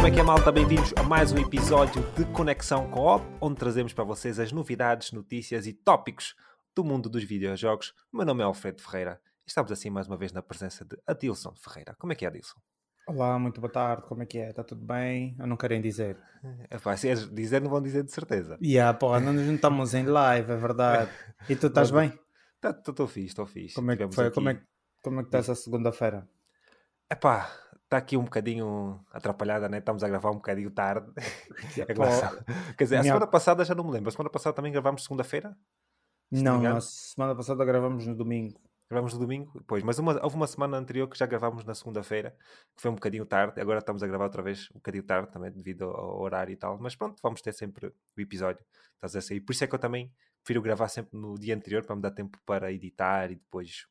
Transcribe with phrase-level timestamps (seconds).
[0.00, 0.50] como é que é malta?
[0.50, 5.66] Bem-vindos a mais um episódio de Conexão Co-op, onde trazemos para vocês as novidades, notícias
[5.66, 6.34] e tópicos
[6.74, 7.92] do mundo dos videojogos.
[8.10, 10.96] O meu nome é Alfredo Ferreira e estamos assim mais uma vez na presença de
[11.06, 11.94] Adilson Ferreira.
[11.98, 12.58] Como é que é, Adilson?
[13.06, 14.48] Olá, muito boa tarde, como é que é?
[14.48, 15.36] Está tudo bem?
[15.38, 16.16] Eu não querem dizer.
[16.70, 18.56] É pá, se dizer, não vão dizer de certeza.
[18.58, 21.10] E yeah, pô, não estamos em live, é verdade.
[21.46, 22.18] E tu estás bem?
[22.64, 23.74] Estou tá, fixe, estou fixe.
[23.74, 24.28] Como é que foi?
[24.28, 24.34] Aqui...
[24.34, 24.62] Como, é,
[25.02, 26.26] como é que está essa segunda-feira?
[27.10, 27.52] É pá,
[27.90, 29.78] está aqui um bocadinho atrapalhada, né?
[29.78, 31.10] Estamos a gravar um bocadinho tarde.
[31.76, 31.84] é
[32.78, 34.08] Quer dizer, a semana passada já não me lembro.
[34.08, 35.58] A semana passada também gravámos segunda-feira?
[36.30, 38.60] Não, a semana passada gravamos no domingo.
[38.88, 39.60] Gravamos no domingo?
[39.66, 42.36] Pois, mas uma, houve uma semana anterior que já gravámos na segunda-feira,
[42.76, 43.60] que foi um bocadinho tarde.
[43.60, 46.78] Agora estamos a gravar outra vez um bocadinho tarde também, devido ao horário e tal.
[46.80, 48.64] Mas pronto, vamos ter sempre o episódio.
[48.94, 49.40] Estás a sair.
[49.40, 50.12] Por isso é que eu também
[50.44, 53.86] prefiro gravar sempre no dia anterior, para me dar tempo para editar e depois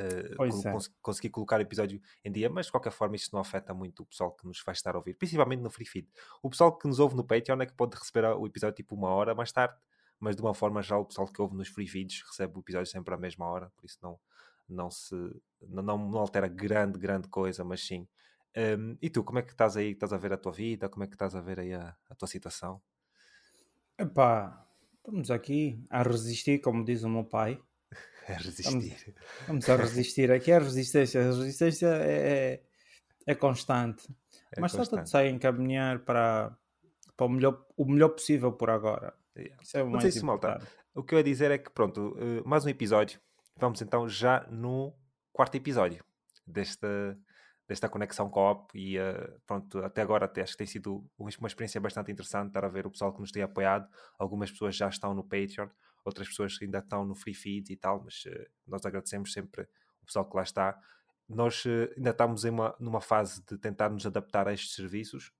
[0.00, 0.72] uh, é.
[0.72, 4.02] cons conseguir colocar o episódio em dia, mas de qualquer forma isto não afeta muito
[4.02, 6.08] o pessoal que nos vai estar a ouvir, principalmente no Free Feed.
[6.42, 9.08] O pessoal que nos ouve no Patreon é que pode receber o episódio tipo uma
[9.08, 9.74] hora mais tarde,
[10.18, 12.86] mas de uma forma geral o pessoal que ouve nos Free Feeds recebe o episódio
[12.86, 14.18] sempre à mesma hora, por isso não,
[14.68, 15.14] não se
[15.68, 18.06] não, não altera grande, grande coisa, mas sim.
[18.56, 19.92] Um, e tu, como é que estás aí?
[19.92, 20.88] Estás a ver a tua vida?
[20.88, 22.80] Como é que estás a ver aí a, a tua situação?
[23.96, 27.60] Epá, estamos aqui a resistir, como diz o meu pai.
[28.28, 29.14] É resistir.
[29.46, 30.30] Vamos, vamos a resistir.
[30.30, 31.20] Aqui é a resistência.
[31.20, 32.62] A resistência é,
[33.26, 34.08] é, é constante.
[34.52, 36.56] É Mas está tudo a encaminhar para,
[37.16, 39.14] para o, melhor, o melhor possível por agora.
[39.36, 39.56] Yeah.
[39.62, 40.60] Isso é o mais isso, malta.
[40.94, 43.20] O que eu ia dizer é que, pronto, eh, mais um episódio.
[43.56, 44.94] Vamos então já no
[45.32, 46.04] quarto episódio
[46.46, 47.16] desta,
[47.68, 51.80] desta conexão co-op e uh, pronto, até agora até acho que tem sido uma experiência
[51.80, 53.88] bastante interessante estar a ver o pessoal que nos tem apoiado.
[54.18, 55.68] Algumas pessoas já estão no Patreon,
[56.04, 59.62] outras pessoas ainda estão no Free Feed e tal, mas uh, nós agradecemos sempre
[60.02, 60.80] o pessoal que lá está.
[61.28, 65.32] Nós uh, ainda estamos em uma, numa fase de tentar nos adaptar a estes serviços,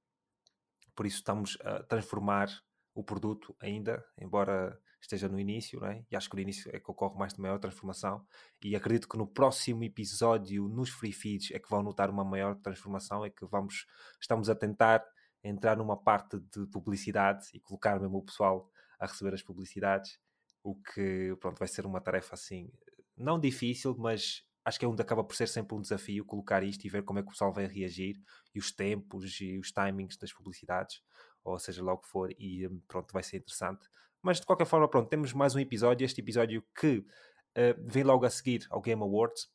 [0.94, 2.48] por isso estamos a transformar
[2.94, 6.04] o produto ainda, embora esteja no início, é?
[6.10, 8.24] e acho que no início é que ocorre mais de maior transformação,
[8.62, 12.54] e acredito que no próximo episódio, nos free feeds, é que vão notar uma maior
[12.56, 13.86] transformação, é que vamos,
[14.20, 15.02] estamos a tentar
[15.42, 20.20] entrar numa parte de publicidade e colocar mesmo o pessoal a receber as publicidades,
[20.62, 22.70] o que pronto, vai ser uma tarefa assim,
[23.16, 26.84] não difícil, mas acho que é onde acaba por ser sempre um desafio colocar isto
[26.84, 28.20] e ver como é que o pessoal vai reagir
[28.54, 31.02] e os tempos e os timings das publicidades,
[31.42, 33.88] ou seja lá o que for, e hum, pronto, vai ser interessante.
[34.22, 38.26] Mas de qualquer forma, pronto, temos mais um episódio, este episódio que uh, vem logo
[38.26, 39.48] a seguir ao Game Awards.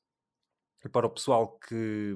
[0.84, 2.16] E para o pessoal que,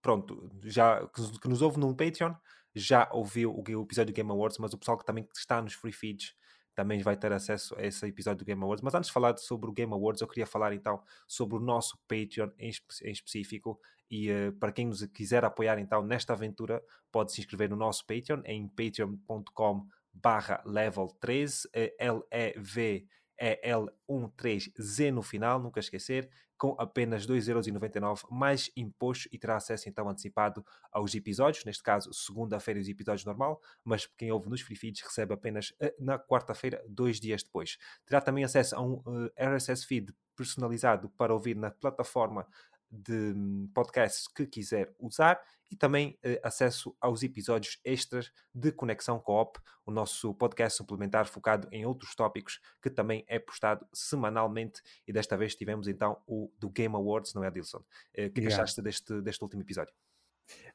[0.00, 2.34] pronto, já que, que nos ouve no Patreon,
[2.74, 5.74] já ouviu o, o episódio do Game Awards, mas o pessoal que também está nos
[5.74, 6.34] free feeds
[6.74, 8.82] também vai ter acesso a esse episódio do Game Awards.
[8.82, 11.98] Mas antes de falar sobre o Game Awards, eu queria falar então sobre o nosso
[12.08, 12.70] Patreon em,
[13.02, 13.80] em específico.
[14.10, 18.06] E uh, para quem nos quiser apoiar então nesta aventura, pode se inscrever no nosso
[18.06, 21.68] Patreon em patreon.com barra level 13,
[21.98, 23.06] L-E-V
[23.42, 26.30] EL13Z no final, nunca esquecer,
[26.62, 32.78] com apenas 2,99€ mais imposto e terá acesso então antecipado aos episódios, neste caso segunda-feira
[32.78, 37.18] os episódios normal, mas quem ouve nos free feeds recebe apenas eh, na quarta-feira, dois
[37.18, 37.78] dias depois.
[38.06, 39.02] Terá também acesso a um
[39.36, 42.46] eh, RSS feed personalizado para ouvir na plataforma
[42.92, 49.18] de hum, podcasts que quiser usar e também eh, acesso aos episódios extras de Conexão
[49.18, 55.12] Coop, o nosso podcast suplementar focado em outros tópicos que também é postado semanalmente e
[55.12, 57.82] desta vez tivemos então o do Game Awards, não é, Dilson?
[58.12, 58.54] Eh, o que, yeah.
[58.54, 59.94] achaste deste, deste último episódio?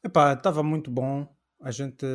[0.03, 2.05] Epá, estava muito bom, a gente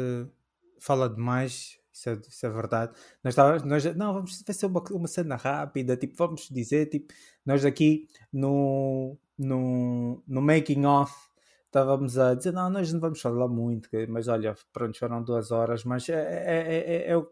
[0.81, 2.93] fala demais, isso é, isso é verdade.
[3.23, 7.15] Nós, tava, nós não, vamos, vai ser uma, uma cena rápida, tipo, vamos dizer, tipo,
[7.47, 11.13] nós aqui no, no, no making off
[11.73, 15.85] estávamos a dizer, não, nós não vamos falar muito, mas olha, pronto, foram duas horas,
[15.85, 17.27] mas é, é, é, é, o,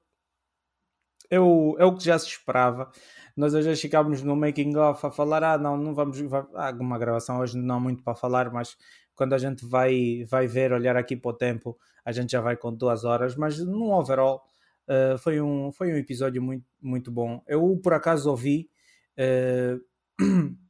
[1.30, 2.90] é, o, é o que já se esperava.
[3.36, 6.18] Nós hoje ficámos no making off a falar, ah, não, não vamos,
[6.54, 8.76] há alguma gravação hoje não há muito para falar, mas
[9.14, 12.56] quando a gente vai, vai ver, olhar aqui para o tempo, a gente já vai
[12.56, 14.42] com duas horas, mas no overall
[14.88, 17.42] uh, foi, um, foi um episódio muito, muito bom.
[17.46, 18.70] Eu por acaso ouvi
[19.18, 19.78] uh,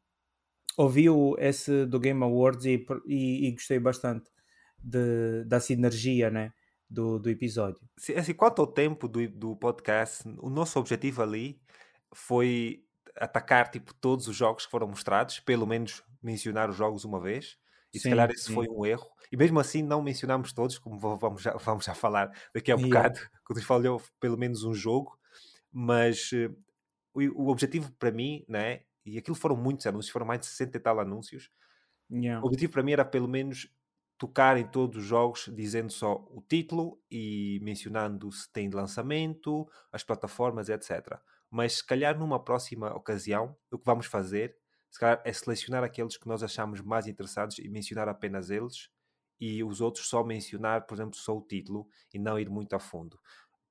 [0.80, 4.30] ouviu esse do Game Awards e, e, e gostei bastante
[4.82, 6.52] de, da sinergia né,
[6.88, 7.80] do, do episódio.
[7.98, 11.60] Sim, assim, quanto ao tempo do, do podcast, o nosso objetivo ali
[12.14, 12.82] foi
[13.14, 17.58] atacar tipo, todos os jogos que foram mostrados, pelo menos mencionar os jogos uma vez.
[17.92, 18.54] E sim, se calhar esse sim.
[18.54, 19.06] foi um erro.
[19.30, 22.80] E mesmo assim não mencionamos todos, como vamos já, vamos já falar daqui a um
[22.80, 23.08] yeah.
[23.08, 25.18] bocado, quando falhou pelo menos um jogo.
[25.70, 26.56] Mas uh,
[27.12, 30.76] o, o objetivo para mim né, e aquilo foram muitos anúncios, foram mais de 60
[30.76, 31.50] e tal anúncios.
[32.10, 32.42] Yeah.
[32.42, 33.68] O objetivo para mim era pelo menos
[34.18, 40.02] tocar em todos os jogos dizendo só o título e mencionando se tem lançamento, as
[40.02, 41.18] plataformas, etc.
[41.50, 44.56] Mas se calhar numa próxima ocasião, o que vamos fazer
[44.90, 48.90] se calhar é selecionar aqueles que nós achamos mais interessantes e mencionar apenas eles
[49.38, 52.80] e os outros só mencionar, por exemplo, só o título e não ir muito a
[52.80, 53.18] fundo.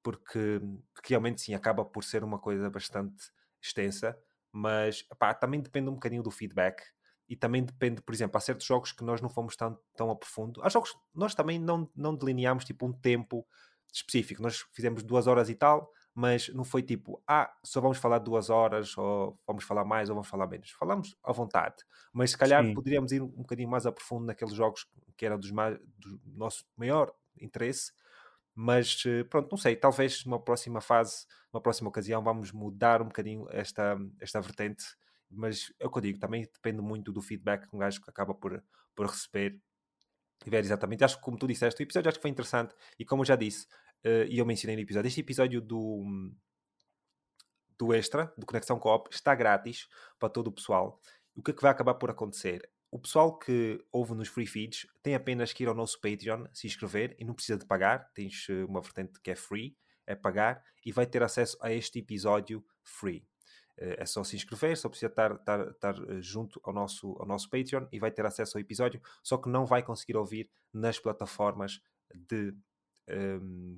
[0.01, 0.61] Porque,
[0.93, 3.31] porque realmente sim, acaba por ser uma coisa bastante
[3.61, 4.17] extensa,
[4.51, 6.83] mas pá, também depende um bocadinho do feedback
[7.27, 10.15] e também depende, por exemplo, há certos jogos que nós não fomos tão, tão a
[10.15, 10.61] profundo.
[10.63, 13.45] Há jogos nós também não, não delineamos tipo um tempo
[13.93, 14.41] específico.
[14.41, 18.49] Nós fizemos duas horas e tal, mas não foi tipo, ah, só vamos falar duas
[18.49, 20.71] horas, ou vamos falar mais, ou vamos falar menos.
[20.71, 21.75] Falamos à vontade,
[22.11, 22.73] mas se calhar Sim.
[22.73, 26.65] poderíamos ir um bocadinho mais a profundo naqueles jogos que eram dos mais, do nosso
[26.75, 27.91] maior interesse.
[28.61, 33.05] Mas eh, pronto, não sei, talvez numa próxima fase, numa próxima ocasião, vamos mudar um
[33.05, 34.83] bocadinho esta, esta vertente
[35.29, 38.33] mas é o que eu digo, também depende muito do feedback que um gajo acaba
[38.33, 38.63] por,
[38.95, 39.59] por receber
[40.45, 41.03] e ver exatamente.
[41.03, 43.35] Acho que, como tu disseste, o episódio acho que foi interessante e, como eu já
[43.35, 43.67] disse,
[44.05, 46.03] uh, e eu mencionei no episódio, este episódio do,
[47.77, 50.99] do Extra, do Conexão Coop, está grátis para todo o pessoal.
[51.35, 52.67] O que é que vai acabar por acontecer?
[52.91, 56.65] O pessoal que ouve nos free feeds tem apenas que ir ao nosso Patreon, se
[56.65, 58.11] inscrever e não precisa de pagar.
[58.13, 59.77] Tens eh, uma vertente que é free,
[60.07, 63.23] é pagar e vai ter acesso a este episódio free.
[63.77, 67.47] Eh, é só se inscrever, só precisa estar, estar, estar, junto ao nosso, ao nosso
[67.49, 71.79] Patreon e vai ter acesso ao episódio, só que não vai conseguir ouvir nas plataformas
[72.13, 72.55] de,
[73.07, 73.77] um, ehm,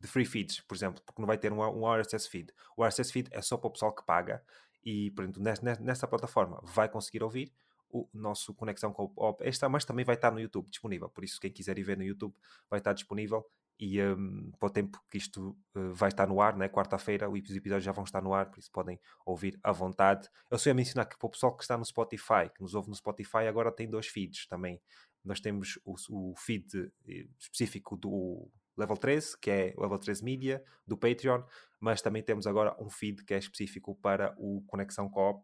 [0.00, 2.50] de free feeds, por exemplo, porque não vai ter um, um RSS feed.
[2.74, 4.42] O RSS feed é só para o pessoal que paga
[4.82, 7.52] e, por exemplo, nessa, nessa plataforma vai conseguir ouvir
[7.90, 11.08] o nosso Conexão com o Extra, mas também vai estar no YouTube disponível.
[11.08, 12.34] Por isso, quem quiser ir ver no YouTube
[12.68, 13.44] vai estar disponível
[13.80, 16.68] e um, para o tempo que isto uh, vai estar no ar, né?
[16.68, 20.28] quarta-feira, os episódios já vão estar no ar, por isso podem ouvir à vontade.
[20.50, 22.90] Eu só ia mencionar que para o pessoal que está no Spotify, que nos ouve
[22.90, 24.78] no Spotify, agora tem dois feeds também.
[25.24, 30.24] Nós temos o, o feed eh, específico do Level 13, que é o Level 13
[30.24, 31.42] Media, do Patreon,
[31.78, 35.42] mas também temos agora um feed que é específico para o Conexão Coop.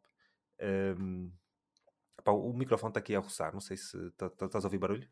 [0.61, 1.33] Um,
[2.25, 5.09] pá, o microfone está aqui a roçar, não sei se estás a ouvir barulho.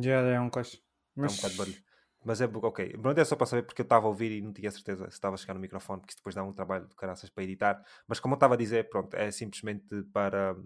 [0.00, 0.78] Já é um coisa.
[1.14, 1.32] Mas...
[1.32, 1.84] É um bocado de barulho.
[2.24, 2.96] Mas é ok.
[2.96, 5.12] Pronto, é só para saber porque eu estava a ouvir e não tinha certeza se
[5.12, 7.84] estava a chegar no microfone, porque isso depois dá um trabalho de caraças para editar.
[8.08, 10.56] Mas como eu estava a dizer, pronto, é simplesmente para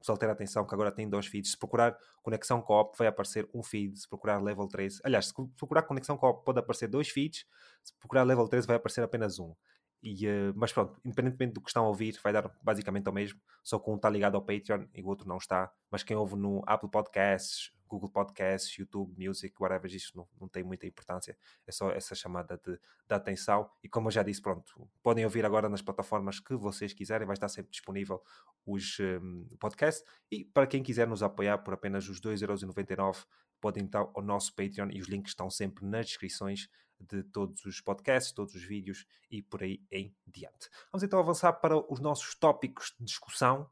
[0.00, 1.52] pessoal ter atenção que agora tem dois feeds.
[1.52, 3.98] Se procurar Conexão Coop, vai aparecer um feed.
[3.98, 7.44] Se procurar Level 3, aliás, se procurar Conexão Coop, pode aparecer dois feeds.
[7.84, 9.54] Se procurar Level 3, vai aparecer apenas um.
[10.02, 13.38] E, uh, mas pronto, independentemente do que estão a ouvir, vai dar basicamente ao mesmo,
[13.62, 15.70] só que um está ligado ao Patreon e o outro não está.
[15.90, 20.62] Mas quem ouve no Apple Podcasts, Google Podcasts, YouTube Music, whatever, isso não, não tem
[20.62, 21.36] muita importância,
[21.66, 23.68] é só essa chamada de, de atenção.
[23.82, 27.34] E como eu já disse, pronto, podem ouvir agora nas plataformas que vocês quiserem, vai
[27.34, 28.22] estar sempre disponível
[28.64, 30.04] os um, podcasts.
[30.30, 33.26] E para quem quiser nos apoiar por apenas os 2,99€,
[33.60, 36.68] podem então ao nosso Patreon e os links estão sempre nas descrições
[37.00, 40.68] de todos os podcasts, todos os vídeos e por aí em diante.
[40.92, 43.68] Vamos então avançar para os nossos tópicos de discussão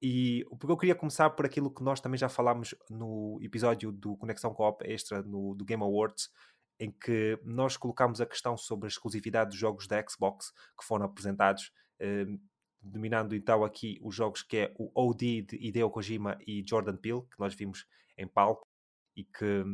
[0.00, 4.16] e porque eu queria começar por aquilo que nós também já falámos no episódio do
[4.16, 6.28] Conexão Coop Extra no, do Game Awards,
[6.80, 11.06] em que nós colocámos a questão sobre a exclusividade dos jogos da Xbox que foram
[11.06, 11.70] apresentados,
[12.00, 12.26] eh,
[12.80, 17.22] dominando então aqui os jogos que é o OD de Hideo Kojima e Jordan Peele,
[17.22, 17.86] que nós vimos
[18.18, 18.66] em palco,
[19.14, 19.64] e que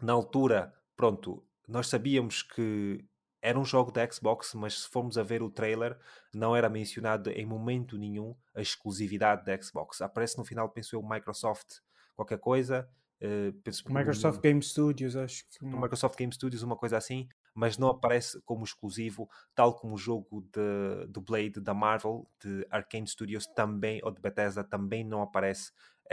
[0.00, 3.04] na altura, pronto, nós sabíamos que
[3.44, 5.98] era um jogo da Xbox, mas se formos a ver o trailer,
[6.34, 10.00] não era mencionado em momento nenhum a exclusividade da Xbox.
[10.00, 11.80] Aparece no final, penso eu, Microsoft
[12.16, 12.88] qualquer coisa.
[13.22, 15.64] Uh, penso, Microsoft Game Studios, acho que.
[15.64, 20.40] Microsoft Game Studios, uma coisa assim, mas não aparece como exclusivo, tal como o jogo
[20.50, 25.70] de, do Blade da Marvel, de Arkane Studios, também, ou de Bethesda, também não aparece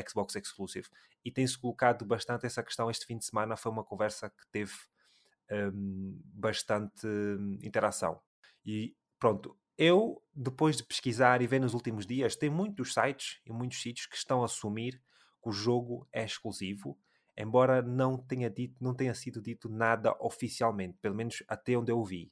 [0.08, 0.88] Xbox Exclusive.
[1.24, 3.56] E tem-se colocado bastante essa questão este fim de semana.
[3.56, 4.74] Foi uma conversa que teve
[5.52, 8.20] um, bastante hum, interação.
[8.66, 13.52] E pronto, eu, depois de pesquisar e ver nos últimos dias, tem muitos sites e
[13.52, 15.02] muitos sítios que estão a assumir
[15.42, 16.98] que o jogo é exclusivo,
[17.36, 22.04] embora não tenha, dito, não tenha sido dito nada oficialmente, pelo menos até onde eu
[22.04, 22.32] vi.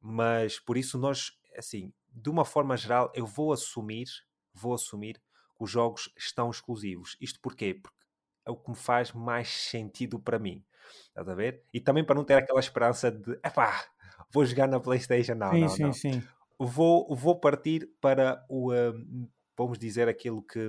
[0.00, 4.06] Mas por isso nós, assim, de uma forma geral, eu vou assumir,
[4.52, 5.20] vou assumir
[5.58, 7.16] que os jogos estão exclusivos.
[7.20, 7.74] Isto porquê?
[7.74, 7.98] Porque
[8.46, 10.64] é o que me faz mais sentido para mim.
[11.08, 11.62] Estás a ver?
[11.72, 13.84] E também para não ter aquela esperança de, epá,
[14.30, 15.34] vou jogar na PlayStation.
[15.34, 15.92] Não, sim, não, sim, não.
[15.92, 16.22] Sim.
[16.58, 20.68] Vou, vou partir para o, um, vamos dizer, aquilo que.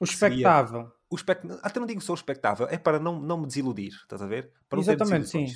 [0.00, 0.92] O espectável.
[1.10, 1.46] O espect...
[1.62, 4.52] Até não digo só o espectável, é para não, não me desiludir, estás a ver?
[4.68, 5.46] Para Exatamente, sim.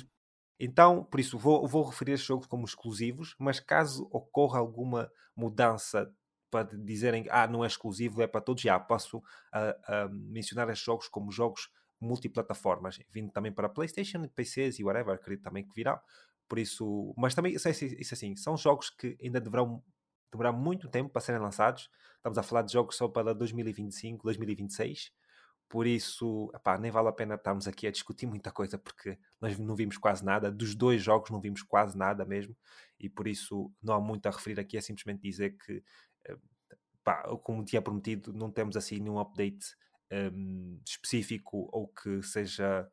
[0.59, 6.11] Então, por isso, vou, vou referir estes jogos como exclusivos, mas caso ocorra alguma mudança
[6.49, 10.85] para dizerem ah, não é exclusivo, é para todos, já posso uh, uh, mencionar estes
[10.85, 11.69] jogos como jogos
[12.03, 16.01] multiplataformas, vindo também para PlayStation, PCs e whatever, acredito também que virá.
[16.47, 19.83] Por isso, mas também, isso, isso assim, são jogos que ainda deverão
[20.31, 21.89] demorar muito tempo para serem lançados.
[22.17, 25.11] Estamos a falar de jogos só para 2025, 2026.
[25.69, 29.57] Por isso, epá, nem vale a pena estarmos aqui a discutir muita coisa, porque nós
[29.57, 30.51] não vimos quase nada.
[30.51, 32.55] Dos dois jogos não vimos quase nada mesmo.
[32.99, 34.77] E por isso não há muito a referir aqui.
[34.77, 35.83] É simplesmente dizer que,
[36.99, 39.75] epá, como tinha prometido, não temos assim nenhum update
[40.33, 42.87] um, específico ou que seja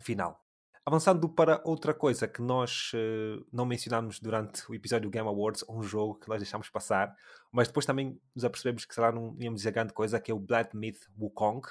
[0.00, 0.42] final.
[0.84, 5.64] Avançando para outra coisa que nós uh, não mencionámos durante o episódio do Game Awards,
[5.68, 7.12] um jogo que nós deixámos passar,
[7.50, 10.38] mas depois também nos apercebemos que será não íamos dizer grande coisa, que é o
[10.38, 11.66] Blood Myth Wukong,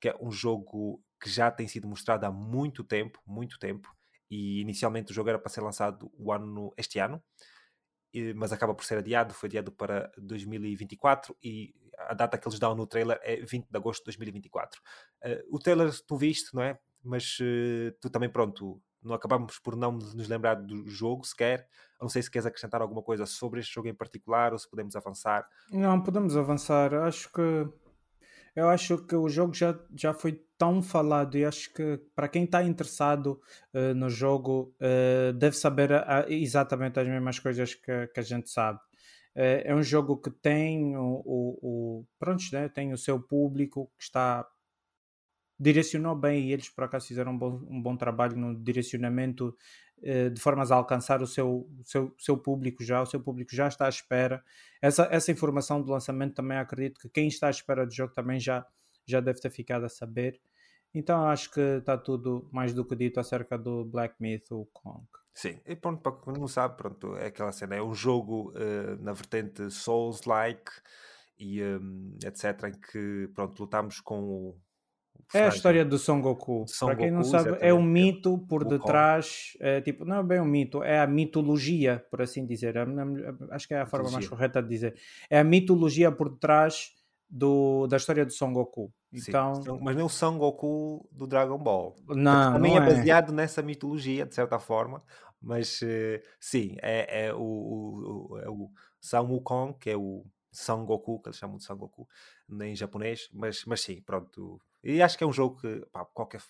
[0.00, 3.94] que é um jogo que já tem sido mostrado há muito tempo, muito tempo,
[4.28, 7.22] e inicialmente o jogo era para ser lançado o ano, este ano,
[8.34, 11.74] mas acaba por ser adiado, foi adiado para 2024 e
[12.06, 14.80] a data que eles dão no trailer é 20 de agosto de 2024.
[14.80, 14.82] Uh,
[15.22, 16.78] eh, o trailer tu viste, não é?
[17.02, 21.60] mas uh, tu também, pronto, não acabamos por não nos lembrar do jogo sequer.
[22.00, 24.68] Eu não sei se queres acrescentar alguma coisa sobre este jogo em particular ou se
[24.68, 25.48] podemos avançar.
[25.70, 26.92] Não, podemos avançar.
[26.94, 27.68] Acho que
[28.54, 32.42] eu acho que o jogo já, já foi tão falado e acho que para quem
[32.42, 33.40] está interessado
[33.72, 38.22] uh, no jogo uh, deve saber a, a, exatamente as mesmas coisas que, que a
[38.22, 38.80] gente sabe.
[39.38, 42.68] Uh, é um jogo que tem o, o, o pronto, né?
[42.68, 44.44] tem o seu público que está
[45.60, 49.56] direcionou bem e eles por acaso fizeram um bom, um bom trabalho no direcionamento
[50.02, 53.66] eh, de formas a alcançar o seu, seu, seu público já, o seu público já
[53.66, 54.42] está à espera.
[54.80, 58.38] Essa, essa informação do lançamento também acredito que quem está à espera do jogo também
[58.38, 58.64] já,
[59.06, 60.40] já deve ter ficado a saber.
[60.94, 65.04] Então acho que está tudo mais do que dito acerca do Black Myth, o Kong.
[65.38, 69.00] Sim, e pronto, para quem não sabe, pronto, é aquela cena, é um jogo uh,
[69.00, 70.68] na vertente Souls-like
[71.38, 74.60] e um, etc, em que, pronto, lutamos com o
[75.34, 76.64] é a história do Son Goku.
[76.66, 79.56] Son Para quem Goku, não sabe, é um mito por detrás.
[79.60, 82.76] É, tipo, não é bem um mito, é a mitologia, por assim dizer.
[82.76, 84.94] É, é, acho que é a forma mais correta de dizer.
[85.28, 86.92] É a mitologia por detrás
[87.28, 88.90] do, da história do Son Goku.
[89.12, 89.54] Então...
[89.56, 91.94] Sim, mas não o Son Goku do Dragon Ball.
[92.08, 95.02] Não, também não é, é baseado nessa mitologia, de certa forma.
[95.40, 100.84] Mas uh, sim, é, é o, o, é o Son Wukong, que é o Son
[100.84, 102.08] Goku, que eles chamam de Son Goku
[102.60, 103.28] em japonês.
[103.32, 106.40] Mas, mas sim, pronto e acho que é um jogo que pá, qualquer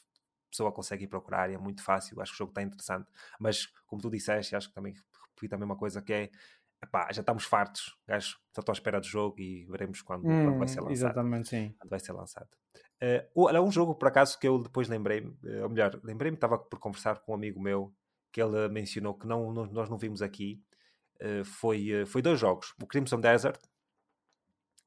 [0.51, 2.21] pessoa consegue ir procurar é muito fácil.
[2.21, 3.09] Acho que o jogo está interessante.
[3.39, 4.95] Mas, como tu disseste, acho que também
[5.35, 6.31] repito a mesma coisa que é
[6.83, 10.45] epá, já estamos fartos, gajo, só estou à espera do jogo e veremos quando, hum,
[10.45, 10.93] quando vai ser lançado.
[10.93, 11.75] Exatamente, sim.
[11.79, 12.49] Quando vai ser lançado.
[13.03, 16.59] Uh, olha, um jogo, por acaso, que eu depois lembrei-me, uh, ou melhor, lembrei-me, estava
[16.59, 17.93] por conversar com um amigo meu,
[18.39, 20.63] que ele mencionou que não, não nós não vimos aqui,
[21.21, 22.73] uh, foi, uh, foi dois jogos.
[22.81, 23.61] O Crimson Desert,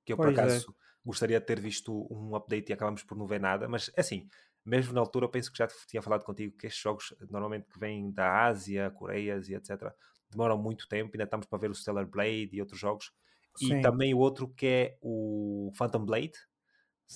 [0.05, 0.43] que eu pois por é.
[0.43, 0.71] acaso...
[0.71, 4.29] É gostaria de ter visto um update e acabamos por não ver nada, mas assim,
[4.63, 7.79] mesmo na altura eu penso que já tinha falado contigo que estes jogos normalmente que
[7.79, 9.91] vêm da Ásia, Coreias e etc
[10.29, 13.11] demoram muito tempo, ainda estamos para ver o Stellar Blade e outros jogos
[13.55, 13.79] Sim.
[13.79, 16.33] e também o outro que é o Phantom Blade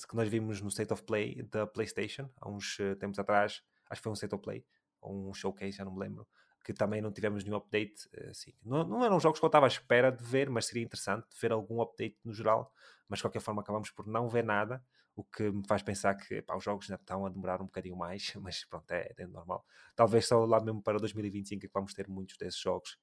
[0.10, 4.02] que nós vimos no State of Play da Playstation há uns uh, tempos atrás, acho
[4.02, 4.66] que foi um State of Play
[5.06, 6.28] ou um showcase, já não me lembro
[6.64, 8.52] que também não tivemos nenhum update eh, assim.
[8.64, 11.52] Não, não eram jogos que eu estava à espera de ver, mas seria interessante ver
[11.52, 12.74] algum update no geral
[13.08, 14.84] mas de qualquer forma acabamos por não ver nada,
[15.16, 17.96] o que me faz pensar que pá, os jogos ainda estão a demorar um bocadinho
[17.96, 19.66] mais, mas pronto, é, é normal.
[19.96, 22.98] Talvez só lá mesmo para 2025 é que vamos ter muitos desses jogos.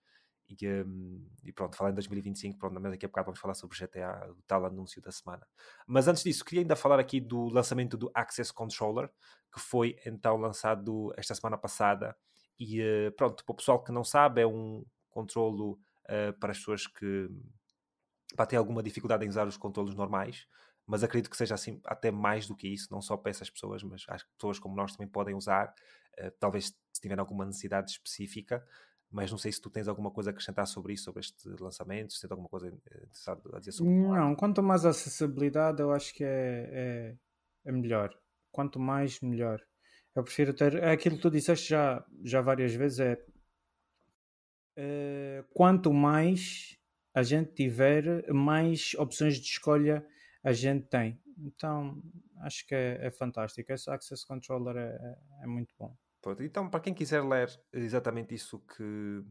[0.60, 3.76] E, um, e pronto, falar em 2025, pronto, mas daqui a bocado vamos falar sobre
[3.76, 5.46] o GTA, o tal anúncio da semana.
[5.86, 9.08] Mas antes disso, queria ainda falar aqui do lançamento do Access Controller,
[9.52, 12.16] que foi então lançado esta semana passada.
[12.58, 16.58] E uh, pronto, para o pessoal que não sabe, é um controlo uh, para as
[16.58, 17.28] pessoas que
[18.34, 20.46] para ter alguma dificuldade em usar os controles normais,
[20.86, 23.82] mas acredito que seja assim até mais do que isso, não só para essas pessoas,
[23.82, 25.74] mas que pessoas como nós também podem usar,
[26.18, 28.66] uh, talvez se tiverem alguma necessidade específica,
[29.12, 32.14] mas não sei se tu tens alguma coisa a acrescentar sobre isso, sobre este lançamento,
[32.14, 34.08] se tens alguma coisa a dizer sobre isso.
[34.08, 37.16] Não, quanto mais acessibilidade eu acho que é, é,
[37.66, 38.10] é melhor.
[38.50, 39.60] Quanto mais, melhor.
[40.14, 40.74] Eu prefiro ter.
[40.76, 43.18] É aquilo que tu disseste já, já várias vezes: é,
[44.76, 46.78] é quanto mais
[47.14, 50.06] a gente tiver, mais opções de escolha
[50.42, 51.20] a gente tem.
[51.38, 52.02] Então,
[52.40, 53.70] acho que é, é fantástico.
[53.72, 55.94] Esse Access Controller é, é, é muito bom.
[56.22, 59.24] Pronto, então, para quem quiser ler exatamente isso que,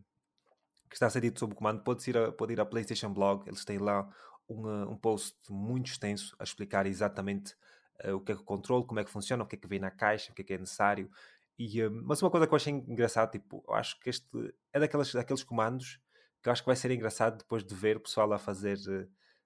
[0.89, 3.13] que está a ser dito sobre o comando, pode ir, a, pode ir à PlayStation
[3.13, 3.47] Blog.
[3.47, 4.13] Eles têm lá
[4.47, 7.55] um, um post muito extenso a explicar exatamente
[8.03, 9.67] uh, o que é que o controle, como é que funciona, o que é que
[9.67, 11.09] vem na caixa, o que é que é necessário.
[11.57, 14.79] E, uh, mas uma coisa que eu achei engraçado, tipo, eu acho que este é
[14.79, 15.97] daqueles, daqueles comandos
[16.41, 18.77] que eu acho que vai ser engraçado depois de ver o pessoal a fazer,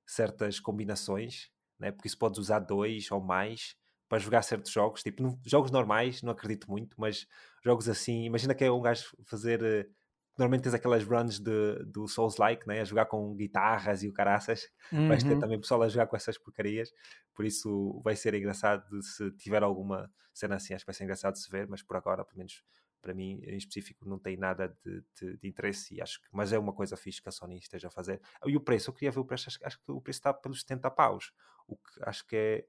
[0.08, 1.92] certas combinações, né?
[1.92, 3.76] porque isso podes usar dois ou mais
[4.16, 5.04] para jogar certos jogos.
[5.04, 7.28] Tipo, no, jogos normais, não acredito muito, mas
[7.62, 9.62] jogos assim, imagina que é um gajo fazer.
[9.62, 9.92] Uh,
[10.38, 12.82] normalmente tens aquelas runs de, do Souls-like, né?
[12.82, 14.70] a jogar com guitarras e o caraças.
[14.92, 15.08] Uhum.
[15.10, 15.40] Vais ter uhum.
[15.40, 16.92] também pessoal a jogar com essas porcarias,
[17.34, 20.74] por isso vai ser engraçado se tiver alguma cena assim.
[20.74, 22.64] Acho que vai ser engraçado de se ver, mas por agora, pelo menos
[23.02, 25.94] para mim em específico, não tem nada de, de, de interesse.
[25.94, 28.20] E acho que, mas é uma coisa fixe que a Sony esteja a fazer.
[28.46, 30.62] E o preço, eu queria ver o preço, acho, acho que o preço está pelos
[30.62, 31.32] 70 paus,
[31.68, 32.66] o que acho que é.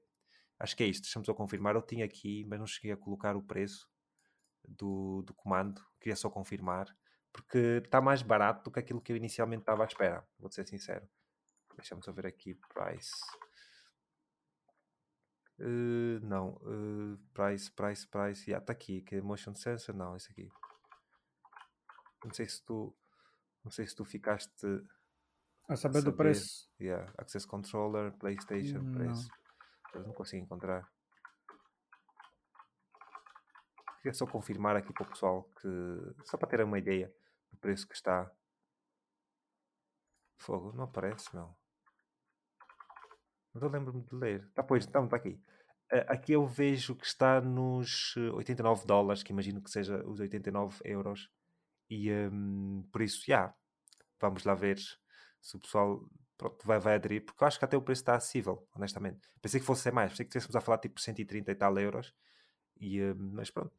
[0.59, 1.75] Acho que é isto, deixa-me só confirmar.
[1.75, 3.87] Eu tinha aqui, mas não cheguei a colocar o preço
[4.67, 5.81] do, do comando.
[5.99, 6.87] Queria só confirmar
[7.37, 10.67] porque está mais barato do que aquilo que eu inicialmente estava à espera, vou ser
[10.67, 11.07] sincero.
[11.75, 13.13] Deixa-me só ver aqui, price.
[15.59, 20.15] Uh, não, uh, price, price, price, já yeah, está aqui, que é motion sensor, não,
[20.15, 20.49] isso aqui.
[22.23, 22.95] Não sei se tu,
[23.63, 24.65] não sei se tu ficaste
[25.69, 26.69] a saber, do preço.
[26.79, 28.93] Yeah, access controller, PlayStation, não.
[28.93, 29.29] preço.
[29.93, 30.89] Eu não consigo encontrar.
[33.97, 37.13] Queria só confirmar aqui para o pessoal que, só para ter uma ideia
[37.51, 38.31] do preço que está.
[40.37, 41.55] Fogo, não aparece, não.
[43.53, 44.49] Mas eu lembro-me de ler.
[44.53, 45.41] Tá, pois, então, está aqui.
[45.91, 50.19] Uh, aqui eu vejo que está nos 89 eh, dólares, que imagino que seja os
[50.19, 51.31] 89 euros.
[51.89, 53.55] E um, por isso, já, yeah,
[54.19, 54.77] vamos lá ver
[55.41, 58.15] se o pessoal pronto, vai, vai aderir, porque eu acho que até o preço está
[58.15, 59.27] acessível, honestamente.
[59.41, 62.13] Pensei que fosse ser mais, pensei que estivéssemos a falar tipo 130 e tal euros.
[62.79, 63.71] E, um, mas pronto,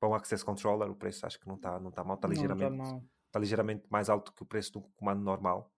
[0.00, 2.70] para um Access Controller, o preço acho que não está não tá mal, está ligeiramente,
[2.70, 3.04] tá mal.
[3.26, 5.70] Está ligeiramente mais alto que o preço de um comando normal,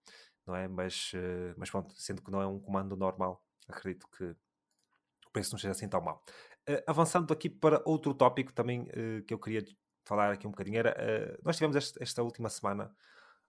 [0.47, 0.67] não é?
[0.67, 5.51] Mas, uh, mas pronto, sendo que não é um comando normal, acredito que o preço
[5.51, 6.23] não seja assim tão mal.
[6.69, 9.63] Uh, avançando aqui para outro tópico também uh, que eu queria
[10.05, 12.91] falar aqui um bocadinho, era, nós tivemos este, esta última semana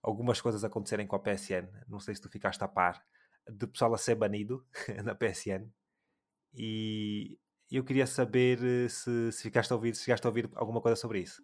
[0.03, 3.01] algumas coisas acontecerem com a PSN, não sei se tu ficaste a par,
[3.49, 4.65] de pessoal a ser banido
[5.03, 5.71] na PSN,
[6.53, 7.39] e
[7.71, 10.95] eu queria saber eh, se, se, ficaste a ouvir, se chegaste a ouvir alguma coisa
[10.95, 11.41] sobre isso.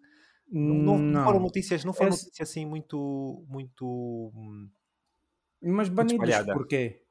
[0.48, 2.24] Não, não foram notícias, não foram Esse...
[2.24, 4.32] notícias assim muito, muito.
[4.34, 4.70] Hum,
[5.62, 7.04] Mas banidos porquê?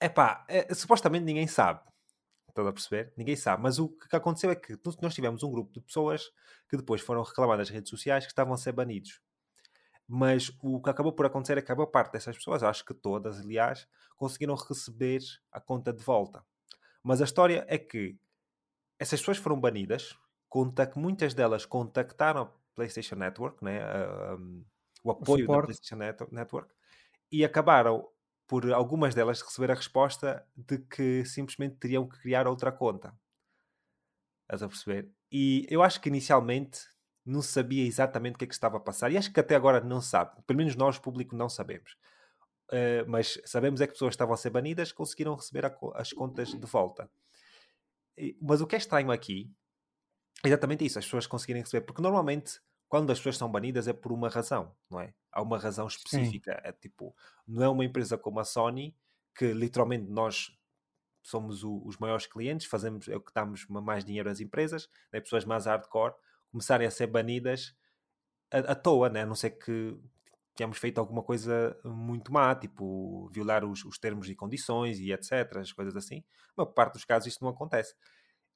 [0.00, 1.80] Epá, é, supostamente ninguém sabe.
[2.48, 3.12] Estás a perceber?
[3.16, 3.62] Ninguém sabe.
[3.62, 6.30] Mas o que aconteceu é que nós tivemos um grupo de pessoas
[6.68, 9.20] que depois foram reclamar nas redes sociais que estavam a ser banidos.
[10.08, 12.94] Mas o que acabou por acontecer é que a boa parte dessas pessoas, acho que
[12.94, 16.44] todas, aliás, conseguiram receber a conta de volta.
[17.02, 18.18] Mas a história é que
[18.98, 20.16] essas pessoas foram banidas,
[20.48, 23.80] conta que muitas delas contactaram a PlayStation Network, né,
[24.38, 24.64] um,
[25.02, 25.96] o apoio o da PlayStation
[26.30, 26.72] Network,
[27.30, 28.08] e acabaram
[28.46, 33.14] por algumas delas receber a resposta de que simplesmente teriam que criar outra conta.
[34.42, 35.10] Estás a perceber?
[35.30, 36.80] E eu acho que inicialmente
[37.24, 39.80] não sabia exatamente o que é que estava a passar, e acho que até agora
[39.80, 41.96] não sabe, pelo menos nós, público, não sabemos.
[42.70, 46.48] Uh, mas sabemos é que pessoas estavam a ser banidas conseguiram receber a, as contas
[46.48, 47.10] de volta.
[48.16, 49.50] E, mas o que é estranho aqui
[50.44, 52.60] é exatamente isso, as pessoas conseguirem receber, porque normalmente
[52.92, 55.14] quando as pessoas são banidas é por uma razão, não é?
[55.30, 56.52] Há uma razão específica.
[56.52, 56.60] Sim.
[56.62, 57.16] É tipo,
[57.48, 58.94] não é uma empresa como a Sony,
[59.34, 60.54] que literalmente nós
[61.22, 65.20] somos o, os maiores clientes, fazemos é o que damos mais dinheiro às empresas, né?
[65.20, 66.12] pessoas mais hardcore
[66.52, 67.74] começarem a ser banidas
[68.50, 69.22] à, à toa, né?
[69.22, 69.98] a não ser que
[70.54, 75.56] tínhamos feito alguma coisa muito má, tipo violar os, os, termos e condições e etc,
[75.56, 76.22] as coisas assim.
[76.56, 77.94] Uma parte dos casos isso não acontece.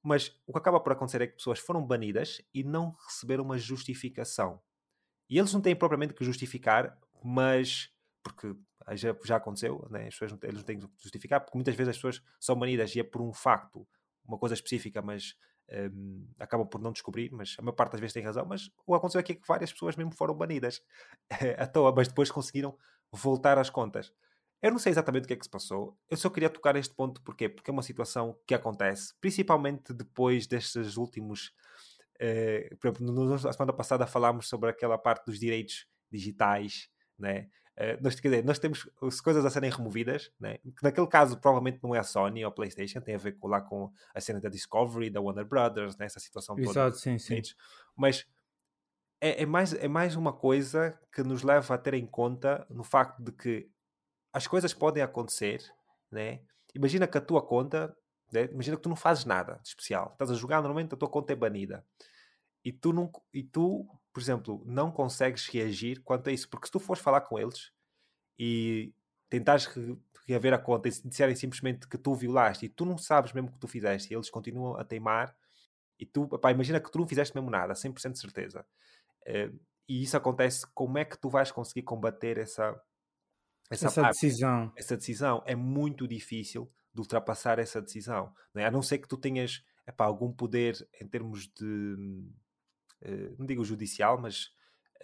[0.02, 3.58] Mas o que acaba por acontecer é que pessoas foram banidas e não receberam uma
[3.58, 4.60] justificação.
[5.28, 7.90] E eles não têm propriamente que justificar, mas
[8.22, 8.54] porque
[8.92, 10.06] já, já aconteceu, né?
[10.06, 12.94] as pessoas não, eles não têm que justificar, porque muitas vezes as pessoas são banidas
[12.94, 13.86] e é por um facto,
[14.24, 15.34] uma coisa específica, mas
[15.72, 18.46] um, acabam por não descobrir, mas a maior parte das vezes tem razão.
[18.46, 20.82] Mas o que aconteceu aqui é que várias pessoas mesmo foram banidas
[21.58, 22.76] à toa, mas depois conseguiram
[23.12, 24.12] voltar às contas.
[24.62, 25.96] Eu não sei exatamente o que é que se passou.
[26.08, 27.48] Eu só queria tocar este ponto porquê?
[27.48, 31.52] porque é uma situação que acontece, principalmente depois destes últimos.
[32.16, 37.48] Uh, por exemplo, na semana passada falámos sobre aquela parte dos direitos digitais, né?
[37.78, 38.88] Uh, nós, quer dizer, nós temos
[39.22, 40.58] coisas a serem removidas, né?
[40.58, 43.48] que naquele caso provavelmente não é a Sony ou a PlayStation, tem a ver com,
[43.48, 46.06] lá com a cena da Discovery, da Warner Brothers, né?
[46.06, 46.70] essa situação toda.
[46.70, 47.42] Exato, sim, sim.
[47.94, 48.26] Mas
[49.20, 52.84] é, é, mais, é mais uma coisa que nos leva a ter em conta no
[52.84, 53.70] facto de que
[54.32, 55.62] as coisas podem acontecer,
[56.10, 56.40] né?
[56.74, 57.96] Imagina que a tua conta,
[58.30, 58.44] né?
[58.52, 61.32] imagina que tu não fazes nada de especial, estás a jogar, normalmente a tua conta
[61.32, 61.84] é banida.
[62.66, 66.72] E tu, não, e tu por exemplo, não consegues reagir quanto a isso, porque se
[66.72, 67.70] tu fores falar com eles
[68.38, 68.94] e
[69.28, 69.68] tentares
[70.26, 73.52] reaver a conta e disserem simplesmente que tu violaste e tu não sabes mesmo o
[73.52, 75.36] que tu fizeste e eles continuam a teimar
[76.00, 78.64] e tu, pá, imagina que tu não fizeste mesmo nada, 100% de certeza.
[79.20, 82.68] Uh, e isso acontece, como é que tu vais conseguir combater essa,
[83.68, 84.72] essa, essa parte, decisão.
[84.74, 88.34] Essa decisão é muito difícil de ultrapassar essa decisão.
[88.54, 88.64] Não é?
[88.64, 91.96] A não ser que tu tenhas epá, algum poder em termos de.
[93.06, 94.52] Uh, não digo judicial, mas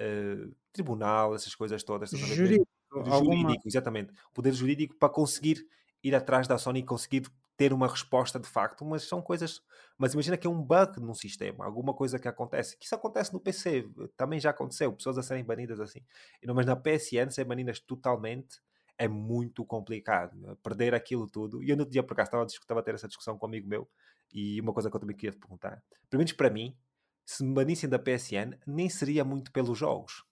[0.00, 2.10] uh, tribunal, essas coisas todas.
[2.10, 2.66] Jurídico.
[2.90, 3.56] Jurídico, alguma...
[3.64, 4.12] exatamente.
[4.34, 5.66] Poder jurídico para conseguir
[6.02, 9.62] ir atrás da Sony e conseguir ter uma resposta de facto, mas são coisas.
[9.96, 12.76] Mas imagina que é um bug num sistema, alguma coisa que acontece.
[12.76, 16.00] Que isso acontece no PC, também já aconteceu, pessoas a serem banidas assim.
[16.44, 18.60] Mas na PSN, ser banidas totalmente
[18.98, 20.36] é muito complicado.
[20.36, 20.56] Né?
[20.62, 21.62] Perder aquilo tudo.
[21.62, 23.68] E eu no dia por acaso estava, estava a ter essa discussão com um amigo
[23.68, 23.88] meu,
[24.32, 25.82] e uma coisa que eu também queria te perguntar.
[26.08, 26.76] Pelo menos para mim,
[27.24, 30.24] se me banissem da PSN, nem seria muito pelos jogos.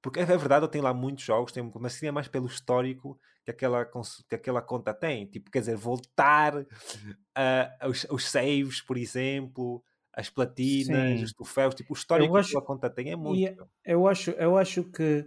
[0.00, 3.50] Porque é verdade, eu tenho lá muitos jogos, tenho, mas seria mais pelo histórico que
[3.50, 3.84] aquela,
[4.28, 5.26] que aquela conta tem.
[5.26, 11.24] Tipo, quer dizer, voltar uh, os, os saves, por exemplo, as platinas, Sim.
[11.24, 13.68] os troféus, tipo, o histórico acho, que aquela conta tem é muito.
[13.84, 15.26] Eu acho, eu acho que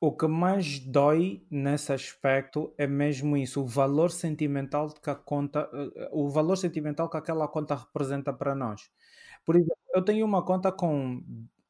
[0.00, 5.70] o que mais dói nesse aspecto é mesmo isso, o valor sentimental que a conta,
[5.72, 8.90] eh, o valor sentimental que aquela conta representa para nós.
[9.44, 11.22] Por exemplo, eu tenho uma conta com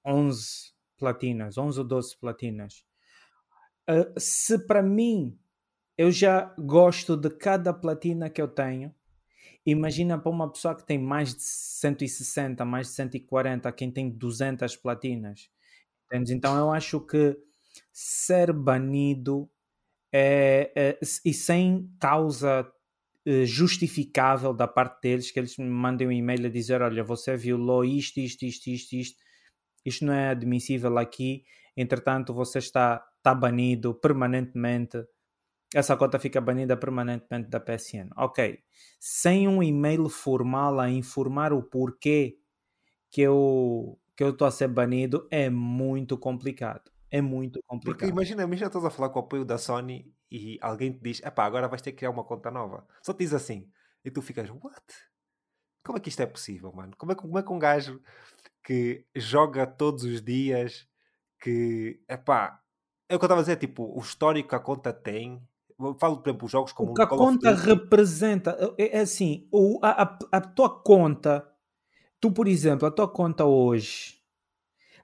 [0.05, 2.85] 11 platinas, 11 ou 12 platinas.
[3.89, 5.39] Uh, se para mim
[5.97, 8.95] eu já gosto de cada platina que eu tenho,
[9.67, 14.77] imagina para uma pessoa que tem mais de 160, mais de 140, quem tem 200
[14.77, 15.51] platinas.
[16.07, 16.31] Entendes?
[16.33, 17.37] Então eu acho que
[17.93, 19.51] ser banido
[20.13, 22.71] é, é, e sem causa
[23.45, 27.85] justificável da parte deles, que eles me mandem um e-mail a dizer: Olha, você violou
[27.85, 29.23] isto, isto, isto, isto, isto,
[29.85, 31.45] isto não é admissível aqui,
[31.77, 34.99] entretanto, você está, está banido permanentemente.
[35.75, 38.11] Essa conta fica banida permanentemente da PSN.
[38.17, 38.59] Ok.
[39.01, 42.37] Sem um e-mail formal a informar o porquê
[43.11, 46.91] que eu que eu estou a ser banido é muito complicado.
[47.11, 47.99] É muito complicado.
[47.99, 51.23] Porque imagina, imagina estás a falar com o apoio da Sony e alguém te diz:
[51.23, 52.87] epá, agora vais ter que criar uma conta nova.
[53.03, 53.71] Só te diz assim.
[54.05, 54.83] E tu ficas: what?
[55.85, 56.95] Como é que isto é possível, mano?
[56.97, 58.01] Como é, como é que um gajo
[58.65, 60.89] que joga todos os dias,
[61.41, 62.61] que, epá,
[63.09, 65.43] é o que eu estava a dizer, tipo, o histórico que a conta tem.
[65.99, 69.49] Falo, por exemplo, jogos como o que a conta representa, é, é assim,
[69.83, 71.47] a, a, a tua conta,
[72.21, 74.23] tu, por exemplo, a tua conta hoje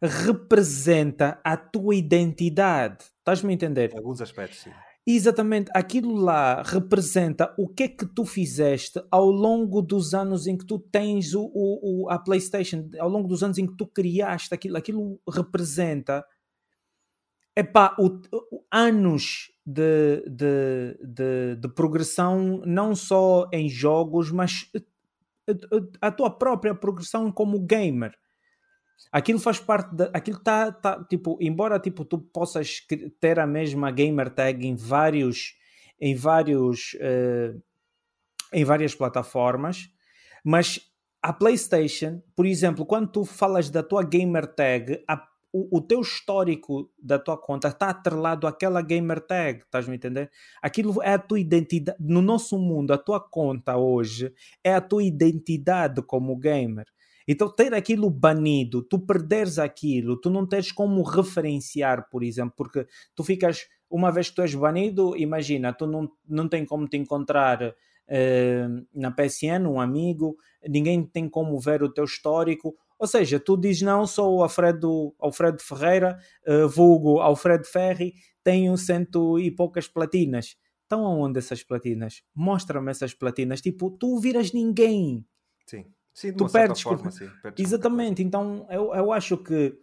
[0.00, 3.04] representa a tua identidade.
[3.18, 3.92] Estás-me a entender?
[3.92, 4.70] Em alguns aspectos, sim.
[5.10, 10.54] Exatamente, aquilo lá representa o que é que tu fizeste ao longo dos anos em
[10.54, 14.52] que tu tens o, o, a PlayStation, ao longo dos anos em que tu criaste
[14.52, 16.22] aquilo, aquilo representa
[17.56, 18.20] epá, o,
[18.52, 24.70] o, anos de, de, de, de progressão, não só em jogos, mas
[26.02, 28.12] a, a tua própria progressão como gamer
[29.12, 32.80] aquilo faz parte da, aquilo está tá, tipo embora tipo tu possas
[33.20, 35.54] ter a mesma gamer tag em vários
[36.00, 37.60] em vários uh,
[38.52, 39.90] em várias plataformas
[40.44, 40.80] mas
[41.22, 46.00] a PlayStation por exemplo quando tu falas da tua gamer tag a, o, o, teu
[46.00, 50.30] histórico da tua conta está atrelado àquela gamer tag, estás-me a entender?
[50.60, 51.96] Aquilo é a tua identidade.
[51.98, 54.32] No nosso mundo, a tua conta hoje
[54.62, 56.86] é a tua identidade como gamer.
[57.30, 62.86] Então, ter aquilo banido, tu perderes aquilo, tu não tens como referenciar, por exemplo, porque
[63.14, 66.96] tu ficas, uma vez que tu és banido, imagina, tu não, não tem como te
[66.96, 72.74] encontrar uh, na PSN, um amigo, ninguém tem como ver o teu histórico.
[72.98, 78.74] Ou seja, tu dizes não, sou o Alfredo, Alfredo Ferreira, uh, vulgo Alfredo Ferri, tenho
[78.78, 80.56] cento e poucas platinas.
[80.82, 82.22] Estão aonde essas platinas?
[82.34, 83.60] Mostra-me essas platinas.
[83.60, 85.22] Tipo, tu viras ninguém.
[85.66, 85.84] Sim.
[86.18, 86.82] Sim, tu perdes.
[86.82, 89.78] Forma, sim, perdes Exatamente, então eu, eu acho que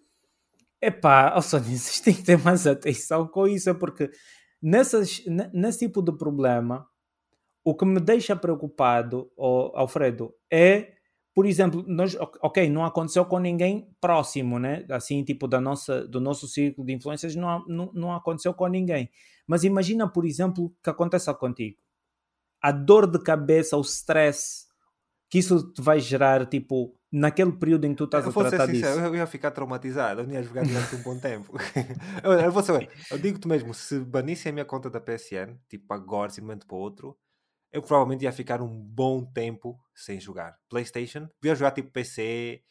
[0.81, 4.11] epá, oh Sónia, vocês têm que ter mais atenção com isso, é porque
[4.61, 6.85] nessas, nesse tipo de problema,
[7.63, 10.95] o que me deixa preocupado, oh, Alfredo, é,
[11.33, 14.85] por exemplo, nós, ok, não aconteceu com ninguém próximo, né?
[14.89, 19.09] Assim, tipo, da nossa, do nosso círculo de influências, não, não, não aconteceu com ninguém.
[19.47, 21.77] Mas imagina, por exemplo, que aconteça contigo.
[22.61, 24.65] A dor de cabeça, o stress
[25.29, 28.67] que isso te vai gerar, tipo, naquele período em que tu estás eu a tratar
[28.67, 29.05] sincero, disso.
[29.07, 31.53] Eu ia ficar traumatizado, eu não ia jogar durante um bom tempo.
[32.23, 32.63] eu, eu, vou
[33.11, 36.67] eu digo-te mesmo, se banissem a minha conta da PSN, tipo agora, de um momento
[36.67, 37.17] para o outro,
[37.71, 40.57] eu provavelmente ia ficar um bom tempo sem jogar.
[40.69, 42.61] PlayStation, podia jogar tipo PC,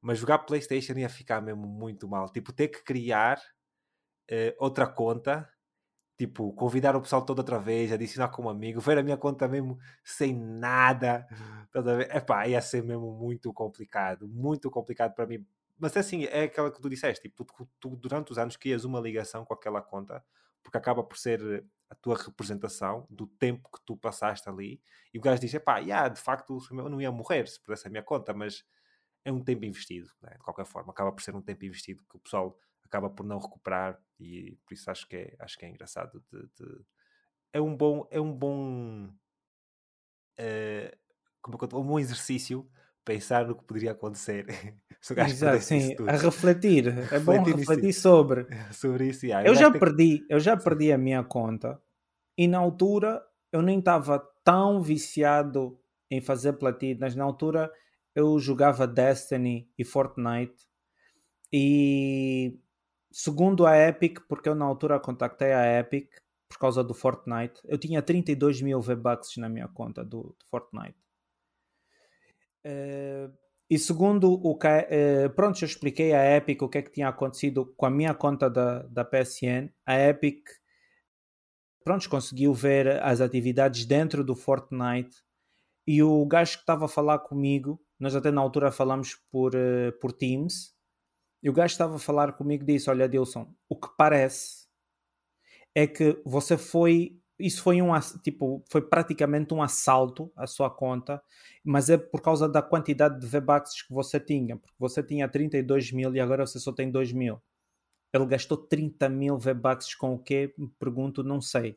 [0.00, 2.30] mas jogar PlayStation ia ficar mesmo muito mal.
[2.30, 3.38] Tipo, ter que criar
[4.30, 5.48] uh, outra conta
[6.22, 9.76] tipo, convidar o pessoal todo outra vez, adicionar como amigo, ver a minha conta mesmo
[10.04, 11.26] sem nada,
[11.64, 12.14] estás a ver?
[12.14, 15.44] Epá, ia ser mesmo muito complicado, muito complicado para mim.
[15.76, 18.84] Mas é assim, é aquela que tu disseste, tipo, tu, tu durante os anos crias
[18.84, 20.24] uma ligação com aquela conta,
[20.62, 24.80] porque acaba por ser a tua representação do tempo que tu passaste ali.
[25.12, 27.90] E o gajo diz: pá, yeah, de facto eu não ia morrer se pudesse a
[27.90, 28.64] minha conta, mas
[29.24, 30.34] é um tempo investido, né?
[30.36, 30.92] de qualquer forma.
[30.92, 32.56] Acaba por ser um tempo investido que o pessoal
[32.92, 36.22] acaba por não recuperar e por isso acho que é, acho que é engraçado.
[36.30, 36.84] De, de...
[37.54, 38.06] É um bom.
[38.10, 39.08] É um bom.
[40.38, 40.96] Uh,
[41.40, 42.68] como é um bom exercício
[43.04, 44.46] pensar no que poderia acontecer
[45.00, 46.86] se o gajo Exato, sim, a refletir.
[47.12, 48.46] É bom refletir, refletir sobre.
[48.72, 49.24] sobre isso.
[49.24, 49.48] Yeah.
[49.48, 50.26] Eu, já perdi, que...
[50.28, 51.80] eu já perdi a minha conta
[52.36, 57.16] e na altura eu nem estava tão viciado em fazer platinas.
[57.16, 57.72] Na altura
[58.14, 60.68] eu jogava Destiny e Fortnite
[61.52, 62.58] e
[63.12, 66.08] segundo a Epic, porque eu na altura contactei a Epic
[66.48, 70.96] por causa do Fortnite, eu tinha 32 mil V-Bucks na minha conta do, do Fortnite.
[72.64, 73.32] Uh,
[73.68, 74.68] e segundo o que.
[74.68, 78.14] Uh, pronto, eu expliquei à Epic o que é que tinha acontecido com a minha
[78.14, 79.70] conta da, da PSN.
[79.86, 80.46] A Epic,
[81.82, 85.16] pronto, conseguiu ver as atividades dentro do Fortnite.
[85.86, 89.92] E o gajo que estava a falar comigo, nós até na altura falamos por, uh,
[90.00, 90.74] por Teams,
[91.42, 94.66] e o gajo estava a falar comigo e disse: Olha, Dilson, o que parece
[95.74, 97.90] é que você foi isso foi um
[98.22, 101.20] tipo foi praticamente um assalto à sua conta
[101.64, 105.90] mas é por causa da quantidade de V-Bucks que você tinha porque você tinha 32
[105.92, 107.42] mil e agora você só tem 2 mil
[108.12, 110.54] ele gastou 30 mil V-Bucks com o que?
[110.78, 111.76] pergunto, não sei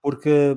[0.00, 0.56] porque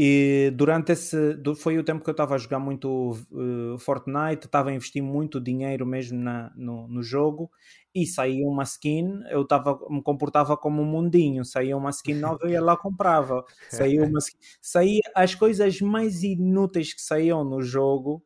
[0.00, 4.70] e durante esse foi o tempo que eu estava a jogar muito uh, Fortnite, estava
[4.70, 7.50] a investir muito dinheiro mesmo na, no, no jogo
[7.92, 12.38] e saía uma skin, eu tava, me comportava como um mundinho, saía uma skin nova,
[12.42, 13.44] eu ia lá comprava.
[13.68, 14.20] Saía, uma,
[14.62, 18.24] saía as coisas mais inúteis que saíam no jogo,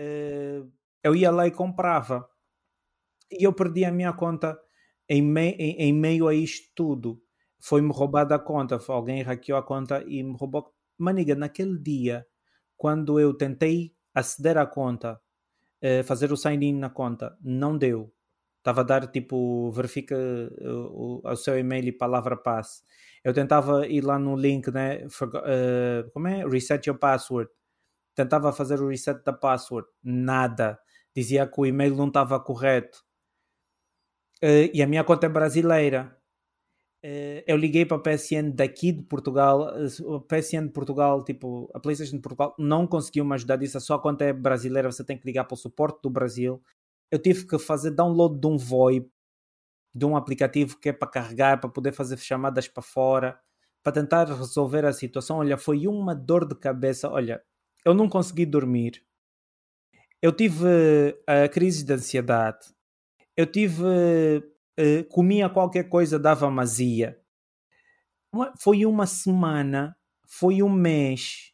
[0.00, 0.68] uh,
[1.00, 2.28] eu ia lá e comprava.
[3.30, 4.58] E eu perdi a minha conta
[5.08, 7.22] em, me, em, em meio a isto tudo.
[7.60, 12.26] Foi-me roubada a conta, alguém hackeou a conta e me roubou Maniga, naquele dia,
[12.76, 15.20] quando eu tentei aceder à conta,
[15.80, 18.12] eh, fazer o sign-in na conta, não deu.
[18.64, 20.16] Estava a dar tipo, verifica
[20.62, 22.82] o, o, seu e-mail e palavra passe.
[23.22, 25.06] Eu tentava ir lá no link, né?
[25.10, 26.48] For, uh, como é?
[26.48, 27.50] Reset your password.
[28.14, 29.86] Tentava fazer o reset da password.
[30.02, 30.78] Nada.
[31.14, 33.04] Dizia que o e-mail não estava correto.
[34.42, 36.16] Uh, e a minha conta é brasileira.
[37.06, 41.78] Eh, eu liguei para a PSN daqui de Portugal, a PSN de Portugal, tipo, a
[41.78, 45.18] PlayStation de Portugal não conseguiu me ajudar disso, a sua conta é brasileira, você tem
[45.18, 46.62] que ligar para o suporte do Brasil.
[47.10, 49.10] Eu tive que fazer download de um VoIP,
[49.94, 53.38] de um aplicativo que é para carregar, para poder fazer chamadas para fora,
[53.82, 55.38] para tentar resolver a situação.
[55.38, 57.10] Olha, foi uma dor de cabeça.
[57.10, 57.42] Olha,
[57.84, 59.04] eu não consegui dormir.
[60.22, 60.66] Eu tive
[61.26, 62.74] a crise de ansiedade.
[63.36, 63.84] Eu tive
[64.78, 67.18] uh, comia qualquer coisa, dava mazia.
[68.58, 71.52] Foi uma semana, foi um mês,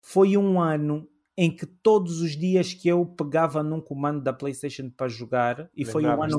[0.00, 4.88] foi um ano em que todos os dias que eu pegava num comando da PlayStation
[4.88, 6.38] para jogar, e foi um ano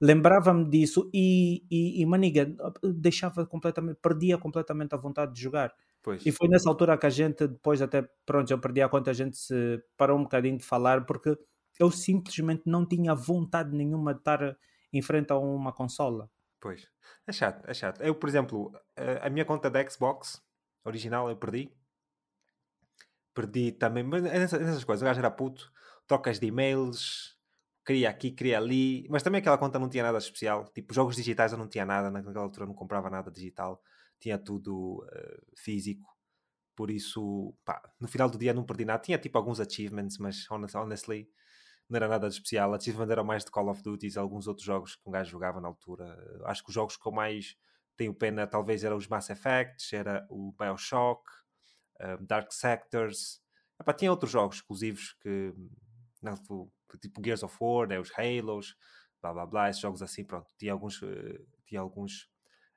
[0.00, 5.72] lembrava-me disso e, e, e maniga deixava completamente, perdia completamente a vontade de jogar.
[6.02, 6.24] Pois.
[6.26, 9.14] E foi nessa altura que a gente, depois até, pronto, eu perdi a conta, a
[9.14, 11.36] gente se parou um bocadinho de falar, porque
[11.80, 14.56] eu simplesmente não tinha vontade nenhuma de estar
[14.94, 16.30] em frente a uma consola.
[16.60, 16.88] Pois,
[17.26, 18.00] é chato, é chato.
[18.00, 18.72] Eu, por exemplo,
[19.20, 20.42] a minha conta da Xbox
[20.84, 21.76] original eu perdi.
[23.34, 25.70] Perdi também, mas é nessas, nessas coisas, o gajo era puto,
[26.06, 27.36] trocas de e-mails,
[27.84, 30.64] queria aqui, queria ali, mas também aquela conta não tinha nada especial.
[30.72, 33.82] Tipo, jogos digitais eu não tinha nada, naquela altura não comprava nada digital,
[34.20, 36.08] tinha tudo uh, físico.
[36.76, 39.02] Por isso, pá, no final do dia não perdi nada.
[39.02, 41.28] Tinha tipo alguns achievements, mas honestly,
[41.88, 42.72] não era nada de especial.
[42.74, 45.60] Achievement era mais de Call of Duty e alguns outros jogos que um gajo jogava
[45.60, 46.16] na altura.
[46.44, 47.56] Acho que os jogos que eu mais
[47.96, 51.22] tenho pena talvez eram os Mass Effects, era o Bioshock,
[52.00, 53.40] um, Dark Sectors.
[53.80, 55.52] Epá, tinha outros jogos exclusivos que,
[56.22, 56.34] não,
[57.00, 58.76] tipo Gears of War, né, os Halos,
[59.20, 60.52] blá blá blá, esses jogos assim, pronto.
[60.58, 62.28] Tinha alguns, uh, tinha alguns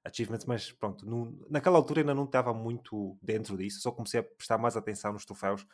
[0.03, 1.05] achievements, mas pronto,
[1.49, 5.25] naquela altura ainda não estava muito dentro disso, só comecei a prestar mais atenção nos
[5.25, 5.65] troféus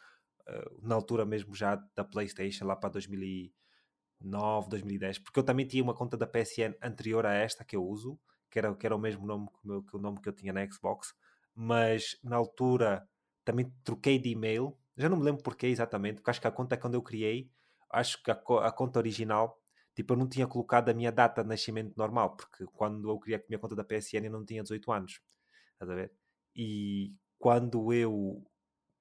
[0.81, 5.93] na altura mesmo já da PlayStation, lá para 2009, 2010, porque eu também tinha uma
[5.93, 9.25] conta da PSN anterior a esta que eu uso, que era, que era o mesmo
[9.25, 11.13] nome que, meu, que o nome que eu tinha na Xbox,
[11.55, 13.07] mas na altura
[13.45, 16.77] também troquei de e-mail, já não me lembro porquê exatamente, porque acho que a conta
[16.77, 17.51] quando eu criei,
[17.89, 19.59] acho que a, a conta original
[19.95, 23.39] tipo, eu não tinha colocado a minha data de nascimento normal, porque quando eu criei
[23.39, 25.21] a minha conta da PSN eu não tinha 18 anos.
[25.73, 26.11] Estás a ver?
[26.55, 28.43] E quando eu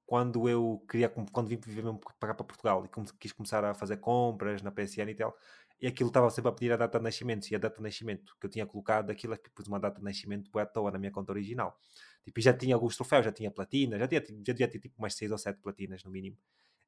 [0.06, 2.88] quando eu queria, quando vim viver mesmo para Portugal e
[3.18, 5.36] quis começar a fazer compras na PSN e tal,
[5.82, 8.36] e aquilo estava sempre a pedir a data de nascimento, e a data de nascimento
[8.38, 10.92] que eu tinha colocado, aquilo é que pus uma data de nascimento boa à toa
[10.92, 11.76] na minha conta original.
[12.24, 15.32] Tipo, já tinha alguns troféus, já tinha platina, já tinha, já tinha tipo mais 6
[15.32, 16.38] ou 7 platinas no mínimo.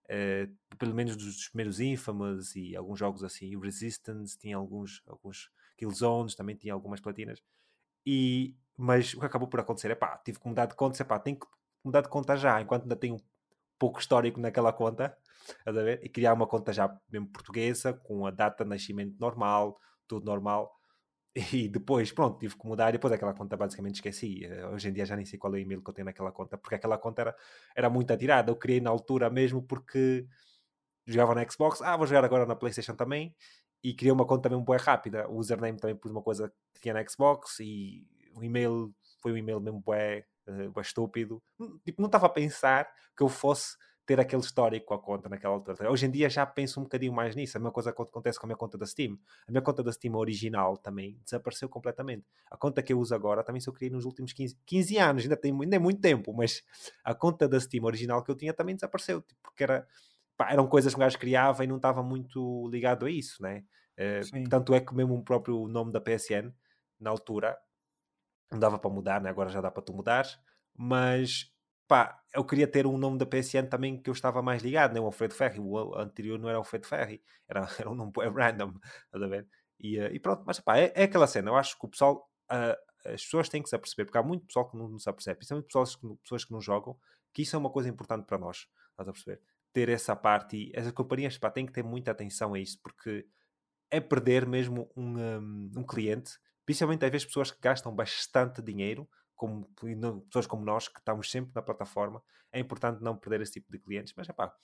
[0.05, 5.51] Uh, pelo menos dos primeiros Infamous e alguns jogos assim, o Resistance tinha alguns, alguns
[5.77, 7.43] Killzones, também tinha algumas platinas.
[8.07, 11.05] E, mas o que acabou por acontecer é pá, tive que mudar de conta, é
[11.05, 11.47] pá, tenho que
[11.85, 13.17] mudar de conta já, enquanto ainda tenho
[13.79, 15.17] pouco histórico naquela conta,
[15.67, 16.01] a ver?
[16.03, 20.73] E criar uma conta já mesmo portuguesa, com a data de nascimento normal, tudo normal.
[21.53, 24.45] E depois, pronto, tive que mudar e depois aquela conta basicamente esqueci.
[24.45, 26.31] Eh, hoje em dia já nem sei qual é o e-mail que eu tenho naquela
[26.33, 27.37] conta, porque aquela conta era,
[27.77, 28.51] era muito atirada.
[28.53, 30.27] Eu criei na altura mesmo porque
[31.07, 33.35] jogava na Xbox, ah, vou jogar agora na Playstation também,
[33.83, 35.29] e criei uma conta um pouco rápida.
[35.29, 39.37] O username também pus uma coisa que tinha na Xbox e o e-mail foi um
[39.37, 41.43] e-mail mesmo bué, uh, estúpido.
[41.85, 43.77] Tipo, não estava a pensar que eu fosse
[44.07, 45.91] ter aquele histórico com a conta naquela altura.
[45.91, 47.57] Hoje em dia já penso um bocadinho mais nisso.
[47.57, 49.19] A mesma coisa acontece com a minha conta da Steam.
[49.49, 52.27] A minha conta da Steam original também desapareceu completamente.
[52.51, 55.37] A conta que eu uso agora também só criei nos últimos 15, 15 anos, ainda,
[55.37, 56.63] tem, ainda é muito tempo, mas
[57.03, 59.87] a conta da Steam original que eu tinha também desapareceu, tipo, porque era,
[60.37, 63.65] pá, eram coisas que o gajo criava e não estava muito ligado a isso, né?
[63.97, 66.53] Uh, tanto é que mesmo o próprio nome da PSN,
[67.01, 67.57] na altura,
[68.55, 69.31] não dava para mudar, né?
[69.31, 70.27] agora já dá para tu mudar,
[70.75, 71.53] mas
[71.87, 75.01] pá, eu queria ter um nome da PSN também que eu estava mais ligado, né?
[75.01, 78.75] o Alfredo Ferri, o anterior não era Alfredo Ferri, era, era um nome random,
[79.07, 79.47] estás a ver?
[79.79, 82.31] E, uh, e, pronto, mas pá, é, é, aquela cena, eu acho que o pessoal,
[82.51, 85.09] uh, as pessoas têm que se aperceber, porque há muito pessoal que não, não se
[85.11, 86.97] apercebe, principalmente pessoas que, pessoas que não jogam,
[87.33, 89.41] que isso é uma coisa importante para nós, estás a perceber?
[89.73, 93.27] Ter essa parte e as companhias pá, têm que ter muita atenção a isso, porque
[93.91, 99.09] é perder mesmo um, um, um cliente, principalmente às vezes pessoas que gastam bastante dinheiro
[99.35, 99.69] como
[100.27, 102.23] pessoas como nós, que estamos sempre na plataforma,
[102.53, 104.15] é importante não perder esse tipo de clientes.
[104.17, 104.55] Mas epá,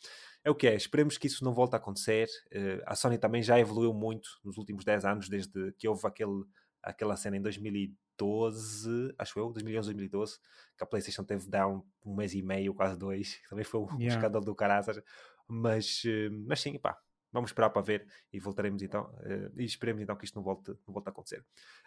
[0.45, 0.75] é o que é.
[0.75, 2.29] Esperemos que isso não volte a acontecer.
[2.53, 6.45] Uh, a Sony também já evoluiu muito nos últimos 10 anos, desde que houve aquele,
[6.83, 10.39] aquela cena em 2012, acho eu, 2011, 2012,
[10.79, 13.41] que a PlayStation teve down um mês e meio, quase dois.
[13.51, 14.15] Também foi um yeah.
[14.17, 15.03] escândalo do caraças.
[15.49, 16.97] Mas, uh, mas sim, pá,
[17.33, 20.71] Vamos esperar para ver e voltaremos então, uh, e esperemos então que isto não volte,
[20.87, 21.41] não volte a acontecer.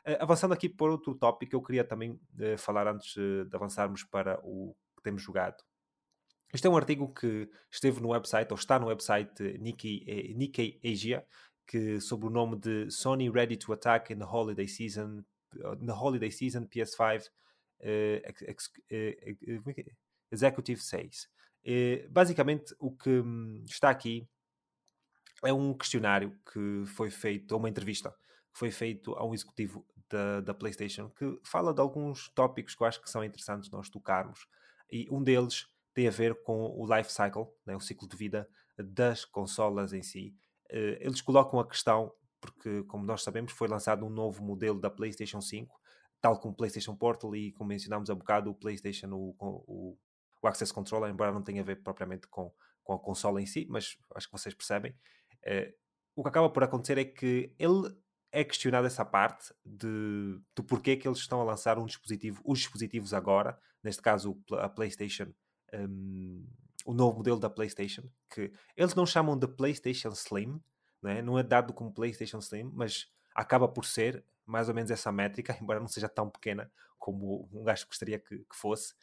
[0.07, 4.39] Uh, avançando aqui por outro tópico, eu queria também uh, falar antes de avançarmos para
[4.43, 5.61] o que temos jogado.
[6.53, 11.25] Este é um artigo que esteve no website, ou está no website Nikkei, Nikkei Asia,
[11.65, 16.29] que sob o nome de Sony Ready to Attack in the Holiday Season, the Holiday
[16.29, 17.27] Season PS5
[20.31, 21.27] Executive 6.
[22.11, 24.29] basicamente, o que hum, está aqui
[25.43, 28.11] é um questionário que foi feito, ou uma entrevista
[28.51, 32.83] que foi feito a um executivo da, da PlayStation que fala de alguns tópicos que
[32.83, 34.47] eu acho que são interessantes nós tocarmos.
[34.91, 38.47] E um deles tem a ver com o life cycle, né, o ciclo de vida
[38.77, 40.35] das consolas em si.
[40.71, 44.89] Uh, eles colocam a questão, porque, como nós sabemos, foi lançado um novo modelo da
[44.89, 45.79] PlayStation 5,
[46.19, 49.97] tal como o PlayStation Portal e, como mencionámos há bocado, o PlayStation, o, o,
[50.41, 52.51] o Access Controller, embora não tenha a ver propriamente com,
[52.83, 54.95] com a consola em si, mas acho que vocês percebem.
[55.45, 55.73] Uh,
[56.15, 57.95] o que acaba por acontecer é que ele
[58.31, 62.59] é questionado essa parte de, do porquê que eles estão a lançar um dispositivo, os
[62.59, 65.31] dispositivos agora, neste caso a PlayStation,
[65.73, 66.45] um,
[66.85, 70.59] o novo modelo da PlayStation, que eles não chamam de PlayStation Slim,
[71.01, 74.89] não é, não é dado como PlayStation Slim, mas acaba por ser mais ou menos
[74.89, 78.93] essa métrica, embora não seja tão pequena como um gajo gostaria que, que fosse.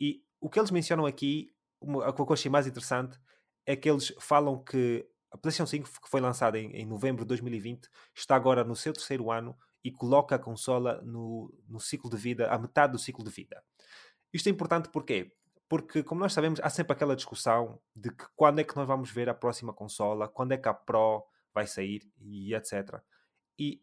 [0.00, 3.18] E o que eles mencionam aqui, eu achei mais interessante,
[3.66, 7.28] é que eles falam que a PlayStation 5, que foi lançada em, em, novembro de
[7.28, 12.16] 2020, está agora no seu terceiro ano e coloca a consola no, no ciclo de
[12.16, 13.62] vida, à metade do ciclo de vida.
[14.32, 15.32] Isto é importante porquê?
[15.68, 19.10] Porque, como nós sabemos, há sempre aquela discussão de que quando é que nós vamos
[19.10, 23.00] ver a próxima consola, quando é que a Pro vai sair e etc.
[23.58, 23.82] E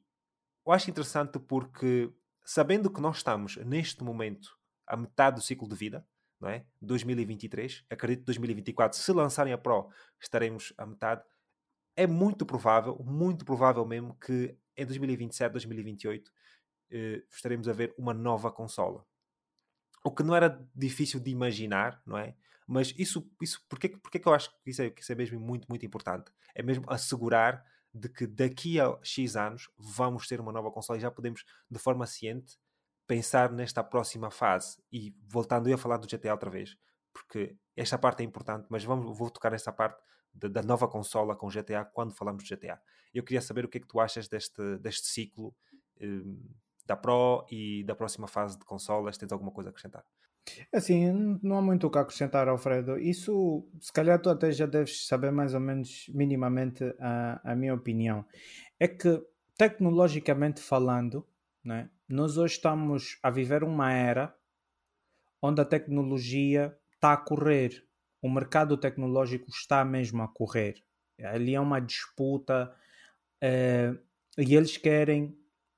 [0.66, 2.12] eu acho interessante porque,
[2.44, 6.06] sabendo que nós estamos neste momento à metade do ciclo de vida,
[6.40, 6.66] não é?
[6.82, 11.24] 2023, acredito que 2024, se lançarem a Pro, estaremos à metade
[11.96, 16.32] é muito provável, muito provável mesmo, que em 2027, 2028
[16.92, 19.06] eh, estaremos a ver uma nova consola.
[20.04, 22.36] O que não era difícil de imaginar, não é?
[22.68, 25.40] Mas isso, isso porque, porque que eu acho que isso, é, que isso é mesmo
[25.40, 26.32] muito, muito importante?
[26.54, 31.02] É mesmo assegurar de que daqui a X anos vamos ter uma nova consola e
[31.02, 32.58] já podemos, de forma ciente,
[33.08, 34.78] pensar nesta próxima fase.
[34.92, 36.76] E voltando eu a falar do GTA outra vez,
[37.14, 40.02] porque esta parte é importante, mas vamos, vou tocar nesta parte
[40.36, 42.80] da, da, nova consola com GTA quando falamos de GTA.
[43.14, 45.56] Eu queria saber o que é que tu achas deste, deste ciclo
[46.02, 46.40] um,
[46.86, 49.18] da Pro e da próxima fase de consolas?
[49.18, 50.06] Tens alguma coisa a acrescentar?
[50.72, 53.00] Assim, não há muito o que acrescentar, Alfredo.
[53.00, 57.74] Isso, se calhar, tu até já deves saber mais ou menos, minimamente, a, a minha
[57.74, 58.26] opinião.
[58.80, 59.24] É que,
[59.58, 61.26] tecnologicamente falando,
[61.64, 64.36] né, nós hoje estamos a viver uma era
[65.42, 67.84] onde a tecnologia está a correr.
[68.26, 70.84] O mercado tecnológico está mesmo a correr.
[71.22, 72.76] Ali é uma disputa
[73.40, 73.94] eh,
[74.36, 75.38] e eles querem.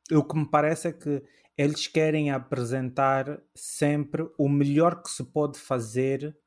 [0.10, 1.22] O que me parece é que
[1.58, 6.38] eles querem apresentar sempre o melhor que se pode fazer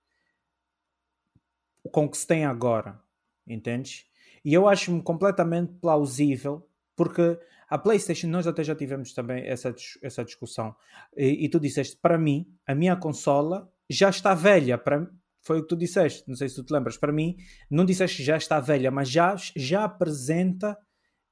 [1.93, 2.99] com o que se tem agora,
[3.47, 4.07] entendes?
[4.43, 7.39] E eu acho-me completamente plausível, porque
[7.69, 10.75] a PlayStation, nós até já tivemos também essa, essa discussão,
[11.15, 15.11] e, e tu disseste, para mim, a minha consola já está velha, para,
[15.43, 17.37] foi o que tu disseste, não sei se tu te lembras, para mim,
[17.71, 20.77] não disseste que já está velha, mas já, já apresenta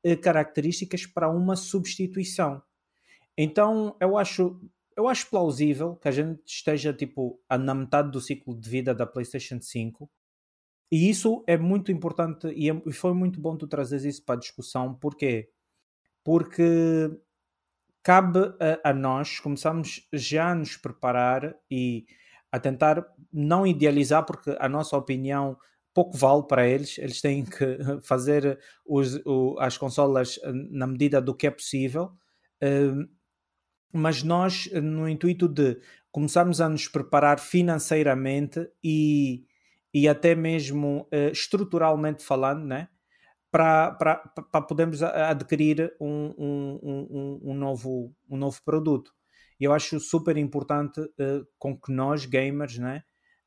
[0.03, 2.63] eh, características para uma substituição.
[3.37, 4.61] Então eu acho,
[4.97, 9.07] eu acho plausível que a gente esteja tipo na metade do ciclo de vida da
[9.07, 10.11] PlayStation 5
[10.91, 14.37] e isso é muito importante e, é, e foi muito bom tu trazer isso para
[14.37, 14.95] a discussão.
[14.95, 15.51] Porquê?
[16.25, 17.11] Porque
[18.03, 18.41] cabe
[18.85, 22.07] a, a nós começarmos já a nos preparar e
[22.51, 25.57] a tentar não idealizar, porque a nossa opinião
[25.95, 31.21] pouco vale para eles, eles têm que fazer os, o, as consolas eh, na medida
[31.21, 32.13] do que é possível.
[32.63, 33.09] Uh,
[33.93, 35.81] mas nós, no intuito de
[36.13, 39.45] começarmos a nos preparar financeiramente e,
[39.93, 42.89] e até mesmo uh, estruturalmente falando, né?
[43.51, 49.13] para, para, para podermos adquirir um, um, um, um, novo, um novo produto.
[49.59, 53.03] E eu acho super importante uh, com que nós, gamers, né,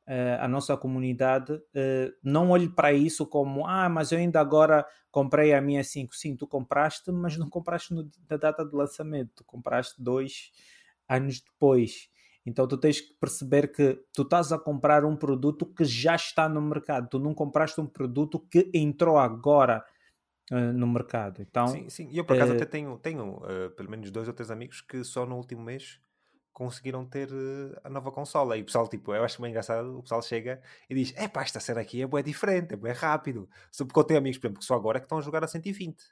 [0.08, 4.86] uh, a nossa comunidade, uh, não olhe para isso como ah, mas eu ainda agora
[5.10, 6.16] comprei a minha 5.
[6.16, 10.52] Sim, tu compraste, mas não compraste no, na data de lançamento, tu compraste dois
[11.08, 12.10] anos depois.
[12.46, 16.50] Então tu tens que perceber que tu estás a comprar um produto que já está
[16.50, 17.08] no mercado.
[17.10, 19.84] Tu não compraste um produto que entrou agora
[20.52, 21.42] uh, no mercado.
[21.42, 22.10] Então, sim, sim.
[22.12, 24.82] E eu por acaso uh, até tenho, tenho uh, pelo menos dois ou três amigos
[24.82, 26.00] que só no último mês
[26.52, 27.30] conseguiram ter
[27.84, 28.58] a nova consola.
[28.58, 31.42] E o pessoal, tipo, eu acho bem engraçado, o pessoal chega e diz: é pá,
[31.42, 33.50] esta cena aqui é bem diferente, é bem rápido.
[33.72, 35.44] Só porque eu tenho amigos, por exemplo, que só agora é que estão a jogar
[35.44, 36.04] a 120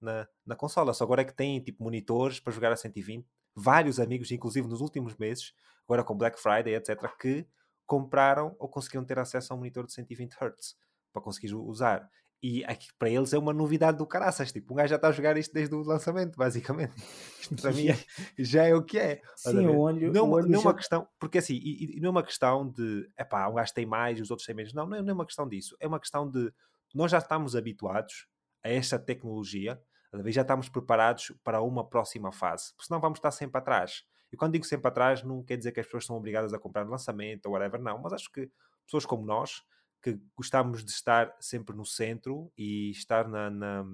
[0.00, 3.26] na, na consola, só agora é que têm tipo monitores para jogar a 120.
[3.54, 5.52] Vários amigos, inclusive nos últimos meses,
[5.84, 7.46] agora com Black Friday, etc., que
[7.84, 10.76] compraram ou conseguiram ter acesso a um monitor de 120 Hz
[11.12, 12.08] para conseguir usar.
[12.42, 14.50] E aqui, para eles é uma novidade do caraças.
[14.50, 16.94] Tipo, um gajo já está a jogar isto desde o lançamento, basicamente.
[17.40, 17.88] Isto para mim
[18.38, 19.20] já é o que é.
[19.36, 20.12] Sim, o olho.
[20.12, 20.68] Não, o olho não é já...
[20.68, 23.84] uma questão, porque assim, e, e, não é uma questão de epá, um gajo tem
[23.84, 24.72] mais e os outros têm menos.
[24.72, 25.76] Não, não é, não é uma questão disso.
[25.78, 26.52] É uma questão de
[26.94, 28.26] nós já estamos habituados
[28.64, 29.80] a esta tecnologia,
[30.26, 34.04] já estamos preparados para uma próxima fase, porque senão vamos estar sempre atrás.
[34.32, 36.84] E quando digo sempre atrás, não quer dizer que as pessoas são obrigadas a comprar
[36.84, 38.50] no lançamento ou whatever, não, mas acho que
[38.86, 39.62] pessoas como nós
[40.02, 43.84] que gostamos de estar sempre no centro e estar na, na,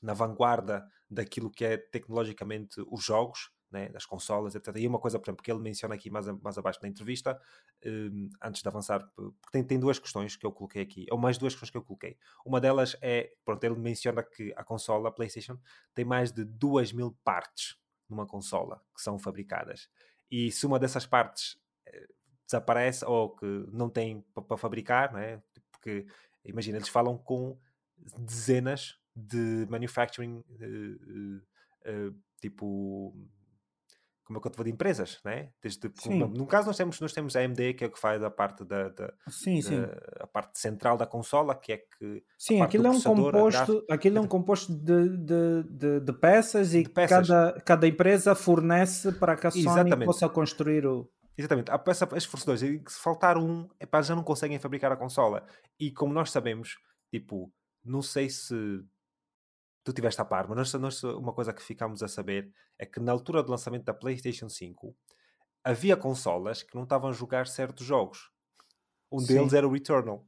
[0.00, 4.76] na vanguarda daquilo que é tecnologicamente os jogos, né, das consolas, etc.
[4.76, 7.40] E uma coisa, por exemplo, que ele menciona aqui mais, mais abaixo na entrevista,
[7.84, 11.38] um, antes de avançar, porque tem, tem duas questões que eu coloquei aqui, ou mais
[11.38, 12.18] duas questões que eu coloquei.
[12.44, 15.58] Uma delas é, pronto, ele menciona que a consola, a PlayStation,
[15.94, 17.78] tem mais de 2 mil partes
[18.08, 19.88] numa consola que são fabricadas.
[20.30, 22.08] E se uma dessas partes eh,
[22.52, 25.40] desaparece ou que não tem para fabricar, não é?
[25.70, 26.06] Porque,
[26.44, 27.56] imagina, eles falam com
[28.18, 31.36] dezenas de manufacturing, uh,
[31.90, 33.14] uh, tipo,
[34.24, 35.50] como é que eu te vou de empresas, né?
[35.60, 38.22] Desde, no, no caso nós temos, nós temos a AMD, que é o que faz
[38.22, 39.82] a parte da, da, sim, da sim.
[40.20, 44.20] a parte central da consola, que é que sim, aquilo é um composto, aquilo é
[44.20, 47.28] um composto de, de, de, de peças e peças.
[47.28, 50.06] Cada, cada empresa fornece para que a Sony Exatamente.
[50.06, 51.10] possa construir o
[51.42, 55.44] Exatamente, há peça, esses fornecedores, se faltar um, epá, já não conseguem fabricar a consola.
[55.78, 56.78] E como nós sabemos,
[57.10, 57.52] tipo,
[57.84, 58.54] não sei se
[59.82, 63.00] tu tiveste a par, mas nós, nós, uma coisa que ficámos a saber é que
[63.00, 64.96] na altura do lançamento da PlayStation 5
[65.64, 68.30] havia consolas que não estavam a jogar certos jogos.
[69.10, 69.34] Um sim.
[69.34, 70.24] deles era o Returnal.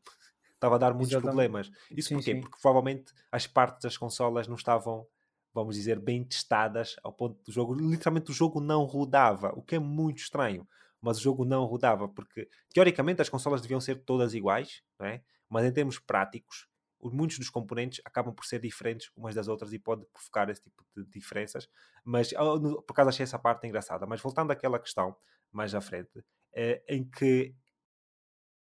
[0.53, 1.33] Estava a dar muitos Exatamente.
[1.33, 1.71] problemas.
[1.93, 2.35] Isso sim, porquê?
[2.35, 2.41] Sim.
[2.41, 5.07] Porque provavelmente as partes das consolas não estavam
[5.55, 7.75] vamos dizer, bem testadas ao ponto do jogo.
[7.75, 10.67] Literalmente o jogo não rodava, o que é muito estranho
[11.05, 15.23] mas o jogo não rodava, porque teoricamente as consolas deviam ser todas iguais, não é?
[15.49, 16.67] mas em termos práticos,
[17.03, 20.83] muitos dos componentes acabam por ser diferentes umas das outras e pode provocar esse tipo
[20.97, 21.69] de diferenças.
[22.03, 22.43] Mas ah,
[22.87, 24.07] por acaso achei essa parte engraçada.
[24.07, 25.15] Mas voltando àquela questão
[25.53, 26.25] mais à frente,
[26.55, 27.55] é, em que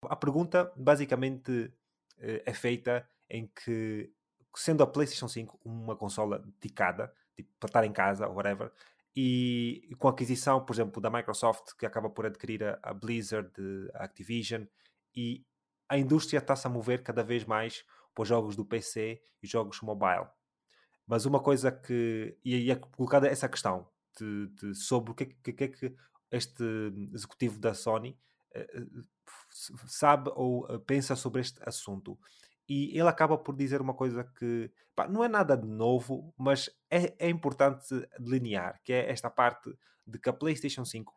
[0.09, 1.73] a pergunta basicamente
[2.19, 4.11] é, é feita em que,
[4.57, 8.73] sendo a PlayStation 5 uma consola dedicada, tipo, para estar em casa whatever,
[9.15, 13.51] e, com a aquisição, por exemplo, da Microsoft, que acaba por adquirir a, a Blizzard,
[13.95, 14.65] a Activision,
[15.15, 15.45] e
[15.89, 17.85] a indústria está-se a mover cada vez mais
[18.15, 20.27] para os jogos do PC e jogos mobile.
[21.07, 22.39] Mas uma coisa que.
[22.45, 23.87] E é colocada essa questão
[24.19, 25.95] de, de sobre o que, que, que é que
[26.31, 26.65] este
[27.13, 28.19] executivo da Sony
[28.57, 29.03] uh,
[29.87, 32.19] sabe ou uh, pensa sobre este assunto.
[32.69, 36.71] E ele acaba por dizer uma coisa que pá, não é nada de novo, mas
[36.91, 37.87] é, é importante
[38.19, 39.73] delinear, que é esta parte
[40.07, 41.13] de que a PlayStation 5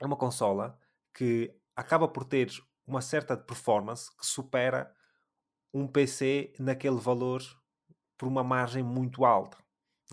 [0.00, 0.78] é uma consola
[1.14, 2.50] que acaba por ter
[2.86, 4.92] uma certa performance que supera
[5.72, 7.42] um PC naquele valor
[8.18, 9.56] por uma margem muito alta.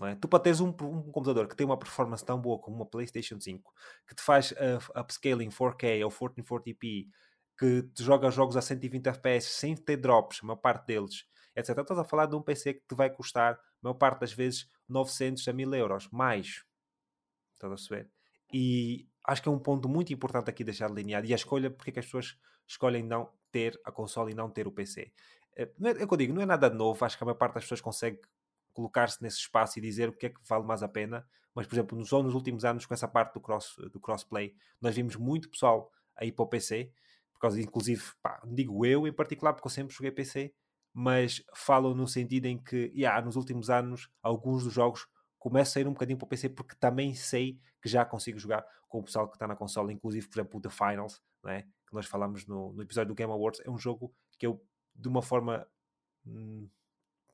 [0.02, 0.14] É?
[0.14, 3.38] Tu para teres um, um, computador que tem uma performance tão boa como uma PlayStation
[3.38, 3.72] 5,
[4.08, 7.06] que te faz uh, upscaling 4K ou 1440p,
[7.60, 11.76] que te joga jogos a 120 FPS sem ter drops, a maior parte deles, etc.
[11.76, 14.66] Estás a falar de um PC que te vai custar, a maior parte das vezes,
[14.88, 16.64] 900 a 1000 euros, mais.
[17.52, 18.10] Estás a perceber?
[18.50, 21.26] E acho que é um ponto muito importante aqui deixar delineado.
[21.26, 24.48] E a escolha, porque é que as pessoas escolhem não ter a console e não
[24.48, 25.12] ter o PC.
[25.54, 27.04] É, é o que eu digo, não é nada novo.
[27.04, 28.22] Acho que a maior parte das pessoas consegue
[28.72, 31.26] colocar-se nesse espaço e dizer o que é que vale mais a pena.
[31.54, 34.94] Mas, por exemplo, só nos últimos anos, com essa parte do, cross, do crossplay, nós
[34.94, 36.90] vimos muito pessoal aí para o PC,
[37.40, 40.52] por causa, inclusive, pá, digo eu em particular, porque eu sempre joguei PC,
[40.92, 45.06] mas falam no sentido em que, yeah, nos últimos anos, alguns dos jogos
[45.38, 48.62] começam a ir um bocadinho para o PC, porque também sei que já consigo jogar
[48.90, 51.62] com o pessoal que está na consola, inclusive, por exemplo, o The Finals, não é?
[51.62, 54.62] que nós falamos no, no episódio do Game Awards, é um jogo que eu,
[54.94, 55.66] de uma forma
[56.26, 56.68] hum,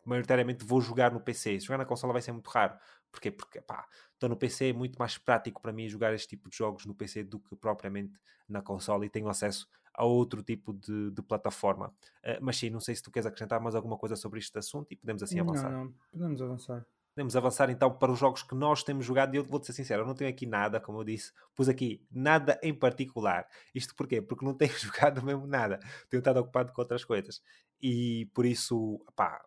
[0.05, 1.59] maioritariamente, vou jogar no PC.
[1.59, 2.79] Jogar na consola vai ser muito raro.
[3.11, 3.31] Porquê?
[3.31, 6.57] Porque, pá, estou no PC, é muito mais prático para mim jogar este tipo de
[6.57, 11.11] jogos no PC do que propriamente na consola e tenho acesso a outro tipo de,
[11.11, 11.89] de plataforma.
[12.23, 14.93] Uh, mas sim, não sei se tu queres acrescentar mais alguma coisa sobre este assunto
[14.93, 15.73] e podemos assim avançar.
[15.73, 16.87] Não, não, podemos avançar.
[17.15, 20.03] Podemos avançar então para os jogos que nós temos jogado e eu vou-te ser sincero,
[20.03, 23.49] eu não tenho aqui nada, como eu disse, pus aqui nada em particular.
[23.75, 24.21] Isto porquê?
[24.21, 25.81] Porque não tenho jogado mesmo nada.
[26.11, 27.41] Tenho estado ocupado com outras coisas.
[27.81, 29.43] E por isso, pá,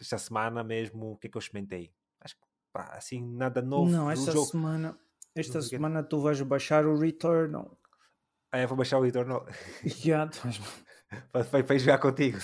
[0.00, 1.92] esta semana mesmo, o que é que eu experimentei?
[2.20, 2.42] Acho que,
[2.72, 3.88] pá, assim, nada novo.
[3.88, 4.46] Não, esta jogo.
[4.46, 4.98] semana,
[5.32, 7.78] esta semana tu vais baixar o Returnal.
[8.52, 9.46] Ah, eu vou baixar o Returnal.
[9.82, 10.60] Já, vais...
[11.32, 12.38] para, para jogar contigo.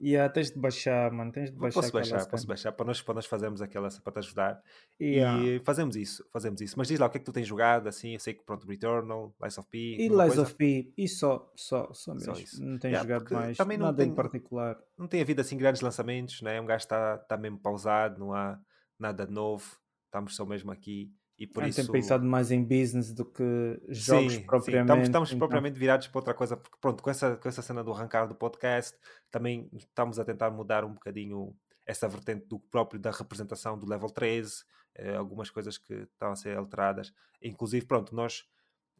[0.00, 1.30] Yeah, tens de baixar, mano.
[1.30, 1.80] Tens de baixar.
[1.80, 4.62] Posso baixar, posso baixar para nós, para nós fazermos aquela para te ajudar.
[5.00, 5.42] Yeah.
[5.42, 6.78] E fazemos isso, fazemos isso.
[6.78, 8.14] Mas diz lá o que é que tu tens jogado assim.
[8.14, 9.78] Eu sei que pronto, Returnal, Lies of P.
[9.78, 12.34] E Lies of P, e só, só, só mesmo.
[12.34, 12.64] Só isso.
[12.64, 14.78] Não tens yeah, jogado mais também não nada tem, em particular.
[14.98, 16.60] Não tem havido assim grandes lançamentos, né?
[16.60, 18.58] Um gajo está tá mesmo pausado, não há
[18.98, 19.78] nada novo.
[20.06, 21.12] Estamos só mesmo aqui
[21.44, 21.80] e por Eu isso...
[21.80, 24.64] tenho pensado mais em business do que jogos sim, propriamente.
[24.64, 24.80] Sim.
[24.80, 25.38] Estamos, estamos então...
[25.38, 28.34] propriamente virados para outra coisa, porque pronto, com essa, com essa cena do arrancar do
[28.34, 28.96] podcast,
[29.30, 34.08] também estamos a tentar mudar um bocadinho essa vertente do próprio da representação do level
[34.08, 34.64] 13,
[34.94, 37.12] eh, algumas coisas que estão a ser alteradas.
[37.42, 38.46] Inclusive, pronto, nós,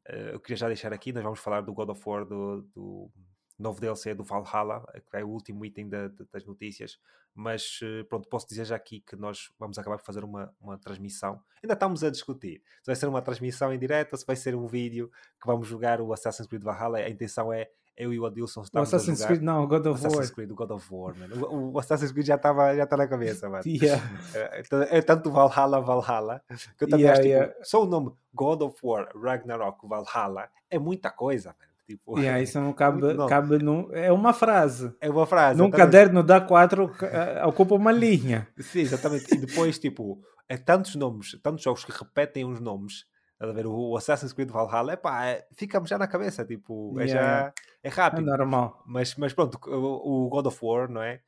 [0.04, 3.10] eh, eu queria já deixar aqui, nós vamos falar do God of War, do, do
[3.58, 6.98] novo DLC do Valhalla, que é o último item da, das notícias,
[7.34, 10.78] mas eh, pronto, posso dizer já aqui que nós vamos acabar por fazer uma, uma
[10.78, 11.40] transmissão.
[11.62, 14.66] Ainda estamos a discutir se vai ser uma transmissão em direto se vai ser um
[14.66, 16.98] vídeo que vamos jogar o Assassin's Creed Valhalla.
[16.98, 20.12] A intenção é eu e o Adilson estamos o Assassin's Creed não, God of War.
[20.12, 21.46] Assassin's Creed, o God of War, mano.
[21.46, 23.62] O, o Assassin's Creed já está já tá na cabeça, mano.
[23.66, 24.02] Yeah.
[24.34, 26.42] É, é, tanto Valhalla, Valhalla,
[26.76, 27.54] que eu também yeah, acho, tipo, yeah.
[27.64, 31.73] só o nome God of War, Ragnarok, Valhalla, é muita coisa, mano.
[31.86, 34.94] Tipo, yeah, isso não cabe, cabe num, é uma frase.
[35.00, 35.58] É uma frase.
[35.58, 38.48] Num caderno dá quatro, uh, ocupa uma linha.
[38.58, 39.34] Sim, exatamente.
[39.34, 43.04] E depois, tipo, é tantos nomes, tantos jogos que repetem os nomes.
[43.38, 47.52] A ver, o Assassin's Creed Valhalla, epá, é, fica-me já na cabeça, tipo, é já
[47.82, 48.30] é rápido.
[48.30, 48.82] É normal.
[48.86, 51.20] Mas, mas pronto, o, o God of War, não é?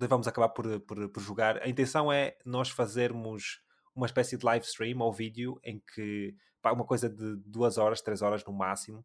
[0.00, 1.62] Vamos acabar por, por, por jogar.
[1.62, 3.60] A intenção é nós fazermos
[3.94, 8.02] uma espécie de live stream ou vídeo em que, pá, uma coisa de duas horas,
[8.02, 9.04] três horas no máximo,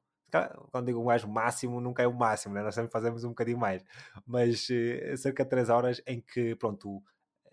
[0.72, 2.62] quando digo mais máximo, nunca é o máximo, né?
[2.62, 3.84] nós sempre fazemos um bocadinho mais,
[4.26, 7.02] mas uh, cerca de 3 horas em que, pronto,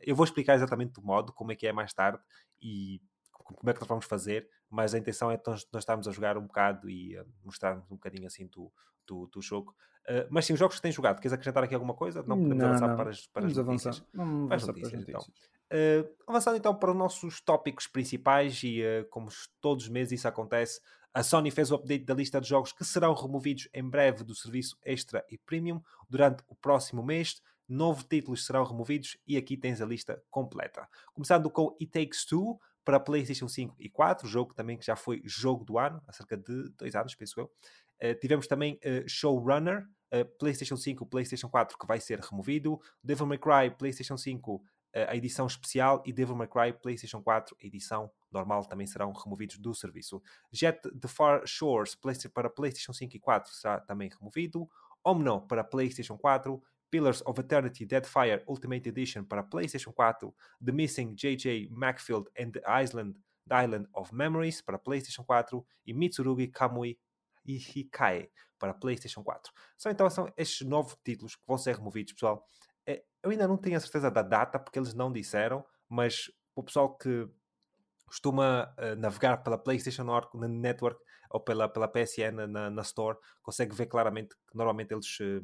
[0.01, 2.19] eu vou explicar exatamente o modo, como é que é mais tarde
[2.61, 3.01] e
[3.31, 6.37] como é que nós vamos fazer, mas a intenção é nós, nós estarmos a jogar
[6.37, 8.73] um bocado e uh, mostrarmos um bocadinho assim do,
[9.07, 9.75] do, do jogo.
[10.09, 12.23] Uh, mas sim, os jogos que tens jogado, queres acrescentar aqui alguma coisa?
[12.23, 12.97] Não podemos não, avançar não.
[12.97, 13.97] para as, para Vamos as notícias.
[13.97, 14.11] Avançar.
[14.15, 15.21] Vamos para as notícias, então.
[15.21, 19.29] Uh, avançando então para os nossos tópicos principais e uh, como
[19.61, 20.81] todos os meses isso acontece,
[21.17, 24.35] a Sony fez o update da lista de jogos que serão removidos em breve do
[24.35, 27.41] serviço Extra e Premium durante o próximo mês.
[27.67, 30.87] Novos títulos serão removidos e aqui tens a lista completa.
[31.15, 35.23] Começando com It Takes Two para PlayStation 5 e 4, jogo também que já foi
[35.25, 37.51] jogo do ano, há cerca de dois anos, penso eu.
[37.99, 42.79] Uh, tivemos também uh, Showrunner, uh, PlayStation 5, PlayStation 4, que vai ser removido.
[43.03, 44.63] Devil May Cry, PlayStation 5,
[45.05, 49.75] a edição especial e Devil May Cry PlayStation 4, edição normal, também serão removidos do
[49.75, 50.23] serviço.
[50.51, 51.95] Jet The Far Shores
[52.33, 54.69] para PlayStation 5 e 4 será também removido.
[55.05, 56.63] Omno para PlayStation 4.
[56.91, 60.35] Pillars of Eternity Deadfire Ultimate Edition para PlayStation 4.
[60.65, 61.69] The Missing J.J.
[61.71, 63.17] Macfield and the Island,
[63.49, 65.65] the Island of Memories para PlayStation 4.
[65.87, 66.99] E Mitsurugi Kamui
[67.45, 69.53] Hikae para PlayStation 4.
[69.77, 72.45] São então são estes novos títulos que vão ser removidos, pessoal.
[73.27, 76.63] É, eu ainda não tenho a certeza da data, porque eles não disseram, mas o
[76.63, 77.29] pessoal que
[78.07, 80.07] costuma uh, navegar pela PlayStation
[80.49, 85.43] Network ou pela, pela PSN na, na Store consegue ver claramente que normalmente eles uh,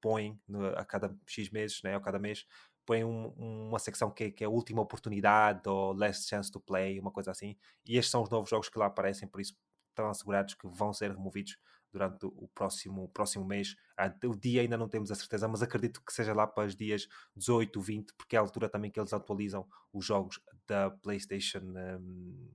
[0.00, 2.46] põem no, a cada X meses, né, ou cada mês,
[2.86, 3.28] põem um,
[3.68, 7.30] uma secção que, que é a última oportunidade ou last chance to play, uma coisa
[7.30, 7.54] assim.
[7.86, 9.54] E estes são os novos jogos que lá aparecem, por isso
[9.90, 11.58] estão assegurados que vão ser removidos
[11.92, 13.76] durante o próximo, próximo mês.
[13.96, 16.76] Ah, o dia ainda não temos a certeza, mas acredito que seja lá para os
[16.76, 21.60] dias 18, 20, porque é a altura também que eles atualizam os jogos da PlayStation
[21.60, 22.48] um,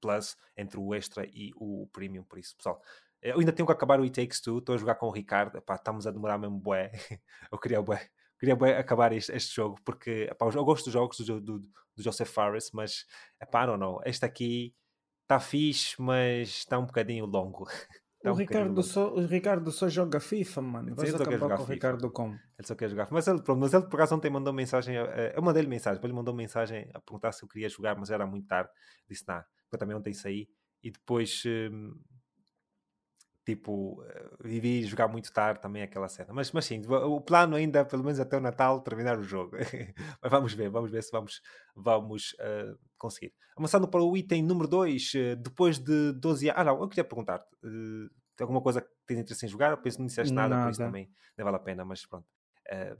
[0.00, 2.22] Plus entre o Extra e o Premium.
[2.24, 2.80] Por isso, pessoal,
[3.20, 4.58] eu ainda tenho que acabar o It Takes Two.
[4.58, 5.58] Estou a jogar com o Ricardo.
[5.58, 6.92] Epá, estamos a demorar mesmo bué.
[7.50, 8.08] eu queria bué.
[8.38, 12.30] Queria acabar este, este, jogo porque epá, eu gosto dos jogos do, do, do Joseph
[12.30, 13.04] Fares, mas
[13.42, 14.00] epá, não, não.
[14.04, 14.74] Este aqui
[15.22, 17.66] está fixe, mas está um bocadinho longo.
[18.24, 20.94] o, Ricardo só, o Ricardo só joga FIFA, mano.
[20.94, 21.72] Vais acabar com o FIFA.
[21.72, 22.34] Ricardo como?
[22.34, 23.14] Ele só quer jogar FIFA.
[23.14, 24.96] Mas ele, mas ele por acaso ontem mandou mensagem.
[24.96, 28.46] Eu mandei-lhe mensagem, ele mandou mensagem a perguntar se eu queria jogar, mas era muito
[28.46, 28.70] tarde.
[29.08, 29.42] Disse, não,
[29.72, 30.48] eu também ontem saí.
[30.82, 31.94] E depois, hum,
[33.44, 36.32] tipo, eh, vivi jogar muito tarde também aquela cena.
[36.32, 39.56] Mas, mas sim, o plano ainda, pelo menos até o Natal, terminar o jogo.
[40.22, 41.40] mas vamos ver, vamos ver se vamos,
[41.74, 43.32] vamos uh, conseguir.
[43.56, 46.60] Avançando para o item número 2, uh, depois de 12 anos.
[46.60, 49.72] Ah, não, eu queria perguntar: uh, tem alguma coisa que tens interesse em jogar?
[49.72, 52.06] Eu penso que não disseste nada, nada, por isso também não vale a pena, mas
[52.06, 52.26] pronto.
[52.70, 52.96] Uh,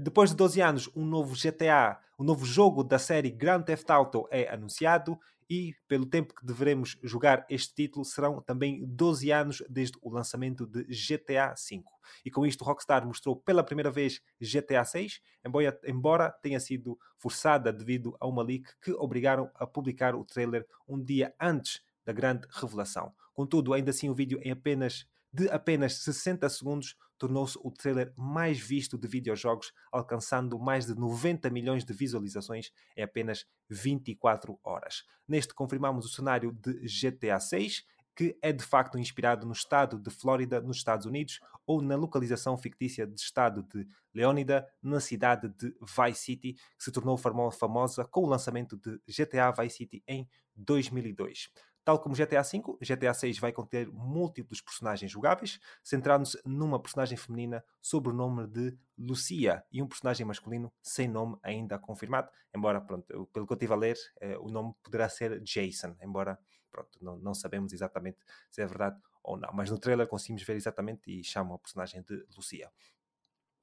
[0.00, 4.26] depois de 12 anos, um novo GTA, um novo jogo da série Grand Theft Auto
[4.30, 5.18] é anunciado
[5.48, 10.66] e, pelo tempo que deveremos jogar este título, serão também 12 anos desde o lançamento
[10.66, 11.84] de GTA V.
[12.24, 17.72] E com isto, Rockstar mostrou pela primeira vez GTA 6, embora, embora tenha sido forçada
[17.72, 22.46] devido a uma leak que obrigaram a publicar o trailer um dia antes da grande
[22.50, 23.12] revelação.
[23.32, 28.58] Contudo, ainda assim, o vídeo em apenas de apenas 60 segundos tornou-se o trailer mais
[28.58, 35.04] visto de videojogos, alcançando mais de 90 milhões de visualizações em apenas 24 horas.
[35.26, 37.84] Neste confirmamos o cenário de GTA 6,
[38.16, 42.56] que é de facto inspirado no estado de Flórida, nos Estados Unidos, ou na localização
[42.56, 48.22] fictícia de estado de Leónida, na cidade de Vice City, que se tornou famosa com
[48.22, 51.50] o lançamento de GTA Vice City em 2002.
[51.86, 57.64] Tal como GTA V, GTA 6 vai conter múltiplos personagens jogáveis, centrando-se numa personagem feminina
[57.80, 63.06] sob o nome de Lucia e um personagem masculino sem nome ainda confirmado, embora, pronto,
[63.32, 66.36] pelo que eu estive a ler, eh, o nome poderá ser Jason, embora,
[66.72, 68.18] pronto, não, não sabemos exatamente
[68.50, 72.02] se é verdade ou não, mas no trailer conseguimos ver exatamente e chamam a personagem
[72.02, 72.68] de Lucia.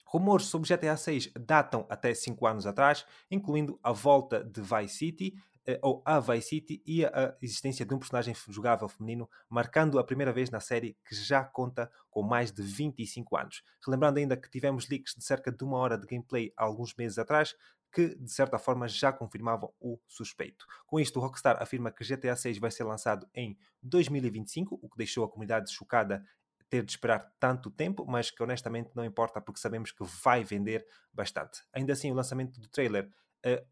[0.05, 5.33] Rumores sobre GTA 6 datam até 5 anos atrás, incluindo a volta de Vice City,
[5.81, 10.33] ou a Vice City e a existência de um personagem jogável feminino, marcando a primeira
[10.33, 13.63] vez na série que já conta com mais de 25 anos.
[13.85, 17.17] Relembrando ainda que tivemos leaks de cerca de uma hora de gameplay há alguns meses
[17.17, 17.55] atrás,
[17.93, 20.65] que de certa forma já confirmavam o suspeito.
[20.85, 24.97] Com isto, o Rockstar afirma que GTA 6 vai ser lançado em 2025, o que
[24.97, 26.25] deixou a comunidade chocada
[26.69, 30.83] ter de esperar tanto tempo, mas que honestamente não importa porque sabemos que vai vender
[31.13, 31.61] bastante.
[31.71, 33.07] Ainda assim, o lançamento do trailer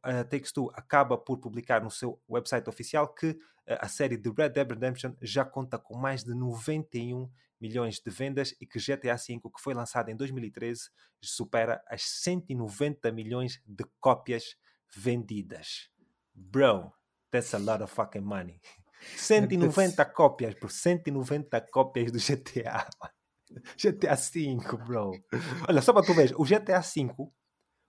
[0.03, 4.69] a Takes-Two acaba por publicar no seu website oficial que a série de Red Dead
[4.69, 9.61] Redemption já conta com mais de 91 milhões de vendas e que GTA V, que
[9.61, 10.89] foi lançado em 2013,
[11.21, 14.55] supera as 190 milhões de cópias
[14.93, 15.89] vendidas.
[16.33, 16.91] Bro,
[17.29, 18.59] that's a lot of fucking money.
[19.17, 22.87] 190 cópias por 190 cópias do GTA.
[23.75, 25.11] GTA V, bro.
[25.67, 27.31] Olha, só para tu ver, o GTA V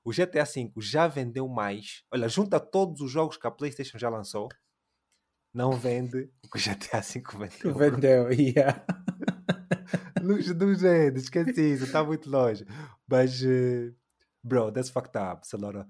[0.05, 2.05] o GTA V já vendeu mais.
[2.13, 4.49] Olha, junta todos os jogos que a PlayStation já lançou,
[5.55, 7.75] não vende o que o GTA V vendeu.
[7.75, 8.85] Vendeu, yeah.
[10.23, 12.65] não, não vende, esqueci isso, está muito longe.
[13.07, 13.95] Mas, uh,
[14.43, 15.47] bro, that's fucked up.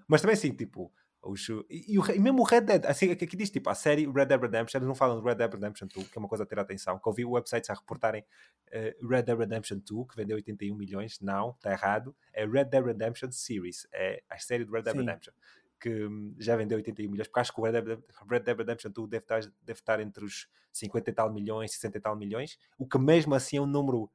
[0.09, 0.93] Mas também sim, tipo,
[1.23, 4.41] os, e, e, mesmo o Red Dead, assim, aqui diz tipo, a série Red Dead
[4.41, 6.59] Redemption, eles não falam de Red Dead Redemption 2, que é uma coisa a ter
[6.59, 10.75] atenção, que eu vi websites a reportarem uh, Red Dead Redemption 2, que vendeu 81
[10.75, 14.95] milhões, não, está errado, é Red Dead Redemption Series, é a série de Red Dead
[14.95, 15.01] Sim.
[15.01, 15.33] Redemption,
[15.81, 17.99] que um, já vendeu 81 milhões, porque acho que o Red Dead,
[18.29, 21.99] Red Dead Redemption 2 deve estar, deve estar entre os 50 e tal milhões, 60
[21.99, 24.11] e tal milhões, o que mesmo assim é um número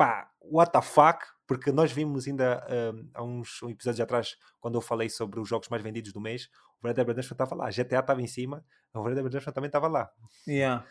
[0.00, 1.26] pá, what the fuck?
[1.46, 5.68] Porque nós vimos ainda um, há uns episódios atrás, quando eu falei sobre os jogos
[5.68, 6.48] mais vendidos do mês,
[6.82, 9.68] o Red Dead Redemption estava lá, GTA estava em cima, o Red Dead Redemption também
[9.68, 10.10] estava lá.
[10.48, 10.86] Yeah.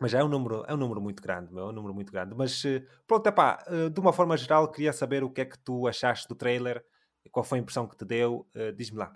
[0.00, 2.10] Mas já é um número, é um número muito grande, meu, é um número muito
[2.10, 2.34] grande.
[2.34, 5.58] Mas eh, pronto, epá, eh, de uma forma geral, queria saber o que é que
[5.58, 6.82] tu achaste do trailer,
[7.30, 9.12] qual foi a impressão que te deu, uh, diz-me lá.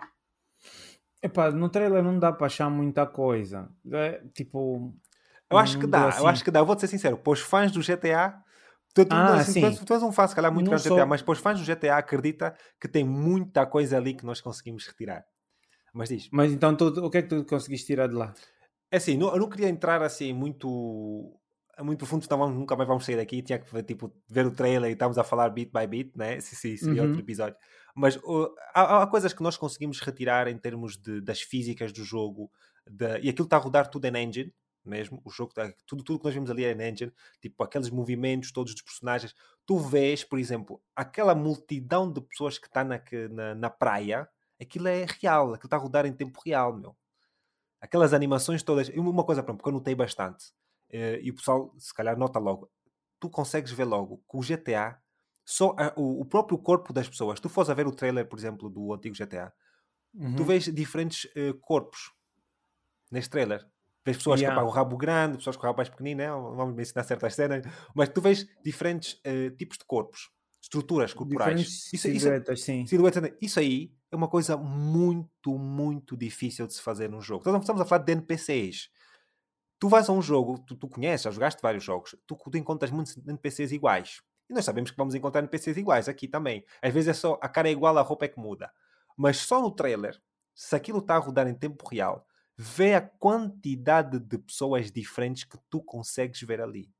[1.21, 3.67] Epá, no trailer não dá para achar muita coisa.
[3.91, 4.95] É, tipo.
[5.49, 6.19] Eu acho que dá, assim.
[6.19, 6.59] eu acho que dá.
[6.59, 8.44] Eu vou-te ser sincero, para os fãs do GTA,
[8.95, 11.05] Tu, tu, ah, assim, tu, tu, és, um fã, se calhar, muito grande do GTA,
[11.05, 14.87] mas para os fãs do GTA, acredita que tem muita coisa ali que nós conseguimos
[14.87, 15.25] retirar.
[15.93, 16.29] Mas diz.
[16.31, 18.33] Mas então, o que é que tu conseguiste tirar de lá?
[18.89, 21.37] É assim, não, eu não queria entrar assim muito
[21.83, 23.41] muito profundo, senão nunca mais vamos sair daqui.
[23.41, 26.39] Tinha que tipo, ver o trailer e estamos a falar bit by bit, né?
[26.39, 27.09] Se, se, seria uhum.
[27.09, 27.57] outro episódio.
[27.93, 32.05] Mas uh, há, há, coisas que nós conseguimos retirar em termos de, das físicas do
[32.05, 32.49] jogo,
[32.89, 34.53] de, e aquilo está a rodar tudo em engine
[34.87, 35.21] mesmo.
[35.23, 37.11] O jogo, tá, tudo, tudo que nós vimos ali é engine,
[37.41, 39.35] tipo aqueles movimentos todos dos personagens.
[39.65, 44.27] Tu vês, por exemplo, aquela multidão de pessoas que está na, na, na praia,
[44.59, 46.95] aquilo é real, aquilo está a rodar em tempo real, meu
[47.85, 48.89] aquelas animações todas.
[48.89, 50.49] E uma coisa, pronto, porque eu notei bastante,
[50.91, 52.69] uh, e o pessoal se calhar nota logo,
[53.19, 54.99] tu consegues ver logo que o GTA,
[55.45, 58.37] só uh, o, o, próprio corpo das pessoas, tu fores a ver o trailer, por
[58.37, 59.53] exemplo, do antigo GTA,
[60.13, 60.35] uhum.
[60.35, 62.11] tu vês diferentes uh, corpos
[63.11, 63.65] neste trailer.
[64.05, 64.61] Vês pessoas yeah.
[64.61, 66.29] com o rabo grande, pessoas com o rabo mais pequenino, né?
[66.29, 69.19] vamos me ensinar certas cenas, mas tu vês diferentes
[69.57, 70.29] tipos de corpos
[70.65, 71.61] estruturas corporais.
[71.61, 72.85] Isso, silhuetas, isso, sim.
[72.85, 77.41] Silhuetas, isso aí é uma coisa muito, muito difícil de se fazer num jogo.
[77.41, 78.89] Então, estamos a falar de NPCs.
[79.79, 82.91] Tu vais a um jogo, tu, tu conheces, já jogaste vários jogos, tu, tu encontras
[82.91, 84.21] muitos NPCs iguais.
[84.49, 86.63] E nós sabemos que vamos encontrar NPCs iguais aqui também.
[86.81, 88.71] Às vezes é só a cara é igual, a roupa é que muda.
[89.17, 90.19] Mas só no trailer,
[90.53, 92.25] se aquilo está a rodar em tempo real,
[92.57, 96.93] vê a quantidade de pessoas diferentes que tu consegues ver ali.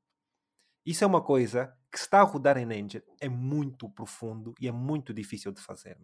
[0.84, 4.72] Isso é uma coisa que está a rodar em Engine é muito profundo e é
[4.72, 5.98] muito difícil de fazer.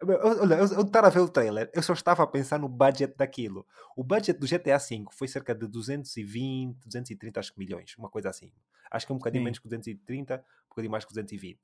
[0.00, 3.14] Olha, eu, eu estar a ver o trailer, eu só estava a pensar no budget
[3.16, 3.66] daquilo.
[3.94, 8.30] O budget do GTA V foi cerca de 220, 230 acho que milhões, uma coisa
[8.30, 8.52] assim.
[8.90, 9.44] Acho que é um bocadinho Sim.
[9.44, 11.60] menos que 230, um bocadinho mais que 220.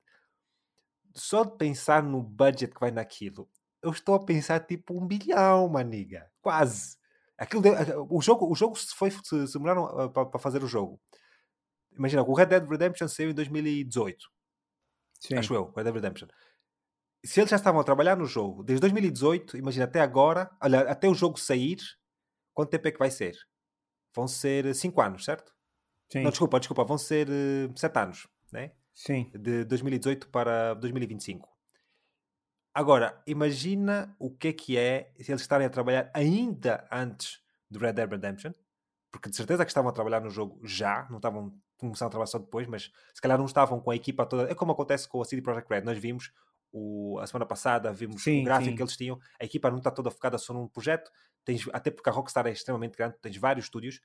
[1.15, 3.49] Só de pensar no budget que vai naquilo,
[3.81, 6.29] eu estou a pensar tipo um bilhão, maniga.
[6.41, 6.98] Quase.
[7.39, 7.69] Aquilo de,
[8.09, 10.99] o jogo, o jogo se foi se, se demoraram uh, para fazer o jogo
[11.99, 14.25] Imagina, o Red Dead Redemption saiu em 2018.
[15.19, 15.35] Sim.
[15.35, 16.27] Acho eu, Red Dead Redemption.
[17.25, 21.09] Se eles já estavam a trabalhar no jogo desde 2018, imagina até agora, olha, até
[21.09, 21.77] o jogo sair,
[22.53, 23.35] quanto tempo é que vai ser?
[24.15, 25.53] Vão ser 5 anos, certo?
[26.09, 26.23] Sim.
[26.23, 27.27] Não, desculpa, desculpa, vão ser
[27.75, 28.71] 7 uh, anos, né?
[28.93, 29.29] Sim.
[29.35, 31.49] De 2018 para 2025.
[32.79, 37.77] Agora, imagina o que é que é se eles estarem a trabalhar ainda antes do
[37.77, 38.53] Red Dead Redemption,
[39.11, 42.27] porque de certeza que estavam a trabalhar no jogo já, não estavam começaram a trabalhar
[42.27, 44.49] só depois, mas se calhar não estavam com a equipa toda.
[44.49, 45.81] É como acontece com a CD Projekt Red.
[45.81, 46.31] Nós vimos
[46.71, 48.75] o, a semana passada, vimos sim, o gráfico sim.
[48.77, 49.19] que eles tinham.
[49.41, 51.11] A equipa não está toda focada só num projeto,
[51.43, 53.99] tens, até porque a Rockstar é extremamente grande, tens vários estúdios.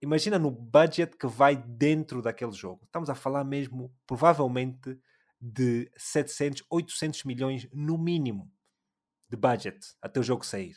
[0.00, 2.86] Imagina no budget que vai dentro daquele jogo.
[2.86, 4.98] Estamos a falar mesmo, provavelmente,
[5.40, 8.50] de 700, 800 milhões no mínimo
[9.28, 10.74] de budget até o jogo sair.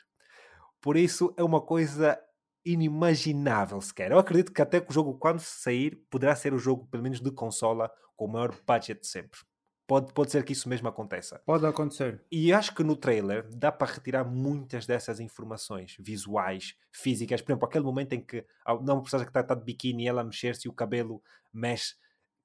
[0.79, 2.19] Por isso é uma coisa
[2.65, 4.11] inimaginável sequer.
[4.11, 7.19] Eu acredito que até que o jogo, quando sair, poderá ser o jogo, pelo menos
[7.19, 9.39] de consola, com o maior budget de sempre.
[9.87, 11.41] Pode, pode ser que isso mesmo aconteça.
[11.45, 12.23] Pode acontecer.
[12.31, 17.41] E acho que no trailer dá para retirar muitas dessas informações visuais, físicas.
[17.41, 18.45] Por exemplo, aquele momento em que
[18.83, 21.95] não uma personagem que está, está de biquíni e ela mexer-se e o cabelo mexe.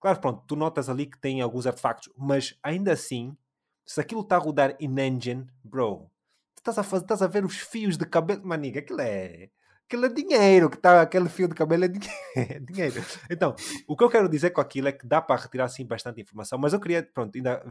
[0.00, 3.36] Claro, pronto, tu notas ali que tem alguns artefactos, mas ainda assim,
[3.84, 6.10] se aquilo está a rodar in engine, bro,
[6.54, 9.50] tu estás a, fazer, estás a ver os fios de cabelo, maniga, aquilo é
[9.86, 11.88] aquilo é dinheiro, que tá, aquele fio de cabelo é,
[12.36, 13.04] é dinheiro.
[13.30, 13.54] Então,
[13.86, 16.58] o que eu quero dizer com aquilo é que dá para retirar sim bastante informação,
[16.58, 17.64] mas eu queria, pronto, ainda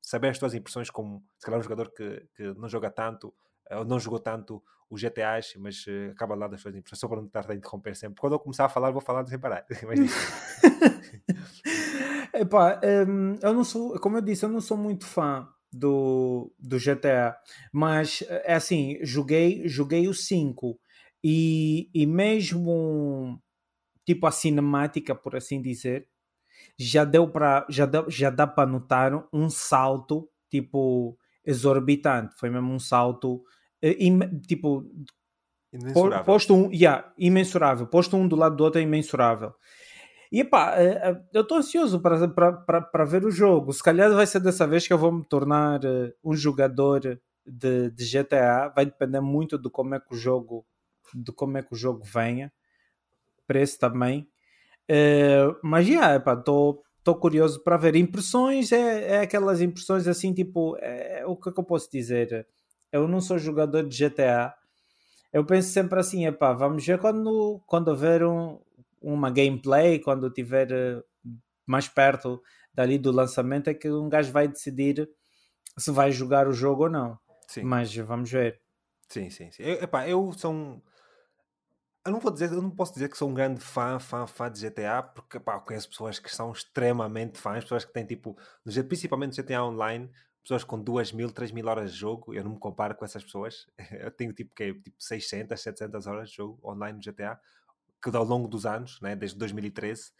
[0.00, 3.34] saber as tuas impressões como, se calhar, um jogador que, que não joga tanto,
[3.72, 7.18] eh, não jogou tanto os GTAs, mas uh, acaba lá das suas impressões, só para
[7.18, 8.20] não estar a interromper sempre.
[8.20, 9.64] Quando eu começar a falar, vou falar sem parar.
[12.34, 16.78] Epá, um, eu não sou, como eu disse, eu não sou muito fã do, do
[16.78, 17.36] GTA,
[17.72, 20.78] mas é assim, joguei, joguei o 5
[21.24, 23.40] e, e mesmo
[24.04, 26.06] tipo a cinemática, por assim dizer,
[26.78, 32.34] já deu para já já dá para notar um salto tipo exorbitante.
[32.36, 33.42] Foi mesmo um salto
[33.82, 33.96] eh,
[34.46, 34.84] tipo
[36.24, 37.86] posto um, yeah, imensurável.
[37.86, 39.54] Posto um do lado do outro é imensurável.
[40.30, 43.72] E pá, eh, eh, eu estou ansioso para, ver o jogo.
[43.72, 45.80] Se calhar vai ser dessa vez que eu vou me tornar
[46.24, 48.72] um jogador de, de GTA.
[48.74, 50.64] Vai depender muito de como é que o jogo
[51.14, 52.50] de como é que o jogo venha,
[53.46, 54.28] preço também.
[54.90, 57.96] Uh, mas já, yeah, estou estou curioso para ver.
[57.96, 61.90] Impressões é, é aquelas impressões assim, tipo, é, é, o que é que eu posso
[61.90, 62.46] dizer?
[62.92, 64.54] Eu não sou jogador de GTA.
[65.32, 68.60] Eu penso sempre assim, epá, vamos ver quando, quando houver um,
[69.00, 71.02] uma gameplay, quando estiver eh,
[71.66, 72.42] mais perto
[72.74, 75.08] dali do lançamento, é que um gajo vai decidir
[75.78, 77.18] se vai jogar o jogo ou não.
[77.48, 77.62] Sim.
[77.62, 78.60] Mas vamos ver.
[79.08, 79.62] Sim, sim, sim.
[79.62, 80.80] Eu, epá, eu sou um
[82.04, 84.50] eu não vou dizer, eu não posso dizer que sou um grande fã, fã, fã
[84.50, 88.36] de GTA, porque pá, conheço pessoas que são extremamente fãs, pessoas que têm tipo,
[88.88, 90.10] principalmente GTA Online,
[90.42, 92.34] pessoas com 2 mil, 3 mil horas de jogo.
[92.34, 93.66] Eu não me comparo com essas pessoas.
[93.92, 97.40] Eu tenho tipo, que, tipo 600, 700 horas de jogo online no GTA,
[98.02, 100.12] que ao longo dos anos, né, desde 2013,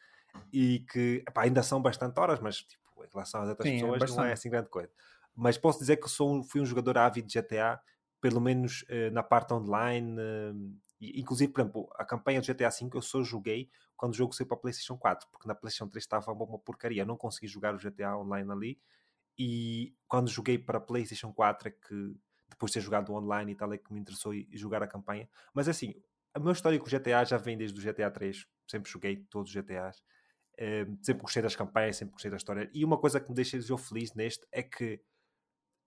[0.52, 3.80] e que epá, ainda são bastante horas, mas tipo, em relação às outras Sim, é
[3.80, 4.90] pessoas, é não é assim grande coisa.
[5.34, 7.80] Mas posso dizer que sou, fui um jogador ávido de GTA,
[8.20, 10.16] pelo menos uh, na parte online.
[10.20, 14.32] Uh, inclusive, por exemplo, a campanha do GTA V eu só joguei quando o jogo
[14.32, 17.02] saiu para a PlayStation 4, porque na PlayStation 3 estava uma porcaria.
[17.02, 18.78] Eu não consegui jogar o GTA online ali.
[19.38, 22.14] E quando joguei para PlayStation 4 é que
[22.48, 25.28] depois de ter jogado online e tal, é que me interessou jogar a campanha.
[25.54, 25.94] Mas assim,
[26.34, 28.46] a minha história com o GTA já vem desde o GTA 3.
[28.70, 30.02] Sempre joguei todos os GTAs.
[30.54, 32.70] Uh, sempre gostei das campanhas, sempre gostei da história.
[32.72, 35.00] E uma coisa que me deixa feliz neste é que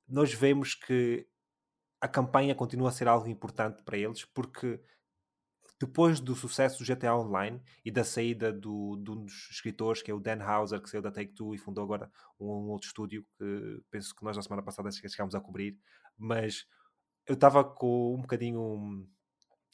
[0.08, 1.28] nós vemos que
[2.02, 4.80] a campanha continua a ser algo importante para eles, porque
[5.80, 10.10] depois do sucesso do GTA Online e da saída do, de um dos escritores, que
[10.10, 12.10] é o Dan Houser, que saiu da Take-Two e fundou agora
[12.40, 15.78] um, um, outro estúdio, que penso que nós na semana passada chegámos a cobrir,
[16.18, 16.66] mas
[17.28, 19.06] eu estava com um bocadinho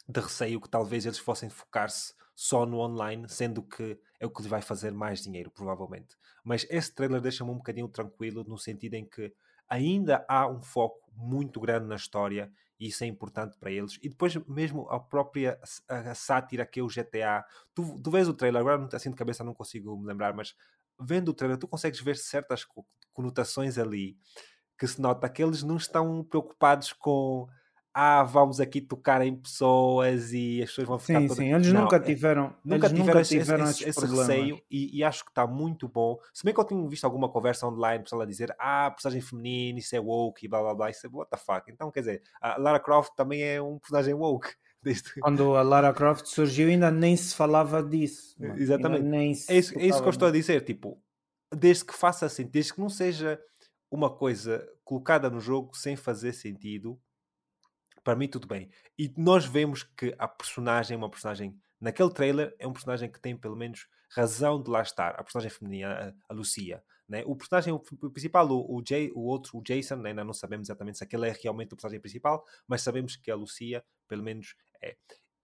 [0.07, 4.41] de receio que talvez eles fossem focar-se só no online, sendo que é o que
[4.41, 6.17] lhe vai fazer mais dinheiro, provavelmente.
[6.43, 9.31] Mas esse trailer deixa-me um bocadinho tranquilo, no sentido em que
[9.69, 12.51] ainda há um foco muito grande na história
[12.81, 13.99] e isso é importante para eles.
[14.01, 18.33] E depois, mesmo a própria a, sátira que é o GTA, tu, tu vês o
[18.33, 20.55] trailer, agora assim de cabeça não consigo me lembrar, mas
[20.99, 22.65] vendo o trailer, tu consegues ver certas
[23.13, 24.17] conotações ali
[24.79, 27.47] que se nota que eles não estão preocupados com
[27.93, 31.43] ah, vamos aqui tocar em pessoas e as pessoas vão ficar sim, todas...
[31.43, 34.61] Sim, eles não, nunca é, tiveram, nunca eles tiveram, nunca tiveram esse, esse, esse receio
[34.71, 36.17] e, e, acho que está muito bom.
[36.33, 39.79] Se bem que eu tenho visto alguma conversa online, pessoal a dizer ah, personagem feminina,
[39.79, 41.69] isso é woke e blá blá blá, isso é what the fuck.
[41.69, 44.49] Então, quer dizer, a Lara Croft também é um personagem woke.
[44.81, 45.19] Desde...
[45.19, 48.35] Quando a Lara Croft surgiu, ainda nem se falava disso.
[48.39, 48.57] Mano.
[48.57, 49.03] Exatamente.
[49.03, 50.99] Nem é, isso, é isso que eu estou a dizer, tipo,
[51.53, 53.39] desde que faça assim, desde que não seja
[53.91, 56.99] uma coisa colocada no jogo sem fazer sentido
[58.03, 58.69] para mim tudo bem.
[58.97, 63.35] E nós vemos que a personagem uma personagem, naquele trailer, é um personagem que tem
[63.35, 65.11] pelo menos razão de lá estar.
[65.11, 66.83] A personagem feminina, a, a Lucia.
[67.07, 67.23] Né?
[67.25, 67.77] O personagem
[68.13, 70.13] principal, o, o, Jay, o outro, o Jason, né?
[70.13, 73.83] não sabemos exatamente se aquele é realmente o personagem principal, mas sabemos que a Lucia,
[74.07, 74.95] pelo menos, é.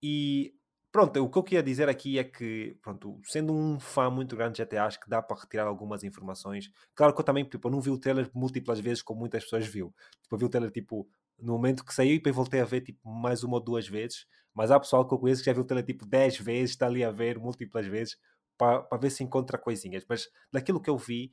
[0.02, 0.54] E
[0.92, 4.56] pronto, o que eu queria dizer aqui é que, pronto, sendo um fã muito grande
[4.56, 6.72] de GTA, acho que dá para retirar algumas informações.
[6.96, 9.68] Claro que eu também, tipo, eu não vi o trailer múltiplas vezes como muitas pessoas
[9.68, 9.94] viu.
[10.24, 11.08] Tipo, eu vi o trailer, tipo,
[11.40, 14.26] no momento que saiu e depois voltei a ver tipo mais uma ou duas vezes.
[14.54, 16.88] Mas há pessoal que eu conheço que já viu o trailer tipo 10 vezes, está
[16.88, 18.18] ali a ver múltiplas vezes
[18.58, 20.04] para, ver se encontra coisinhas.
[20.10, 21.32] Mas daquilo que eu vi,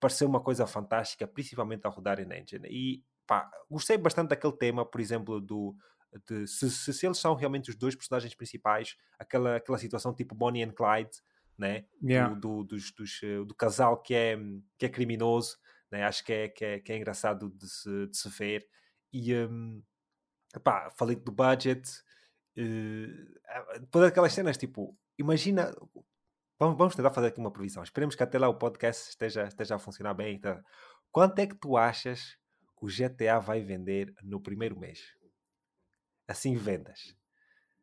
[0.00, 2.66] pareceu uma coisa fantástica, principalmente a rodar em engine.
[2.68, 5.76] E pá, gostei bastante daquele tema, por exemplo, do.
[6.28, 10.34] De, se, se, se, eles são realmente os dois personagens principais, aquela, aquela situação tipo
[10.34, 11.10] Bonnie and Clyde,
[11.58, 11.84] né?
[12.02, 12.34] Yeah.
[12.34, 14.36] Do, do, dos, dos, eh, do casal que é,
[14.78, 15.58] que é criminoso,
[15.90, 16.04] né?
[16.04, 18.66] acho que é, que é, que é engraçado de se, de se ver.
[19.18, 19.82] E um,
[20.62, 21.88] pá, falei do budget,
[22.58, 25.74] uh, todas aquelas cenas, tipo, imagina.
[26.58, 27.82] Vamos, vamos tentar fazer aqui uma previsão.
[27.82, 30.38] Esperemos que até lá o podcast esteja, esteja a funcionar bem.
[31.10, 32.36] Quanto é que tu achas
[32.78, 35.14] que o GTA vai vender no primeiro mês?
[36.28, 37.16] Assim, vendas.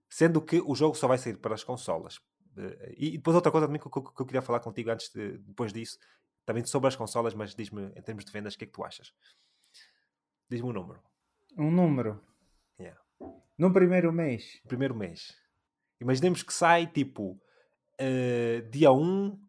[0.08, 2.18] Sendo que o jogo só vai sair para as consolas.
[2.56, 5.74] Uh, e depois outra coisa também que, que, eu queria falar contigo antes de, depois
[5.74, 5.98] disso,
[6.46, 8.84] também sobre as consolas, mas diz-me em termos de vendas, o que é que tu
[8.84, 9.12] achas?
[10.48, 11.02] Diz-me um número.
[11.58, 12.22] Um número.
[12.80, 13.00] Yeah.
[13.58, 14.62] No primeiro mês.
[14.68, 15.36] Primeiro mês.
[16.02, 17.40] Imaginemos que sai tipo
[18.02, 19.40] uh, dia 1,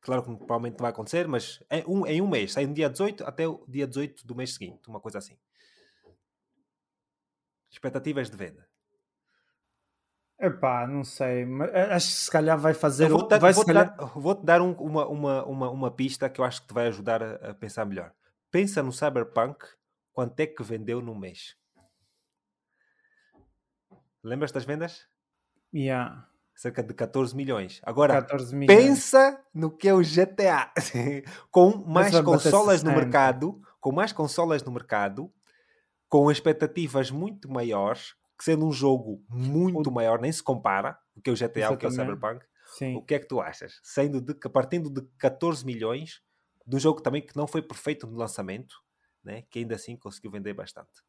[0.00, 2.88] claro que provavelmente não vai acontecer, mas em um, em um mês, sai no dia
[2.88, 5.36] 18 até o dia 18 do mês seguinte, uma coisa assim.
[7.70, 8.68] Expectativas de venda.
[10.38, 13.08] Epá, não sei, mas eh, acho que se calhar vai fazer.
[13.08, 13.96] Vou-te dar, vou calhar...
[13.96, 16.88] dar, vou dar um, uma, uma, uma, uma pista que eu acho que te vai
[16.88, 18.12] ajudar a, a pensar melhor.
[18.50, 19.64] Pensa no Cyberpunk
[20.14, 21.56] quanto é que vendeu no mês?
[24.22, 25.06] Lembras das vendas?
[25.74, 26.26] Yeah.
[26.54, 27.80] Cerca de 14 milhões.
[27.82, 28.78] Agora, 14 milhões.
[28.78, 30.72] pensa no que é o GTA.
[31.50, 35.30] com mais consolas no mercado, com mais consolas no mercado,
[36.08, 39.92] com expectativas muito maiores, sendo um jogo muito o...
[39.92, 42.46] maior, nem se compara, o que é o GTA, o que é o Cyberpunk.
[42.78, 42.96] Sim.
[42.96, 43.80] O que é que tu achas?
[43.82, 46.22] Sendo de, partindo de 14 milhões,
[46.66, 48.83] de um jogo também que não foi perfeito no lançamento,
[49.24, 49.42] né?
[49.50, 51.02] que ainda assim conseguiu vender bastante.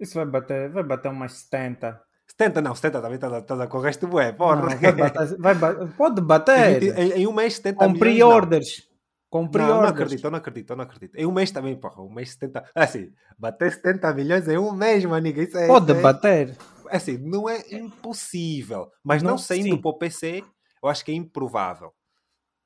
[0.00, 2.00] Isso vai bater, vai bater umas 70.
[2.26, 4.56] 70 não, 70 também está tá, tá com o resto bué, porra.
[4.56, 6.82] Não, vai bater, vai bater, pode bater.
[6.98, 8.88] Em, em, um mês 70 Com pre-orders.
[9.28, 9.76] Com pre-orders.
[9.76, 11.14] Não, não acredito, não acredito, não acredito.
[11.16, 12.70] Em um mês também, porra, um mês 70.
[12.74, 15.66] Assim, bater 70 milhões em um mês, maniga, isso é...
[15.66, 16.56] Pode é, bater.
[16.90, 20.44] Assim, não é impossível, mas não, não saindo para o PC,
[20.82, 21.92] eu acho que é improvável.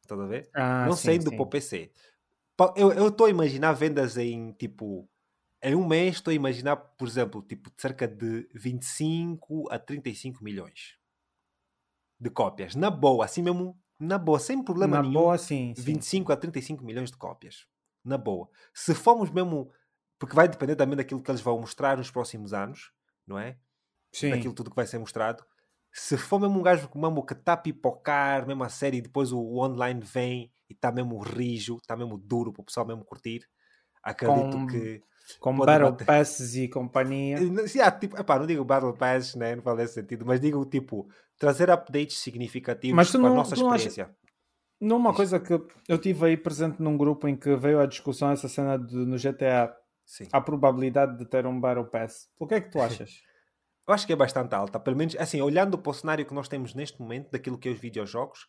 [0.03, 0.49] Estás a ver?
[0.55, 1.91] Ah, não sim, saindo para o PC.
[2.77, 5.09] Eu estou a imaginar vendas em, tipo,
[5.63, 10.97] em um mês estou a imaginar, por exemplo, tipo, cerca de 25 a 35 milhões
[12.19, 12.75] de cópias.
[12.75, 15.15] Na boa, assim mesmo, na boa, sem problema na nenhum.
[15.15, 15.83] boa, sim, sim.
[15.83, 17.67] 25 a 35 milhões de cópias.
[18.05, 18.49] Na boa.
[18.73, 19.71] Se formos mesmo.
[20.19, 22.91] Porque vai depender também daquilo que eles vão mostrar nos próximos anos,
[23.27, 23.59] não é?
[24.11, 24.31] Sim.
[24.31, 25.45] Daquilo tudo que vai ser mostrado.
[25.93, 29.31] Se for mesmo um gajo mesmo que está a pipocar, mesmo a série, e depois
[29.31, 30.53] o, o online vem
[30.87, 33.47] está mesmo rijo, está mesmo duro para o pessoal mesmo curtir,
[34.03, 34.67] acredito Com...
[34.67, 35.03] que
[35.41, 36.05] com Battle bater.
[36.05, 37.39] Passes e companhia.
[37.67, 39.57] Sim, ah, tipo, epá, não digo Battle Passes, né?
[39.57, 44.05] não faz esse sentido, mas digo tipo trazer updates significativos para não, a nossa experiência.
[44.05, 44.17] Acha...
[44.81, 48.49] Numa coisa que eu tive aí presente num grupo em que veio a discussão essa
[48.49, 49.75] cena de, no GTA
[50.05, 50.29] Sim.
[50.31, 52.29] a probabilidade de ter um Battle Pass.
[52.39, 53.23] O que é que tu achas?
[53.89, 56.49] eu acho que é bastante alta, pelo menos assim, olhando para o cenário que nós
[56.49, 58.47] temos neste momento, daquilo que é os videojogos,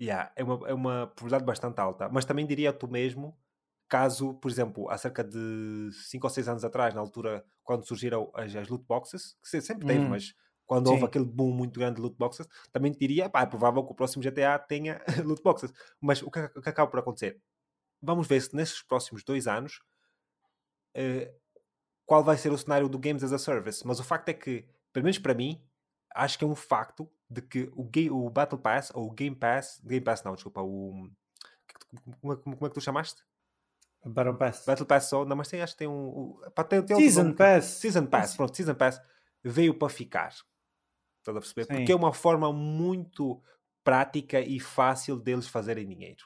[0.00, 2.08] yeah, é, uma, é uma probabilidade bastante alta.
[2.08, 3.36] Mas também diria tu mesmo
[3.88, 8.30] caso, por exemplo, há cerca de 5 ou 6 anos atrás, na altura, quando surgiram
[8.34, 10.08] as, as loot boxes, que sempre teve, hum.
[10.08, 10.32] mas
[10.64, 10.94] quando Sim.
[10.94, 13.94] houve aquele boom muito grande de loot boxes, também diria, pá, é provável que o
[13.94, 15.70] próximo GTA tenha loot boxes.
[16.00, 17.38] Mas o que, o que acaba por acontecer?
[18.00, 19.80] Vamos ver se nesses próximos dois anos
[20.96, 21.30] uh,
[22.06, 23.86] qual vai ser o cenário do Games as a Service.
[23.86, 25.62] Mas o facto é que, pelo menos para mim,
[26.14, 29.36] acho que é um facto de que o, game, o Battle Pass, ou o Game
[29.36, 31.08] Pass, Game Pass não, desculpa, o...
[32.20, 33.22] Como, como, como é que tu chamaste?
[34.04, 34.64] Battle Pass.
[34.66, 36.38] Battle Pass só, não, mas tem, acho que tem um.
[36.54, 37.64] Pá, tem, tem Season outro, Pass.
[37.64, 39.00] Season Pass, pronto, Season Pass
[39.42, 40.34] veio para ficar.
[41.18, 41.64] Estás a perceber?
[41.64, 41.74] Sim.
[41.74, 43.40] Porque é uma forma muito
[43.84, 46.24] prática e fácil deles fazerem dinheiro.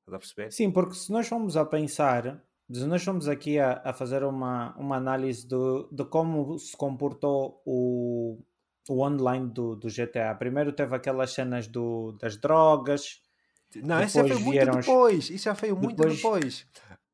[0.00, 0.52] Estás a perceber?
[0.52, 4.74] Sim, porque se nós formos a pensar, se nós formos aqui a, a fazer uma,
[4.76, 8.42] uma análise do, de como se comportou o,
[8.90, 10.34] o online do, do GTA.
[10.34, 13.22] Primeiro teve aquelas cenas do, das drogas.
[13.76, 15.30] Não, isso já foi muito depois.
[15.30, 16.16] Isso já foi muito depois.
[16.16, 16.66] depois.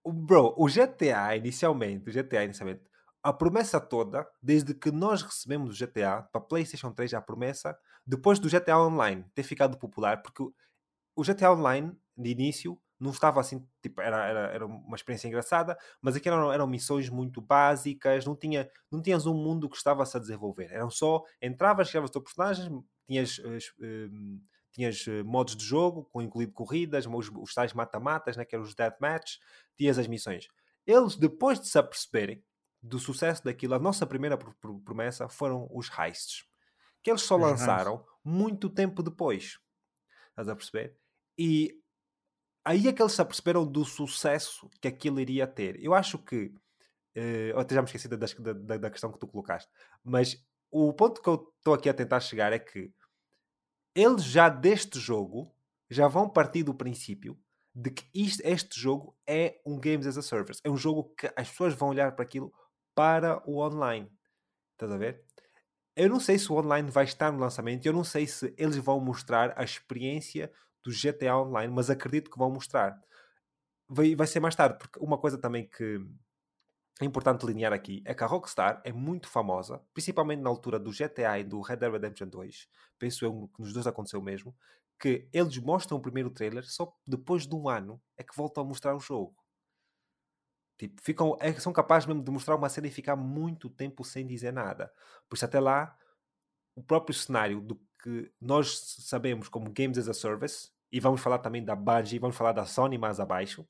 [0.07, 2.81] Bro, o GTA inicialmente, o GTA inicialmente,
[3.22, 8.39] a promessa toda, desde que nós recebemos o GTA para PlayStation 3, a promessa, depois
[8.39, 10.45] do GTA Online ter ficado popular, porque
[11.14, 15.76] o GTA Online, de início, não estava assim, tipo, era, era, era uma experiência engraçada,
[16.01, 20.16] mas aqui eram, eram missões muito básicas, não, tinha, não tinhas um mundo que estava-se
[20.16, 20.72] a desenvolver.
[20.72, 23.38] Eram só, entravas, criavas o teu personagem, tinhas.
[23.38, 24.40] Uh,
[24.72, 28.62] tinhas uh, modos de jogo, com incluído corridas, os, os tais mata-matas, né, que eram
[28.62, 29.38] os deathmatch,
[29.74, 30.49] tinhas as missões.
[30.86, 32.44] Eles, depois de se aperceberem
[32.82, 36.44] do sucesso daquilo, a nossa primeira pr pr promessa foram os heists,
[37.03, 38.12] que eles só os lançaram heists.
[38.22, 39.59] muito tempo depois.
[40.28, 40.94] Estás a perceber?
[41.38, 41.74] E
[42.66, 45.82] aí é que eles se aperceberam do sucesso que aquilo iria ter.
[45.82, 46.52] Eu acho que.
[47.16, 49.70] Uh, até já me esqueci da, da, da questão que tu colocaste,
[50.04, 50.36] mas
[50.70, 52.92] o ponto que eu estou aqui a tentar chegar é que
[53.94, 55.50] eles já deste jogo
[55.88, 57.38] já vão partir do princípio
[57.74, 60.60] de que isto, este jogo é um Games as a Service.
[60.62, 62.52] É um jogo que as pessoas vão olhar para aquilo
[62.94, 64.10] para o online.
[64.72, 65.24] Estás a ver?
[65.94, 68.76] Eu não sei se o online vai estar no lançamento, eu não sei se eles
[68.76, 70.52] vão mostrar a experiência
[70.87, 72.99] do GTA Online, mas acredito que vão mostrar.
[73.89, 76.01] Vai, vai ser mais tarde, porque uma coisa também que
[77.01, 80.93] é importante delinear aqui é que a Rockstar é muito famosa, principalmente na altura do
[80.93, 82.68] GTA e do Red Dead Redemption 2,
[82.99, 84.57] penso eu que nos dois aconteceu mesmo,
[84.99, 88.66] que eles mostram o primeiro trailer só depois de um ano é que voltam a
[88.66, 89.37] mostrar o jogo.
[90.78, 94.26] Tipo, ficam, é, são capazes mesmo de mostrar uma cena e ficar muito tempo sem
[94.26, 94.93] dizer nada.
[95.28, 95.99] Por isso, até lá,
[96.74, 101.39] o próprio cenário do que nós sabemos como Games as a Service, e vamos falar
[101.39, 103.66] também da Bungie, vamos falar da Sony mais abaixo,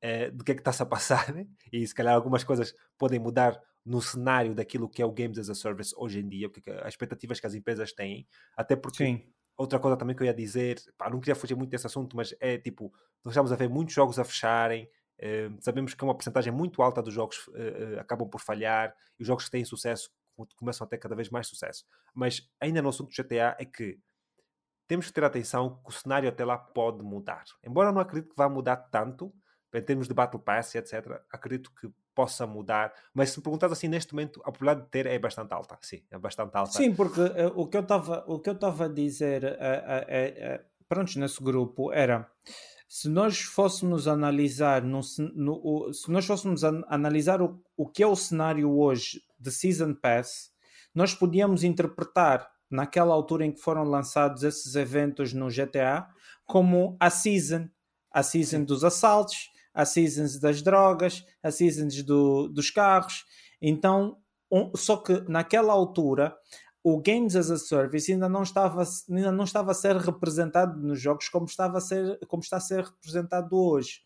[0.00, 1.46] é, do que é que está-se a passar, né?
[1.72, 5.48] e se calhar algumas coisas podem mudar no cenário daquilo que é o Games as
[5.48, 8.26] a Service hoje em dia, porque as expectativas que as empresas têm,
[8.56, 9.22] até porque Sim.
[9.56, 12.34] outra coisa também que eu ia dizer, pá, não queria fugir muito desse assunto, mas
[12.40, 12.92] é tipo,
[13.24, 14.90] nós estamos a ver muitos jogos a fecharem,
[15.20, 19.22] uh, sabemos que uma porcentagem muito alta dos jogos uh, uh, acabam por falhar, e
[19.22, 20.10] os jogos que têm sucesso
[20.56, 21.84] começam a ter cada vez mais sucesso.
[22.12, 23.98] Mas ainda no assunto do GTA é que
[24.86, 27.44] temos que ter atenção que o cenário até lá pode mudar.
[27.64, 29.32] Embora eu não acredito que vá mudar tanto,
[29.74, 32.92] em termos de Battle Pass etc., acredito que possa mudar.
[33.12, 35.76] Mas se me perguntas assim, neste momento, a probabilidade de ter é bastante alta.
[35.82, 36.72] Sim, é bastante alta.
[36.72, 42.30] Sim, porque uh, o que eu estava a dizer uh, uh, pronto, nesse grupo era
[42.88, 45.00] se nós fôssemos analisar no,
[45.34, 49.92] no, se nós fôssemos an analisar o, o que é o cenário hoje de Season
[49.94, 50.52] Pass,
[50.94, 56.06] nós podíamos interpretar naquela altura em que foram lançados esses eventos no GTA
[56.44, 57.68] como a season,
[58.10, 63.24] a season dos assaltos, a seasons das drogas, a seasons do, dos carros.
[63.60, 64.16] Então,
[64.50, 66.34] um, só que naquela altura
[66.82, 71.00] o Games as a Service ainda não estava, ainda não estava a ser representado nos
[71.00, 74.00] jogos como, estava a ser, como está a ser representado hoje.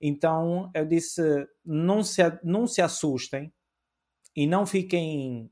[0.00, 1.20] Então eu disse:
[1.64, 3.52] não se, não se assustem
[4.34, 5.50] e não fiquem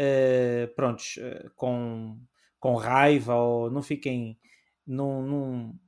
[0.00, 2.18] uh, prontos, uh, com,
[2.58, 4.38] com raiva ou não fiquem
[4.86, 5.78] num, num,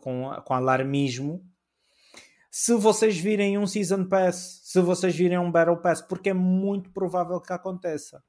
[0.00, 1.44] com, com alarmismo.
[2.50, 6.90] Se vocês virem um Season Pass, se vocês virem um Battle Pass, porque é muito
[6.90, 8.22] provável que aconteça.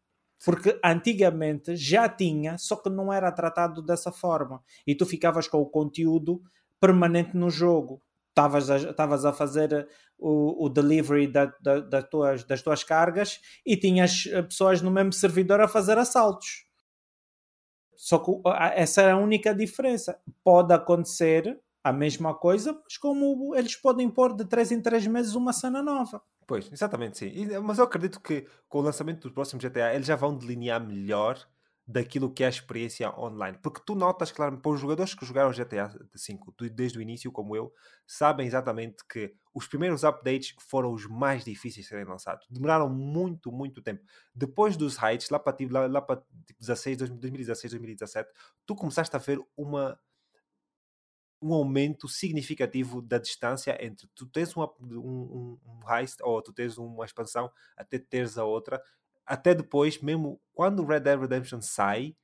[0.43, 4.63] Porque antigamente já tinha, só que não era tratado dessa forma.
[4.85, 6.41] E tu ficavas com o conteúdo
[6.79, 8.01] permanente no jogo.
[8.31, 13.75] Estavas a, a fazer o, o delivery da, da, da tuas, das tuas cargas e
[13.75, 16.65] tinhas eh, pessoas no mesmo servidor a fazer assaltos.
[17.95, 18.31] Só que
[18.75, 20.19] essa é a única diferença.
[20.43, 25.35] Pode acontecer a mesma coisa, mas como eles podem pôr de 3 em 3 meses
[25.35, 26.21] uma cena nova.
[26.47, 27.31] Pois, exatamente, sim.
[27.63, 31.39] Mas eu acredito que com o lançamento do próximo GTA eles já vão delinear melhor
[31.91, 33.57] daquilo que é a experiência online.
[33.61, 37.55] Porque tu notas, claro, para os jogadores que jogaram GTA V desde o início, como
[37.55, 37.73] eu,
[38.07, 42.47] sabem exatamente que os primeiros updates foram os mais difíceis de serem lançados.
[42.49, 44.03] Demoraram muito, muito tempo.
[44.33, 46.23] Depois dos heights, lá para, lá, lá para
[46.59, 48.29] 16, 2016, 2017,
[48.65, 49.99] tu começaste a ver uma
[51.41, 56.77] um aumento significativo da distância entre tu tens uma, um, um heist ou tu tens
[56.77, 58.79] uma expansão até teres a outra.
[59.31, 62.17] Até depois, mesmo quando Red Dead Redemption sai,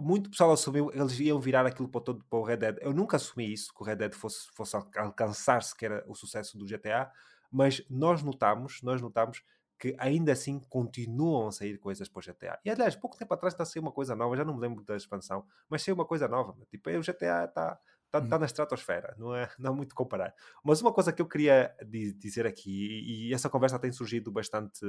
[0.00, 2.78] muito pessoal assumiu eles iam virar aquilo para, todo, para o Red Dead.
[2.80, 6.64] Eu nunca assumi isso, que o Red Dead fosse, fosse alcançar sequer o sucesso do
[6.64, 7.10] GTA,
[7.50, 9.42] mas nós notamos, nós notamos
[9.80, 12.60] que ainda assim continuam a sair coisas para o GTA.
[12.64, 14.84] E aliás, pouco tempo atrás está a sair uma coisa nova, já não me lembro
[14.84, 16.56] da expansão, mas saiu uma coisa nova.
[16.70, 20.32] Tipo, o GTA está está tá na estratosfera, não é, não é muito comparar.
[20.64, 21.74] Mas uma coisa que eu queria
[22.16, 24.80] dizer aqui, e, essa conversa tem surgido bastante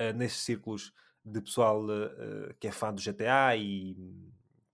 [0.00, 0.92] uh, nesses círculos
[1.24, 3.96] de pessoal uh, que é fã do GTA e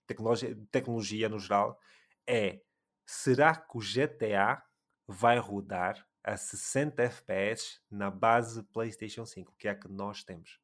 [0.05, 1.79] tecnologia, tecnologia no geral,
[2.27, 2.61] é
[3.05, 4.63] será que o GTA
[5.07, 10.59] vai rodar a 60 FPS na base PlayStation 5, que é a que nós temos.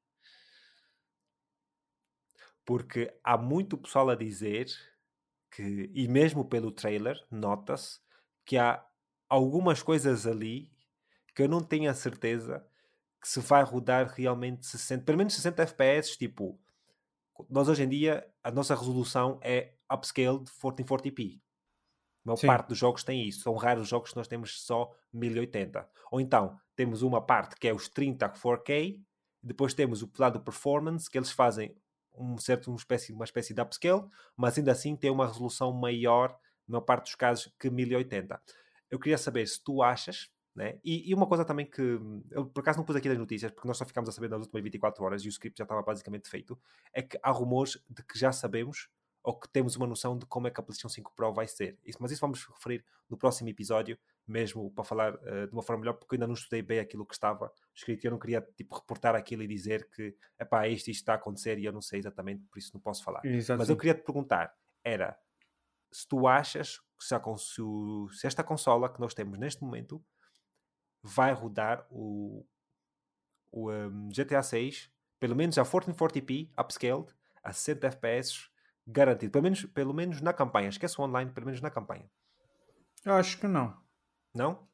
[2.65, 4.67] Porque há muito pessoal a dizer
[5.51, 7.99] que, e mesmo pelo trailer, nota-se
[8.45, 8.85] que há
[9.27, 10.71] algumas coisas ali
[11.35, 12.65] que eu não tenho a certeza
[13.21, 16.59] que se vai rodar realmente 60, pelo menos 60 FPS, tipo,
[17.49, 21.39] nós hoje em dia a nossa resolução é upscaled 1440p
[22.29, 22.47] maior Sim.
[22.47, 23.41] parte dos jogos tem isso.
[23.41, 25.87] São raros os jogos que nós temos só 1080.
[26.11, 29.01] Ou então, temos uma parte que é os 30 4K,
[29.41, 31.75] depois temos o lado performance, que eles fazem
[32.13, 34.05] um certo, uma, espécie, uma espécie de upscale,
[34.35, 36.31] mas ainda assim tem uma resolução maior,
[36.67, 38.41] na maior parte dos casos, que 1080.
[38.91, 40.79] Eu queria saber se tu achas, né?
[40.83, 41.99] E, e, uma coisa também que
[42.31, 44.41] eu por acaso não pus aqui nas notícias, porque nós só ficámos a saber nas
[44.41, 46.59] últimas 24 horas e o script já estava basicamente feito,
[46.93, 48.89] é que há rumores de que já sabemos
[49.23, 51.77] ou que temos uma noção de como é que a PlayStation 5 Pro vai ser.
[51.85, 55.81] Isso, mas isso vamos referir no próximo episódio, mesmo para falar uh, de uma forma
[55.81, 58.41] melhor, porque eu ainda não estudei bem aquilo que estava escrito e eu não queria
[58.55, 61.81] tipo, reportar aquilo e dizer que epá, isto, isto está a acontecer e eu não
[61.81, 63.21] sei exatamente, por isso não posso falar.
[63.57, 65.17] Mas eu queria te perguntar: era
[65.91, 67.21] se tu achas que se, a,
[68.11, 70.03] se esta consola que nós temos neste momento
[71.01, 72.45] vai rodar o,
[73.51, 77.13] o um, GTA 6, pelo menos a 1440p upscaled,
[77.43, 78.49] a 60 FPS
[78.91, 79.31] Garantido.
[79.31, 80.69] Pelo menos, pelo menos na campanha.
[80.69, 82.09] Esquece o online, pelo menos na campanha.
[83.05, 83.77] Eu acho que não.
[84.33, 84.67] Não?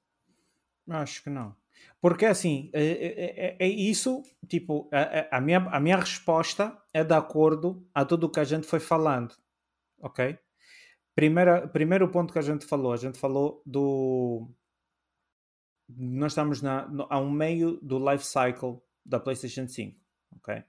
[0.90, 1.56] Acho que não.
[2.00, 7.04] Porque assim, é, é, é, é isso, tipo, a, a, minha, a minha resposta é
[7.04, 9.36] de acordo a tudo o que a gente foi falando.
[10.00, 10.38] Ok?
[11.14, 14.50] Primeira, primeiro ponto que a gente falou, a gente falou do.
[15.88, 20.00] Nós estamos na, no, a um meio do life cycle da PlayStation 5.
[20.38, 20.64] Ok?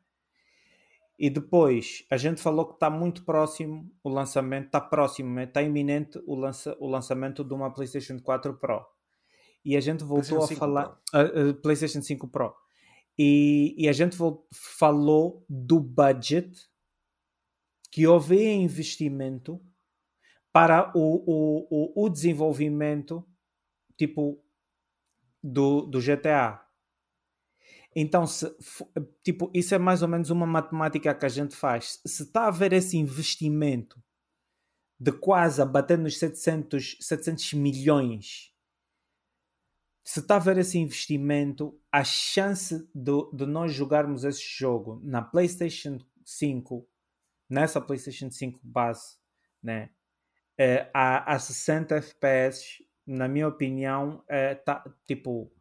[1.18, 6.20] E depois a gente falou que está muito próximo o lançamento, está próximo, está iminente
[6.26, 8.84] o, lança, o lançamento de uma PlayStation 4 Pro.
[9.64, 11.00] E a gente voltou a falar.
[11.14, 12.54] Uh, uh, PlayStation 5 Pro.
[13.18, 16.68] E, e a gente voltou, falou do budget
[17.90, 19.58] que houve investimento
[20.52, 23.26] para o, o, o, o desenvolvimento,
[23.96, 24.38] tipo,
[25.42, 26.62] do, do GTA.
[27.94, 28.54] Então, se,
[29.24, 32.00] tipo, isso é mais ou menos uma matemática que a gente faz.
[32.06, 33.98] Se está a haver esse investimento
[35.00, 38.52] de quase a bater nos 700, 700 milhões,
[40.04, 45.22] se está a haver esse investimento, a chance de, de nós jogarmos esse jogo na
[45.22, 46.86] PlayStation 5,
[47.48, 49.16] nessa PlayStation 5 base,
[49.62, 49.90] né,
[50.58, 55.52] é, a, a 60 FPS, na minha opinião, é, tá, tipo,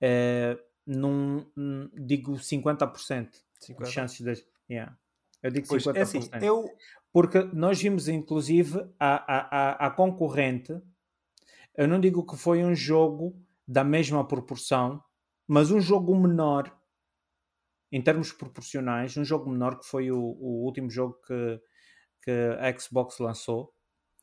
[0.00, 1.46] é, num,
[1.94, 3.30] digo 50%,
[3.62, 3.84] 50%.
[3.84, 4.44] de chances de.
[4.68, 4.96] Yeah.
[5.42, 5.96] Eu digo pois, 50%.
[5.96, 6.68] É assim, eu...
[7.12, 10.80] Porque nós vimos, inclusive, a, a, a concorrente.
[11.76, 13.36] Eu não digo que foi um jogo
[13.66, 15.02] da mesma proporção,
[15.46, 16.72] mas um jogo menor
[17.92, 21.60] em termos proporcionais, um jogo menor que foi o, o último jogo que,
[22.22, 22.30] que
[22.60, 23.74] a Xbox lançou.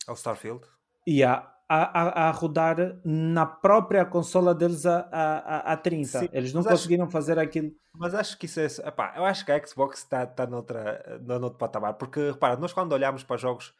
[0.07, 0.65] É o Starfield?
[1.05, 6.19] E yeah, a, a, a, rodar na própria consola deles a, a, a 30.
[6.19, 7.71] Sim, Eles não conseguiram acho, fazer aquilo.
[7.93, 8.65] Mas acho que isso é.
[8.87, 11.95] Epá, eu acho que a Xbox está tá noutra, noutro patamar.
[11.95, 13.73] Porque, repara, nós quando olhamos para jogos,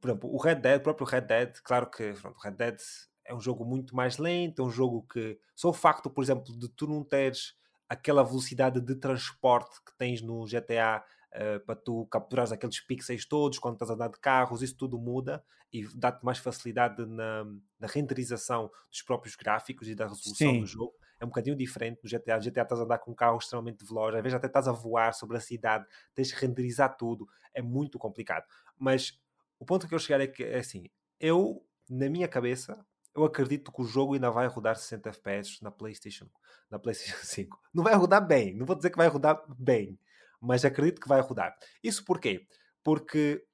[0.00, 2.76] por exemplo, o Red Dead, o próprio Red Dead, claro que pronto, o Red Dead
[3.24, 5.38] é um jogo muito mais lento, é um jogo que.
[5.56, 7.54] Só o facto, por exemplo, de tu não teres
[7.88, 11.02] aquela velocidade de transporte que tens no GTA
[11.34, 14.98] uh, para tu capturares aqueles pixels todos quando estás a andar de carros, isso tudo
[14.98, 15.42] muda
[15.72, 17.44] e dá-te mais facilidade na,
[17.78, 20.60] na, renderização dos próprios gráficos e da resolução Sim.
[20.60, 20.94] do jogo.
[21.20, 22.36] É um bocadinho diferente no GTA.
[22.36, 24.72] No GTA estás a andar com um carro extremamente veloz, às vezes até estás a
[24.72, 25.84] voar sobre a cidade,
[26.14, 28.46] tens de renderizar tudo, é muito complicado.
[28.78, 29.20] Mas
[29.58, 30.84] o ponto que eu chegar é que, é assim,
[31.20, 32.78] eu, na minha cabeça,
[33.14, 36.30] eu acredito que o jogo ainda vai rodar 60 FPS na PlayStation,
[36.70, 37.60] na PlayStation 5.
[37.74, 39.98] Não vai rodar bem, não vou dizer que vai rodar bem,
[40.40, 41.56] mas acredito que vai rodar.
[41.82, 42.46] Isso porquê?
[42.82, 43.44] Porque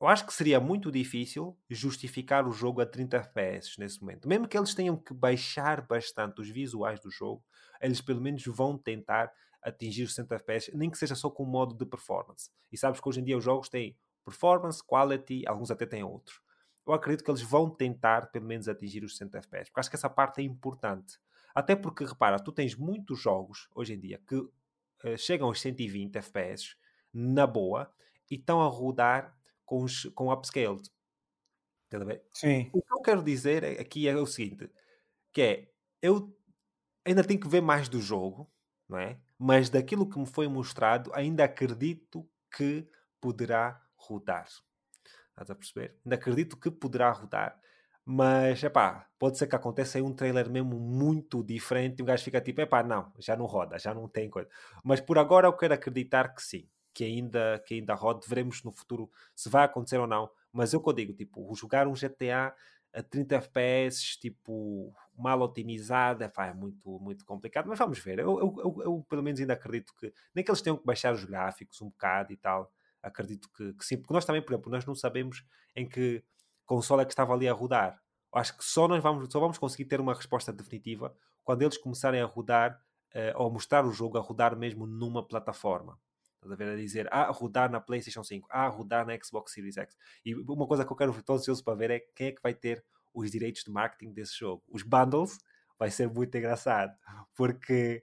[0.00, 4.28] eu acho que seria muito difícil justificar o jogo a 30 FPS nesse momento.
[4.28, 7.42] Mesmo que eles tenham que baixar bastante os visuais do jogo,
[7.80, 9.32] eles pelo menos vão tentar
[9.62, 12.50] atingir os 60 FPS, nem que seja só com o modo de performance.
[12.70, 16.40] E sabes que hoje em dia os jogos têm performance, quality, alguns até têm outros.
[16.86, 19.96] Eu acredito que eles vão tentar pelo menos atingir os 60 FPS, porque acho que
[19.96, 21.18] essa parte é importante.
[21.54, 24.46] Até porque, repara, tu tens muitos jogos hoje em dia que
[25.16, 26.76] chegam aos 120 FPS
[27.12, 27.92] na boa
[28.30, 30.88] e estão a rodar com, os, com upscaled.
[31.84, 32.24] Está ver?
[32.32, 32.70] Sim.
[32.72, 34.70] O que eu quero dizer aqui é o seguinte:
[35.32, 36.36] que é, eu
[37.04, 38.50] ainda tenho que ver mais do jogo,
[38.88, 39.20] não é?
[39.38, 42.88] Mas daquilo que me foi mostrado, ainda acredito que
[43.20, 44.48] poderá rodar.
[45.30, 45.98] Estás a perceber?
[46.04, 47.60] Ainda acredito que poderá rodar.
[48.08, 52.04] Mas, é pá, pode ser que aconteça aí um trailer mesmo muito diferente e o
[52.06, 54.48] gajo fica tipo, é pá, não, já não roda, já não tem coisa.
[54.84, 58.20] Mas por agora eu quero acreditar que sim, que ainda, que ainda roda.
[58.28, 60.30] Veremos no futuro se vai acontecer ou não.
[60.52, 62.54] Mas eu que eu digo, tipo, jogar um GTA
[62.94, 67.66] a 30 FPS, tipo, mal otimizado, é, é muito, muito complicado.
[67.68, 68.20] Mas vamos ver.
[68.20, 71.12] Eu, eu, eu, eu, pelo menos ainda acredito que, nem que eles tenham que baixar
[71.12, 72.72] os gráficos um bocado e tal,
[73.02, 76.22] acredito que, que sim, porque nós também, por exemplo, nós não sabemos em que
[76.66, 78.00] console é que estava ali a rodar.
[78.34, 82.20] Acho que só nós vamos, só vamos conseguir ter uma resposta definitiva quando eles começarem
[82.20, 82.78] a rodar
[83.14, 85.98] uh, ou mostrar o jogo a rodar mesmo numa plataforma.
[86.34, 86.68] Estás a ver?
[86.72, 89.96] A dizer, ah, rodar na PlayStation 5, ah, rodar na Xbox Series X.
[90.24, 92.54] E uma coisa que eu quero estou ansioso para ver é quem é que vai
[92.54, 92.84] ter
[93.14, 94.62] os direitos de marketing desse jogo.
[94.68, 95.38] Os bundles
[95.78, 96.94] vai ser muito engraçado.
[97.34, 98.02] Porque,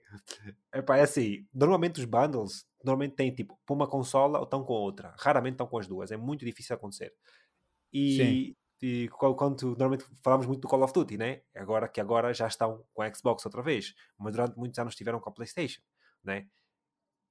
[0.72, 5.14] epá, é assim, normalmente os bundles normalmente têm tipo, uma consola ou estão com outra.
[5.18, 6.10] Raramente estão com as duas.
[6.10, 7.14] É muito difícil acontecer.
[7.94, 11.42] E, e quando normalmente falamos muito do Call of Duty, né?
[11.54, 15.20] Agora que agora já estão com a Xbox outra vez, mas durante muitos anos estiveram
[15.20, 15.80] com a PlayStation,
[16.22, 16.48] né?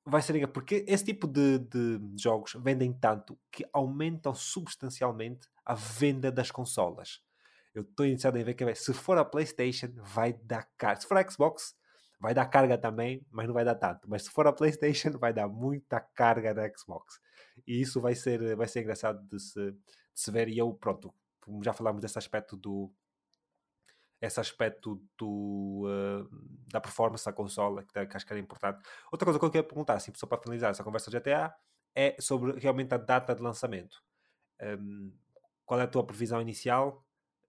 [0.06, 6.32] Vai ser porque esse tipo de, de jogos vendem tanto que aumentam substancialmente a venda
[6.32, 7.22] das consolas.
[7.74, 11.02] Eu estou iniciado em ver que se for a PlayStation vai dar carga.
[11.02, 11.76] Se for a Xbox
[12.24, 14.10] vai dar carga também, mas não vai dar tanto.
[14.10, 17.20] Mas se for a PlayStation vai dar muita carga na Xbox.
[17.68, 19.78] E isso vai ser, vai ser engraçado de se, de
[20.14, 20.48] se ver.
[20.48, 21.14] E eu, pronto,
[21.62, 22.90] já falámos desse aspecto do
[24.22, 26.30] esse aspecto do, uh,
[26.72, 28.82] da performance da consola, que, que, acho que era importante.
[29.12, 31.54] Outra coisa que eu queria perguntar, assim, só para finalizar essa conversa do GTA,
[31.94, 34.02] é sobre realmente a data de lançamento.
[34.62, 35.12] Um,
[35.66, 37.06] qual é a tua previsão inicial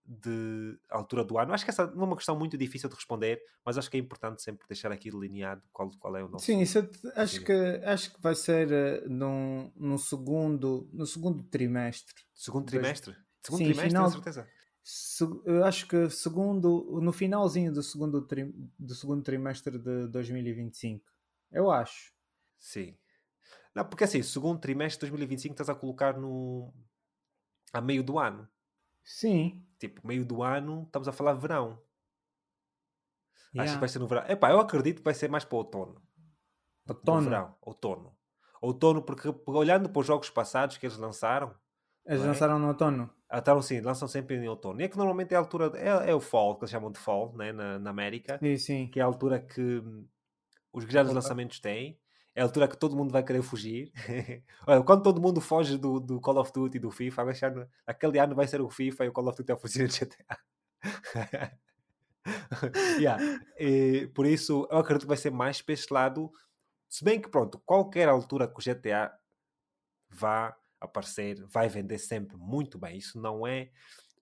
[0.06, 1.54] de altura do ano?
[1.54, 4.00] Acho que essa não é uma questão muito difícil de responder, mas acho que é
[4.00, 6.44] importante sempre deixar aqui delineado qual, qual é o nosso.
[6.44, 7.52] Sim, isso é acho, que,
[7.84, 12.14] acho que vai ser uh, num, no, segundo, no segundo trimestre.
[12.34, 13.16] Segundo trimestre?
[13.42, 14.48] Segundo Sim, trimestre, final, certeza.
[15.44, 21.04] eu acho que segundo, no finalzinho do segundo, tri, do segundo trimestre de 2025.
[21.50, 22.12] Eu acho.
[22.58, 22.96] Sim.
[23.74, 26.72] Não, porque assim, segundo trimestre de 2025 estás a colocar no.
[27.72, 28.48] a meio do ano.
[29.02, 29.62] Sim.
[29.88, 31.78] Tipo, meio do ano, estamos a falar verão.
[33.54, 33.64] Yeah.
[33.64, 34.24] Acho que vai ser no verão.
[34.28, 36.02] Epá, eu acredito que vai ser mais para o outono.
[36.88, 37.20] Outono?
[37.20, 38.16] No verão, outono.
[38.62, 41.54] Outono, porque olhando para os jogos passados que eles lançaram.
[42.06, 42.26] Eles é?
[42.26, 43.10] lançaram no outono?
[43.30, 44.80] Então, sim, lançam sempre em outono.
[44.80, 46.98] E é que normalmente é a altura, é, é o fall, que eles chamam de
[46.98, 48.38] fall, né, na, na América.
[48.38, 48.86] Sim, sim.
[48.88, 49.82] Que é a altura que
[50.72, 52.00] os grandes lançamentos têm.
[52.34, 53.92] É a altura que todo mundo vai querer fugir.
[54.66, 57.22] Olha, quando todo mundo foge do, do Call of Duty e do FIFA,
[57.86, 60.38] aquele ano vai ser o FIFA e o Call of Duty a fugir do GTA.
[62.98, 63.22] yeah.
[63.56, 66.32] e, por isso, eu acredito que vai ser mais para este lado.
[66.88, 69.12] Se bem que, pronto, qualquer altura que o GTA
[70.10, 72.98] vá aparecer, vai vender sempre muito bem.
[72.98, 73.70] Isso não é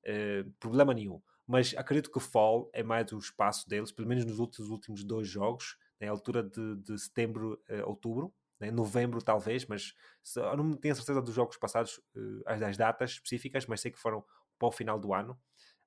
[0.07, 1.21] uh, problema nenhum.
[1.47, 5.03] Mas acredito que o Fall é mais o espaço deles, pelo menos nos últimos, últimos
[5.03, 5.77] dois jogos,
[6.07, 11.23] na altura de, de setembro, uh, outubro, né, novembro talvez, mas se, não tenho certeza
[11.23, 14.25] dos jogos passados, uh, as, as datas específicas, mas sei que foram
[14.59, 15.39] para o final do ano.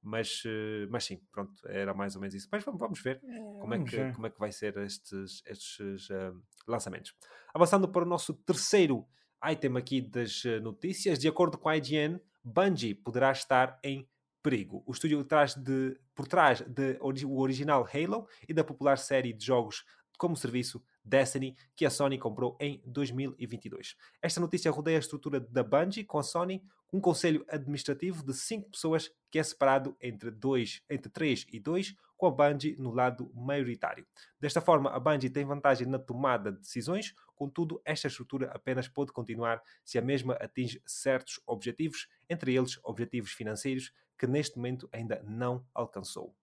[0.02, 2.48] Mas, uh, mas sim, pronto, era mais ou menos isso.
[2.52, 6.10] Mas vamos, vamos ver é, como, é que, como é que vai ser estes, estes
[6.10, 7.14] uh, lançamentos.
[7.54, 9.08] Avançando para o nosso terceiro
[9.44, 14.08] item aqui das notícias, de acordo com a IGN, Bungie poderá estar em
[14.46, 14.84] perigo.
[14.86, 19.44] O estúdio traz de, por trás de, o original Halo e da popular série de
[19.44, 19.84] jogos
[20.16, 23.96] como serviço Destiny, que a Sony comprou em 2022.
[24.22, 28.72] Esta notícia rodeia a estrutura da Bungie com a Sony, um conselho administrativo de 5
[28.72, 33.32] pessoas que é separado entre, dois, entre 3 e 2, com a Bungie no lado
[33.36, 34.08] maioritário.
[34.40, 39.12] Desta forma, a Bungie tem vantagem na tomada de decisões, contudo, esta estrutura apenas pode
[39.12, 45.22] continuar se a mesma atinge certos objetivos, entre eles objetivos financeiros, que neste momento ainda
[45.28, 46.34] não alcançou.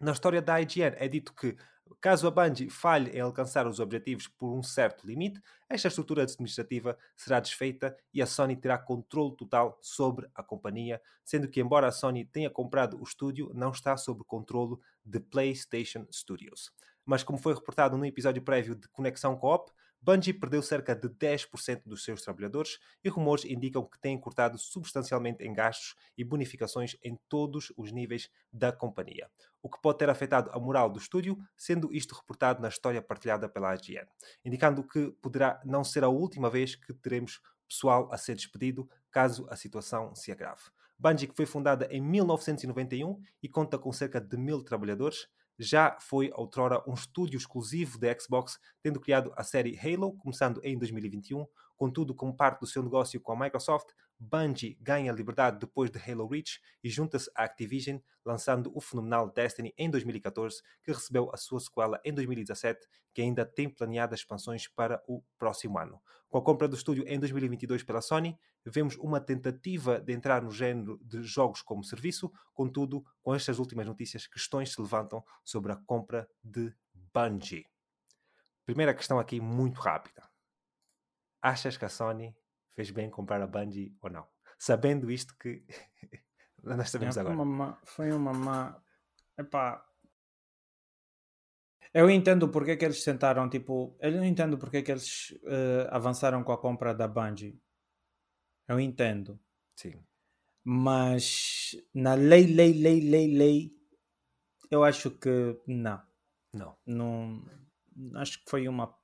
[0.00, 1.56] Na história da IGN é dito que
[2.00, 6.96] Caso a Bungie falhe em alcançar os objetivos por um certo limite, esta estrutura administrativa
[7.16, 11.92] será desfeita e a Sony terá controle total sobre a companhia, sendo que, embora a
[11.92, 16.70] Sony tenha comprado o estúdio, não está sob controle de PlayStation Studios.
[17.04, 19.70] Mas, como foi reportado no episódio prévio de Conexão Coop,
[20.02, 25.44] Bungie perdeu cerca de 10% dos seus trabalhadores e rumores indicam que tem cortado substancialmente
[25.44, 29.30] em gastos e bonificações em todos os níveis da companhia,
[29.62, 33.48] o que pode ter afetado a moral do estúdio, sendo isto reportado na história partilhada
[33.48, 34.06] pela IGN,
[34.42, 39.46] indicando que poderá não ser a última vez que teremos pessoal a ser despedido caso
[39.50, 40.62] a situação se agrave.
[40.98, 45.28] Bungie, que foi fundada em 1991 e conta com cerca de mil trabalhadores,
[45.60, 50.78] já foi outrora um estúdio exclusivo da Xbox, tendo criado a série Halo, começando em
[50.78, 51.46] 2021.
[51.76, 53.88] Contudo, como parte do seu negócio com a Microsoft,
[54.22, 59.72] Bungie ganha liberdade depois de Halo Reach e junta-se à Activision, lançando o fenomenal Destiny
[59.78, 65.02] em 2014, que recebeu a sua sequela em 2017, que ainda tem planeadas expansões para
[65.08, 65.98] o próximo ano.
[66.28, 70.50] Com a compra do estúdio em 2022 pela Sony, vemos uma tentativa de entrar no
[70.50, 75.76] género de jogos como serviço, contudo, com estas últimas notícias, questões se levantam sobre a
[75.76, 77.66] compra de Bungie.
[78.66, 80.28] Primeira questão aqui, muito rápida.
[81.40, 82.36] Achas que a Sony
[82.74, 84.26] fez bem comprar a Bungie ou não?
[84.58, 85.64] Sabendo isto que
[86.62, 87.34] nós sabemos é, agora.
[87.34, 88.82] Uma má, foi uma má.
[89.38, 89.84] Epá.
[91.92, 95.30] Eu entendo porque é que eles tentaram, tipo, eu não entendo porque é que eles
[95.42, 97.60] uh, avançaram com a compra da Bungie.
[98.68, 99.40] Eu entendo.
[99.74, 100.00] Sim.
[100.62, 103.80] Mas na lei, lei, lei, lei, lei,
[104.70, 106.00] eu acho que não.
[106.52, 106.76] Não.
[106.86, 107.44] Não.
[108.14, 108.96] Acho que foi uma.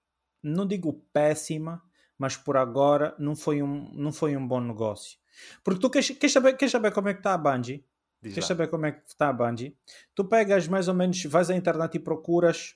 [0.43, 1.83] Não digo péssima,
[2.19, 5.19] mas por agora não foi um, não foi um bom negócio.
[5.63, 7.85] Porque tu queres, queres, saber, queres saber como é que está a Bungie?
[8.23, 8.49] Diz queres lá.
[8.49, 9.77] saber como é que está a Bungie?
[10.15, 12.75] Tu pegas mais ou menos, vais à internet e procuras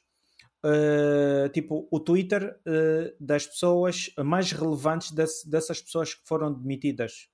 [0.65, 7.29] uh, tipo o Twitter uh, das pessoas mais relevantes desse, dessas pessoas que foram demitidas.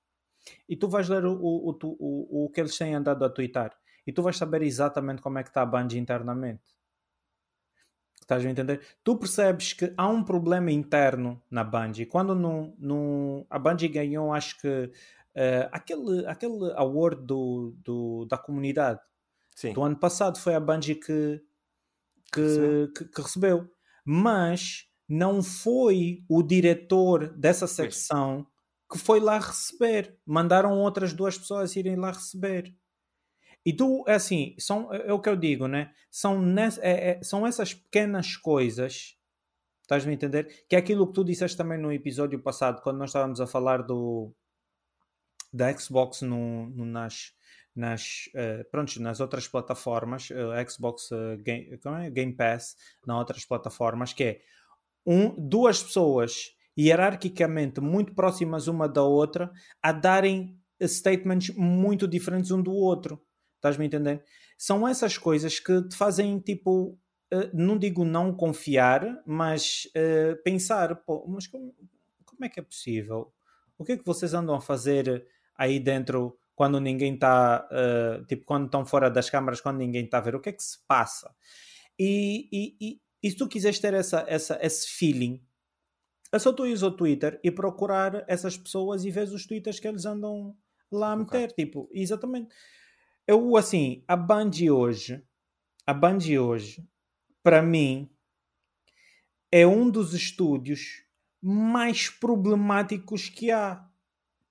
[0.69, 3.77] E tu vais ler o, o, o, o, o que eles têm andado a twittar.
[4.07, 6.63] E tu vais saber exatamente como é que está a Bungie internamente.
[8.27, 8.81] Estás a entender?
[9.05, 12.07] Tu percebes que há um problema interno na Bungie.
[12.07, 18.37] Quando no, no, a Bungie ganhou, acho que uh, aquele, aquele award do, do, da
[18.37, 18.99] comunidade
[19.55, 19.73] Sim.
[19.75, 21.41] do ano passado foi a Bungie que,
[22.33, 22.93] que, recebeu.
[22.93, 23.71] Que, que recebeu.
[24.05, 28.45] Mas não foi o diretor dessa secção
[28.91, 30.19] que foi lá receber.
[30.27, 32.75] Mandaram outras duas pessoas irem lá receber.
[33.67, 35.93] E tu, é assim, são, é, é o que eu digo, né?
[36.09, 39.17] São, ness, é, é, são essas pequenas coisas,
[39.83, 40.65] estás-me a entender?
[40.69, 43.83] Que é aquilo que tu disseste também no episódio passado, quando nós estávamos a falar
[43.83, 44.33] do
[45.53, 47.33] da Xbox no, no nas,
[47.75, 52.11] nas, uh, pronto, nas outras plataformas, uh, Xbox uh, Game, é?
[52.11, 54.41] Game Pass, nas outras plataformas, que é
[55.05, 59.51] um, duas pessoas hierarquicamente muito próximas uma da outra
[59.83, 63.26] a darem statements muito diferentes um do outro.
[63.67, 64.25] Estás-me a entender?
[64.57, 66.99] São essas coisas que te fazem tipo
[67.33, 71.75] uh, não digo não confiar, mas uh, pensar, pô, mas como,
[72.25, 73.33] como é que é possível?
[73.79, 75.27] O que é que vocês andam a fazer
[75.57, 80.19] aí dentro quando ninguém está, uh, tipo, quando estão fora das câmaras, quando ninguém está
[80.19, 80.35] a ver?
[80.35, 81.35] O que é que se passa?
[81.99, 85.43] E, e, e, e se tu quiseres ter essa, essa, esse feeling,
[86.33, 89.87] é só tu ir ao Twitter e procurar essas pessoas e ver os twitters que
[89.87, 90.57] eles andam
[90.91, 91.51] lá a meter.
[91.51, 91.65] Okay.
[91.65, 92.55] Tipo, exatamente.
[93.29, 95.21] Eu, assim, a Bungie hoje,
[95.85, 96.89] a Bungie hoje,
[97.43, 98.09] para mim,
[99.51, 101.03] é um dos estúdios
[101.43, 103.85] mais problemáticos que há.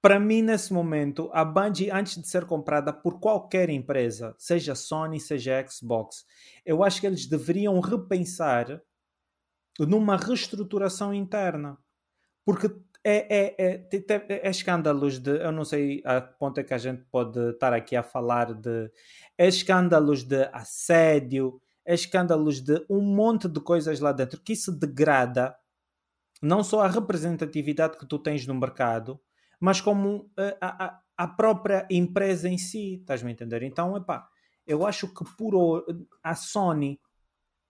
[0.02, 5.22] Para mim, nesse momento, a Bungie, antes de ser comprada por qualquer empresa, seja Sony,
[5.22, 6.26] seja Xbox,
[6.66, 8.82] eu acho que eles deveriam repensar
[9.80, 11.78] numa reestruturação interna.
[12.44, 12.70] Porque
[13.06, 15.30] é, é, é, é, escândalos de.
[15.30, 18.92] Eu não sei a ponto é que a gente pode estar aqui a falar de.
[19.38, 24.72] É escândalos de assédio, é escândalos de um monte de coisas lá dentro que isso
[24.72, 25.56] degrada
[26.42, 29.20] não só a representatividade que tu tens no mercado,
[29.60, 33.64] mas como eh, a, a, a própria empresa em si, estás-me a entender?
[33.64, 34.28] Então, epá,
[34.68, 35.86] eu acho que por
[36.24, 37.00] a Sony,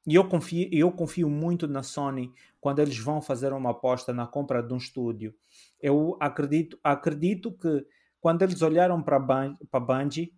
[0.05, 4.27] e eu confio, eu confio muito na Sony quando eles vão fazer uma aposta na
[4.27, 5.33] compra de um estúdio.
[5.81, 7.85] Eu acredito, acredito que
[8.19, 10.33] quando eles olharam para a Bungie,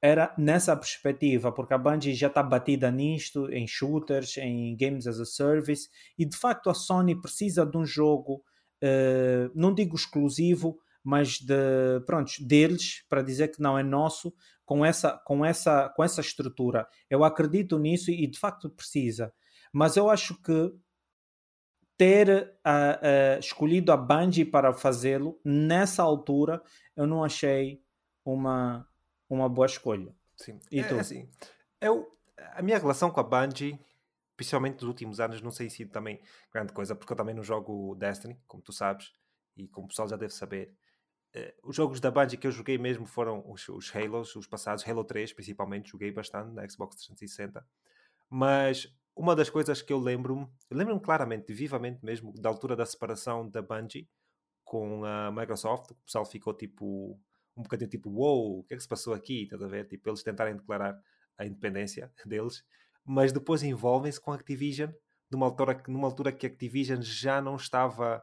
[0.00, 5.20] era nessa perspectiva, porque a Bungie já está batida nisto, em shooters, em games as
[5.20, 5.88] a service,
[6.18, 8.42] e de facto a Sony precisa de um jogo,
[8.82, 14.32] uh, não digo exclusivo, mas de, pronto, deles, para dizer que não é nosso,
[14.64, 16.86] com essa, com, essa, com essa estrutura.
[17.10, 19.32] Eu acredito nisso e de facto precisa.
[19.72, 20.72] Mas eu acho que
[21.96, 26.62] ter uh, uh, escolhido a Bungie para fazê-lo nessa altura,
[26.96, 27.82] eu não achei
[28.24, 28.86] uma
[29.34, 30.14] uma boa escolha.
[30.36, 30.60] Sim.
[30.70, 30.98] E é, tu?
[30.98, 31.28] assim,
[31.80, 32.06] eu,
[32.54, 33.78] a minha relação com a Bungie,
[34.36, 36.20] principalmente nos últimos anos, não sei se também
[36.52, 39.12] grande coisa, porque eu também não jogo Destiny, como tu sabes,
[39.56, 40.74] e como o pessoal já deve saber.
[41.34, 44.86] Uh, os jogos da Bungie que eu joguei mesmo foram os, os Halos, os passados,
[44.86, 47.66] Halo 3 principalmente, joguei bastante na Xbox 360.
[48.28, 53.48] Mas uma das coisas que eu lembro-me, lembro-me claramente, vivamente mesmo, da altura da separação
[53.48, 54.08] da Bungie
[54.64, 57.18] com a Microsoft, o pessoal ficou tipo
[57.56, 59.42] um bocadinho tipo, wow, o que é que se passou aqui?
[59.42, 59.86] Estás a ver?
[59.86, 60.98] Tipo, eles tentarem declarar
[61.36, 62.64] a independência deles,
[63.04, 64.90] mas depois envolvem-se com a Activision
[65.30, 68.22] numa altura, numa altura que a Activision já não estava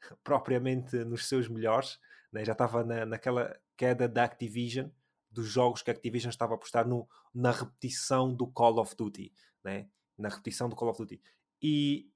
[0.22, 1.98] propriamente nos seus melhores,
[2.36, 2.44] né?
[2.44, 4.88] já estava na, naquela queda da Activision,
[5.30, 9.32] dos jogos que a Activision estava a apostar no, na repetição do Call of Duty,
[9.64, 9.88] né?
[10.16, 11.20] na repetição do Call of Duty.
[11.62, 12.10] E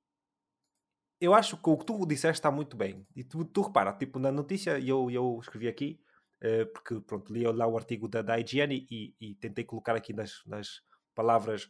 [1.20, 3.06] eu acho que o que tu disseste está muito bem.
[3.16, 6.00] E tu, tu repara, tipo, na notícia, eu, eu escrevi aqui,
[6.40, 10.12] eh, porque pronto, li lá o artigo da, da IGN e, e, tentei colocar aqui
[10.12, 10.82] nas, nas,
[11.14, 11.68] palavras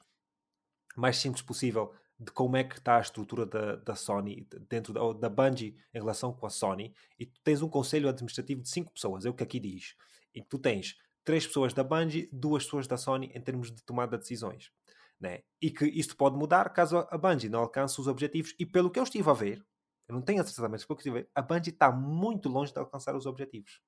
[0.97, 5.01] mais simples possível de como é que está a estrutura da, da Sony dentro da,
[5.15, 8.93] da Bungie em relação com a Sony e tu tens um conselho administrativo de cinco
[8.93, 9.95] pessoas, é o que aqui diz
[10.35, 14.19] e tu tens três pessoas da Bungie, duas pessoas da Sony em termos de tomada
[14.19, 14.71] de decisões
[15.19, 15.41] né?
[15.63, 18.99] e que isto pode mudar caso a Bungie não alcance os objetivos e pelo que
[18.99, 19.65] eu estive a ver
[20.07, 22.51] eu não tenho a certeza, mas pelo que estive a ver a Bungie está muito
[22.51, 23.81] longe de alcançar os objetivos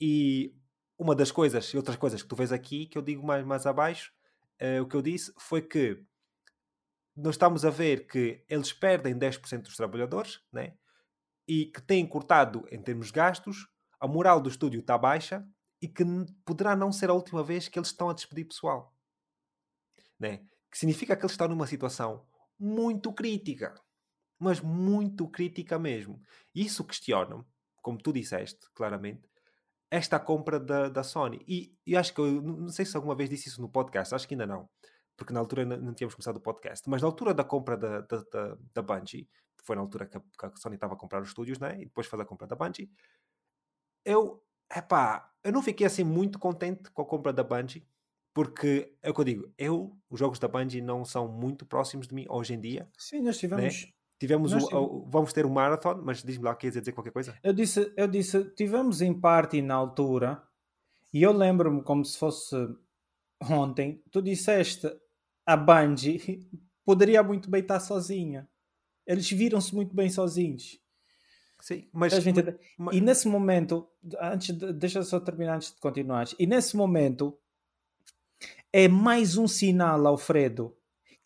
[0.00, 0.54] e
[0.98, 4.12] uma das coisas, outras coisas que tu vês aqui, que eu digo mais, mais abaixo,
[4.60, 6.02] uh, o que eu disse foi que
[7.20, 10.74] nós estamos a ver que eles perdem 10% dos trabalhadores, né?
[11.48, 13.66] e que têm cortado em termos de gastos,
[13.98, 15.44] a moral do estúdio está baixa
[15.80, 16.04] e que
[16.44, 18.94] poderá não ser a última vez que eles estão a despedir pessoal.
[20.20, 20.44] Né?
[20.70, 22.26] Que significa que eles estão numa situação
[22.58, 23.74] muito crítica.
[24.38, 26.20] Mas muito crítica mesmo.
[26.54, 27.44] Isso questiona-me,
[27.82, 29.28] como tu disseste claramente,
[29.90, 31.42] esta compra da, da Sony.
[31.48, 34.28] E, e acho que eu não sei se alguma vez disse isso no podcast, acho
[34.28, 34.68] que ainda não,
[35.18, 38.22] porque na altura não, tínhamos começado o podcast, mas na altura da compra da, da,
[38.32, 39.28] da, da Bungie,
[39.64, 41.74] foi na altura que a, que a Sony estava a comprar os estúdios, né?
[41.80, 42.88] e depois faz a compra da Bungie,
[44.04, 44.40] eu,
[44.74, 47.84] epá, eu não fiquei assim muito contente com a compra da Bungie,
[48.32, 52.06] porque é o que eu digo, eu, os jogos da Bungie não são muito próximos
[52.06, 52.88] de mim hoje em dia.
[52.96, 53.82] Sim, nós tivemos.
[53.82, 53.92] Né?
[54.20, 57.36] Tivemos o, o, vamos ter o um marathon, mas diz-me lá, queres dizer qualquer coisa?
[57.42, 60.42] Eu disse, eu disse, tivemos em parte na altura,
[61.12, 62.56] e eu lembro-me como se fosse
[63.40, 64.88] ontem, tu disseste
[65.48, 66.46] a Bungie
[66.84, 68.46] poderia muito bem estar sozinha.
[69.06, 70.78] Eles viram-se muito bem sozinhos.
[71.58, 72.12] Sim, mas,
[72.76, 73.88] mas, E nesse momento,
[74.20, 76.28] antes de, deixa só terminar antes de continuar.
[76.38, 77.36] E nesse momento
[78.70, 80.76] é mais um sinal, Alfredo,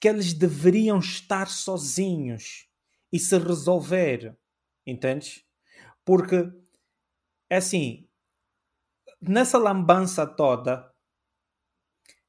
[0.01, 2.69] que eles deveriam estar sozinhos
[3.13, 4.39] e se resolver.
[4.87, 5.45] Entendes?
[6.05, 6.49] Porque,
[7.51, 8.09] é assim,
[9.21, 10.92] nessa lambança toda,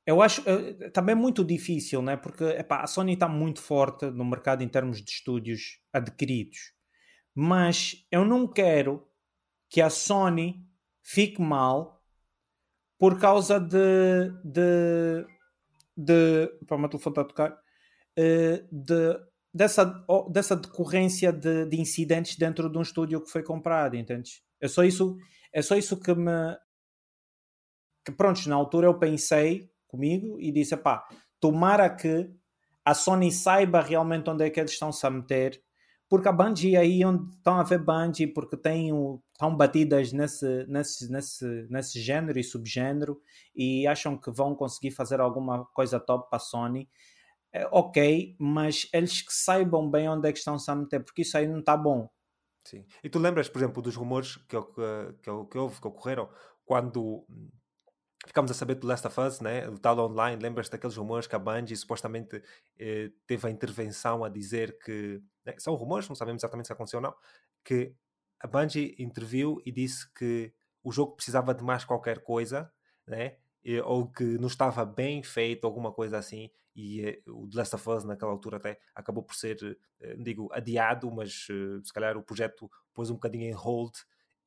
[0.06, 2.18] eu acho uh, também muito difícil, né?
[2.18, 6.74] porque epá, a Sony está muito forte no mercado em termos de estúdios adquiridos.
[7.34, 9.08] Mas eu não quero
[9.70, 10.68] que a Sony
[11.02, 12.04] fique mal
[13.00, 14.30] por causa de.
[14.44, 15.26] de,
[15.98, 17.64] de para o meu telefone está a tocar.
[18.20, 19.20] Uh, de,
[19.54, 24.44] dessa, dessa decorrência de, de incidentes dentro de um estúdio que foi comprado, entendes?
[24.60, 25.18] É só isso,
[25.52, 26.58] é só isso que me.
[28.06, 31.08] Que pronto, na altura eu pensei comigo e disse: pá,
[31.40, 32.30] tomara que
[32.84, 35.62] a Sony saiba realmente onde é que eles estão-se a meter,
[36.10, 40.66] porque a Bungie aí onde estão a ver Bungie, porque tem o, estão batidas nesse,
[40.68, 43.22] nesse, nesse, nesse género e subgénero
[43.56, 46.90] e acham que vão conseguir fazer alguma coisa top para a Sony.
[47.52, 51.38] É, ok, mas eles que saibam bem onde é que estão-se a meter, porque isso
[51.38, 52.10] aí não está bom.
[52.66, 52.84] Sim.
[53.04, 56.30] E tu lembras, por exemplo, dos rumores que, que, que houve, que ocorreram
[56.66, 57.26] quando
[58.26, 59.70] ficámos a saber do Last of Us, né?
[59.70, 62.42] do tal online, lembras daqueles rumores que a Bungie supostamente
[62.80, 65.56] eh, teve a intervenção a dizer que, né?
[65.58, 67.16] são rumores, não sabemos exatamente se aconteceu ou não,
[67.64, 67.96] que
[68.40, 72.72] a Bungie interviu e disse que o jogo precisava de mais qualquer coisa,
[73.08, 73.38] né?
[73.64, 77.76] E, ou que não estava bem feito, alguma coisa assim, e eh, o The Last
[77.76, 79.58] of Us naquela altura até acabou por ser,
[80.02, 83.94] eh, digo, adiado, mas eh, se calhar o projeto pôs um bocadinho em hold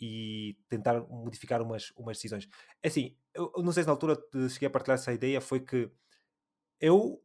[0.01, 2.49] e tentar modificar umas, umas decisões.
[2.83, 4.17] É assim, eu, eu não sei se na altura
[4.51, 5.91] cheguei a partilhar essa ideia, foi que
[6.81, 7.23] eu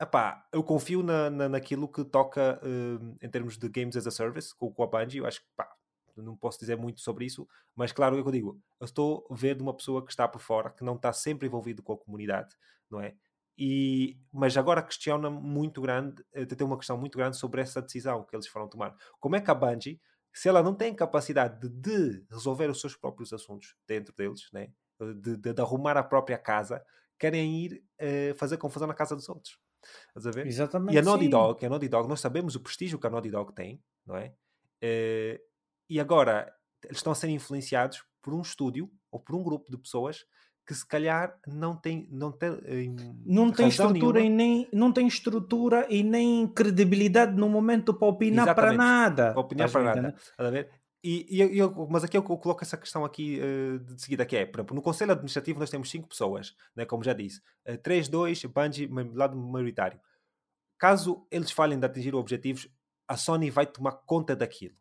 [0.00, 4.10] epá, eu confio na, na, naquilo que toca uh, em termos de Games as a
[4.10, 5.68] Service com, com a Bungie, eu acho que pá,
[6.16, 9.26] não posso dizer muito sobre isso, mas claro, é o que eu digo, eu estou
[9.30, 12.54] de uma pessoa que está por fora, que não está sempre envolvido com a comunidade,
[12.90, 13.14] não é?
[13.58, 18.22] E, mas agora questiona muito grande, eh, tem uma questão muito grande sobre essa decisão
[18.22, 18.94] que eles foram tomar.
[19.18, 19.98] Como é que a Bungie
[20.36, 24.70] se ela não tem capacidade de, resolver os seus próprios assuntos dentro deles, né?
[25.00, 26.84] de, de, de arrumar a própria casa,
[27.18, 29.58] querem ir uh, fazer confusão na casa dos outros.
[30.08, 30.46] Estás a ver?
[30.46, 30.94] Exatamente.
[30.94, 33.54] E a Naughty Dog, a Naughty Dog, nós sabemos o prestígio que a Naughty Dog
[33.54, 34.34] tem, não é?
[34.82, 35.40] Uh,
[35.88, 36.54] e agora
[36.84, 40.26] eles estão a ser influenciados por um estúdio ou por um grupo de pessoas
[40.66, 44.34] que se calhar não tem não tem, não tem estrutura nenhuma.
[44.34, 48.76] e nem não tem estrutura e nem credibilidade no momento para opinar Exatamente.
[48.76, 50.68] para nada para opinar para nada a ver?
[51.08, 54.44] E, e eu, mas aqui eu coloco essa questão aqui uh, de seguida, que é,
[54.44, 58.08] por exemplo, no Conselho Administrativo nós temos cinco pessoas, né, como já disse, uh, 3,
[58.08, 60.00] 2, Bungie, lado maioritário.
[60.76, 62.68] Caso eles falhem de atingir objetivos,
[63.06, 64.74] a Sony vai tomar conta daquilo.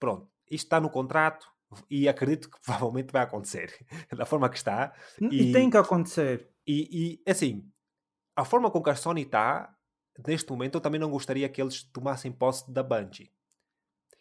[0.00, 1.46] Pronto, isto está no contrato,
[1.88, 3.74] e acredito que provavelmente vai acontecer
[4.16, 4.92] da forma que está.
[5.20, 6.48] E, e tem que acontecer.
[6.66, 7.70] E, e, assim,
[8.34, 9.74] a forma com que a Sony está,
[10.26, 13.32] neste momento, eu também não gostaria que eles tomassem posse da Bungie.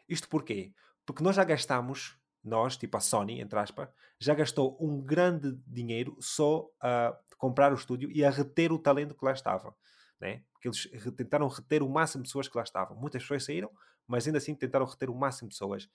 [0.07, 0.73] Isto porquê?
[1.05, 3.89] Porque nós já gastamos, nós, tipo a Sony, entre aspas,
[4.19, 9.15] já gastou um grande dinheiro só a comprar o estúdio e a reter o talento
[9.15, 9.75] que lá estava.
[10.19, 10.43] Né?
[10.51, 12.97] Porque eles tentaram reter o máximo de pessoas que lá estavam.
[12.97, 13.71] Muitas pessoas saíram,
[14.05, 15.89] mas ainda assim tentaram reter o máximo de pessoas.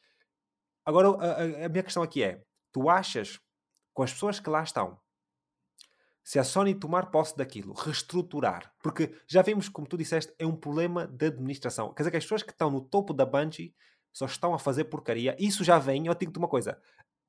[0.84, 2.42] Agora, a, a, minha questão aqui é:
[2.72, 3.40] tu achas,
[3.92, 4.98] com as pessoas que lá estão,
[6.22, 10.56] se a Sony tomar posse daquilo, reestruturar, porque já vimos, como tu disseste, é um
[10.56, 11.92] problema de administração.
[11.92, 13.74] Quer dizer que as pessoas que estão no topo da Bungie
[14.12, 15.36] só estão a fazer porcaria.
[15.38, 16.80] Isso já vem, eu digo-te uma coisa.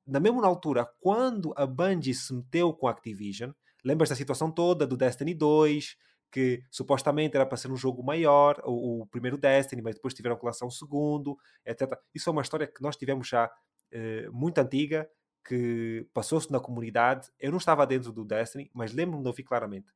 [0.06, 3.50] Na mesma altura, quando a Bungie se meteu com a Activision,
[3.84, 5.96] lembras da situação toda do Destiny 2,
[6.36, 10.36] que supostamente era para ser um jogo maior, o, o, primeiro Destiny, mas depois tiveram
[10.36, 11.34] que lançar um segundo,
[11.64, 11.98] etc.
[12.14, 13.50] Isso é uma história que nós tivemos já
[13.90, 15.08] eh, muito antiga,
[15.42, 17.30] que passou-se na comunidade.
[17.40, 19.90] Eu não estava dentro do Destiny, mas lembro-me de ouvir claramente.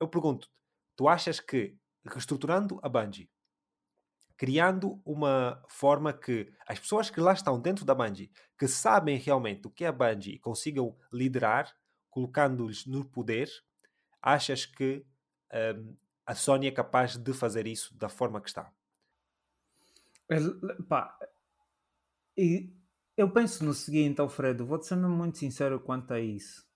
[0.00, 0.48] Eu pergunto
[0.96, 3.28] tu achas que reestruturando a Bungie,
[4.38, 9.66] criando uma forma que as pessoas que lá estão dentro da Bungie, que sabem realmente
[9.66, 11.70] o que é a Bungie, consigam liderar,
[12.08, 13.50] colocando-lhes no poder,
[14.22, 15.04] achas que
[15.54, 18.72] um, a Sony é capaz de fazer isso da forma que está?
[20.88, 21.16] Pá,
[22.36, 22.72] e
[23.16, 26.66] eu penso no seguinte, Alfredo, vou-te ser muito sincero quanto a isso.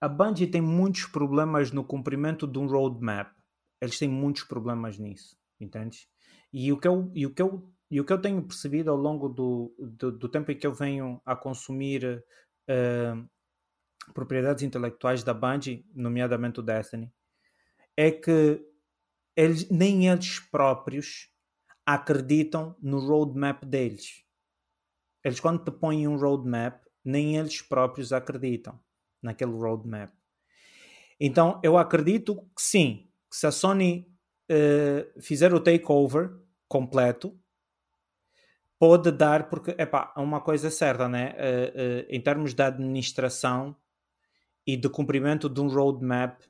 [0.00, 3.32] A Bungie tem muitos problemas no cumprimento de um roadmap.
[3.80, 6.08] Eles têm muitos problemas nisso, entendes?
[6.52, 8.96] E o que eu, e o que eu, e o que eu tenho percebido ao
[8.96, 12.22] longo do, do, do tempo em que eu venho a consumir
[12.68, 17.12] uh, propriedades intelectuais da Bungie, nomeadamente o Destiny,
[17.96, 18.60] é que
[19.36, 21.28] eles, nem eles próprios
[21.84, 24.24] acreditam no roadmap deles.
[25.24, 28.78] Eles, quando te põem um roadmap, nem eles próprios acreditam
[29.22, 30.12] naquele roadmap.
[31.18, 34.08] Então, eu acredito que sim, que se a Sony
[34.50, 36.36] uh, fizer o takeover
[36.68, 37.38] completo,
[38.78, 39.88] pode dar, porque, é
[40.20, 41.32] uma coisa certa, né?
[41.32, 43.76] Uh, uh, em termos de administração,
[44.66, 46.40] e de cumprimento de um roadmap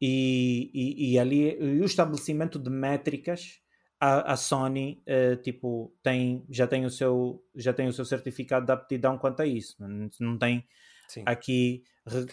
[0.00, 3.60] e, e, e ali e o estabelecimento de métricas
[4.00, 8.66] a, a Sony uh, tipo tem já tem o seu já tem o seu certificado
[8.66, 10.66] de aptidão quanto a isso não, não tem
[11.08, 11.22] Sim.
[11.26, 11.84] aqui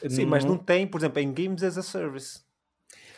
[0.09, 2.41] Sim, mas não tem por exemplo em Games as a Service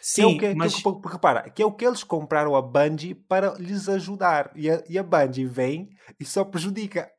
[0.04, 0.76] Sim, que é o que, mas...
[0.76, 4.52] que, repara, que é o que eles compraram a Bungie para lhes ajudar.
[4.54, 7.10] E a, e a Bungie vem e só prejudica.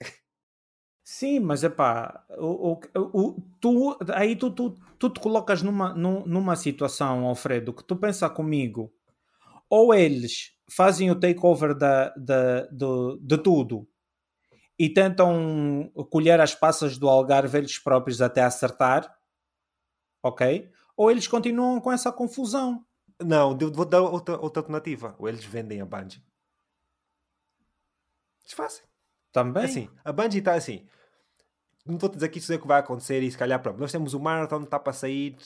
[1.04, 2.80] Sim, mas é pá, o, o,
[3.12, 8.28] o, tu, aí tu, tu, tu te colocas numa, numa situação, Alfredo, que tu pensa
[8.30, 8.90] comigo,
[9.68, 13.86] ou eles fazem o takeover da, da, do, de tudo
[14.78, 19.14] e tentam colher as passas do Algarve eles próprios até acertar,
[20.22, 20.72] ok?
[20.96, 22.84] ou eles continuam com essa confusão.
[23.20, 25.14] Não, vou dar outra, outra alternativa.
[25.18, 26.22] Ou eles vendem a Bungie.
[28.44, 28.84] Desfazem.
[29.34, 29.64] Também.
[29.64, 30.86] Assim, a Bungie está assim.
[31.84, 33.80] Não vou dizer que isso é o que vai acontecer e se calhar pronto.
[33.80, 35.36] Nós temos o Marathon está para sair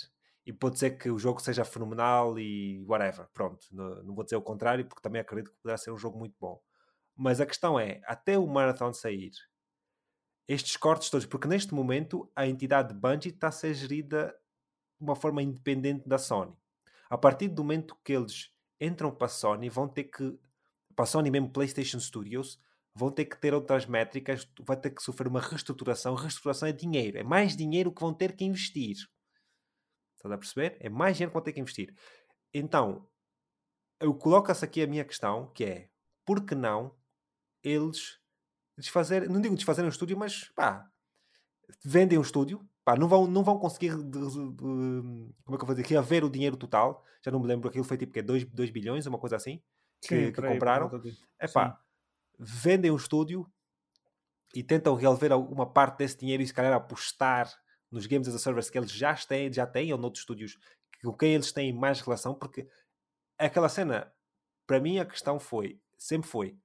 [0.47, 3.27] e pode ser que o jogo seja fenomenal e whatever.
[3.32, 3.66] Pronto.
[3.73, 6.36] Não, não vou dizer o contrário porque também acredito que poderá ser um jogo muito
[6.39, 6.60] bom.
[7.16, 9.32] Mas a questão é, até o Marathon sair,
[10.47, 14.36] estes cortes todos, porque neste momento a entidade Bungie está a ser gerida
[15.01, 16.55] uma forma independente da Sony.
[17.09, 20.39] A partir do momento que eles entram para a Sony, vão ter que,
[20.94, 22.60] para a Sony mesmo PlayStation Studios,
[22.99, 26.15] vão ter que ter outras métricas, vai ter que sofrer uma reestruturação.
[26.16, 28.97] Reestruturação é dinheiro, é mais dinheiro que vão ter que investir.
[30.16, 30.77] Estás a perceber?
[30.81, 31.95] É mais dinheiro que vão ter que investir.
[32.53, 33.09] Então,
[34.01, 35.89] eu coloco-se aqui a minha questão, que é,
[36.27, 36.93] por que não
[37.62, 38.19] eles
[38.77, 40.85] desfazer, não digo desfazer um estúdio, mas pá,
[41.85, 45.62] vendem um estúdio, pá, não vão, não vão conseguir de, de, de, como é que
[45.62, 47.05] eu vou dizer, reaver o dinheiro total.
[47.25, 49.62] Já não me lembro, aquilo foi tipo que 2 bilhões, uma coisa assim,
[50.01, 50.91] que, Sim, que compraram.
[51.39, 51.81] É pá,
[52.39, 53.51] vendem o estúdio
[54.55, 57.52] e tentam reaver alguma parte desse dinheiro e se calhar apostar
[57.90, 60.59] nos games as a service que eles já têm, já têm ou noutros estúdios
[61.02, 62.69] com quem eles têm mais relação, porque
[63.39, 64.12] aquela cena,
[64.66, 66.59] para mim a questão foi, sempre foi,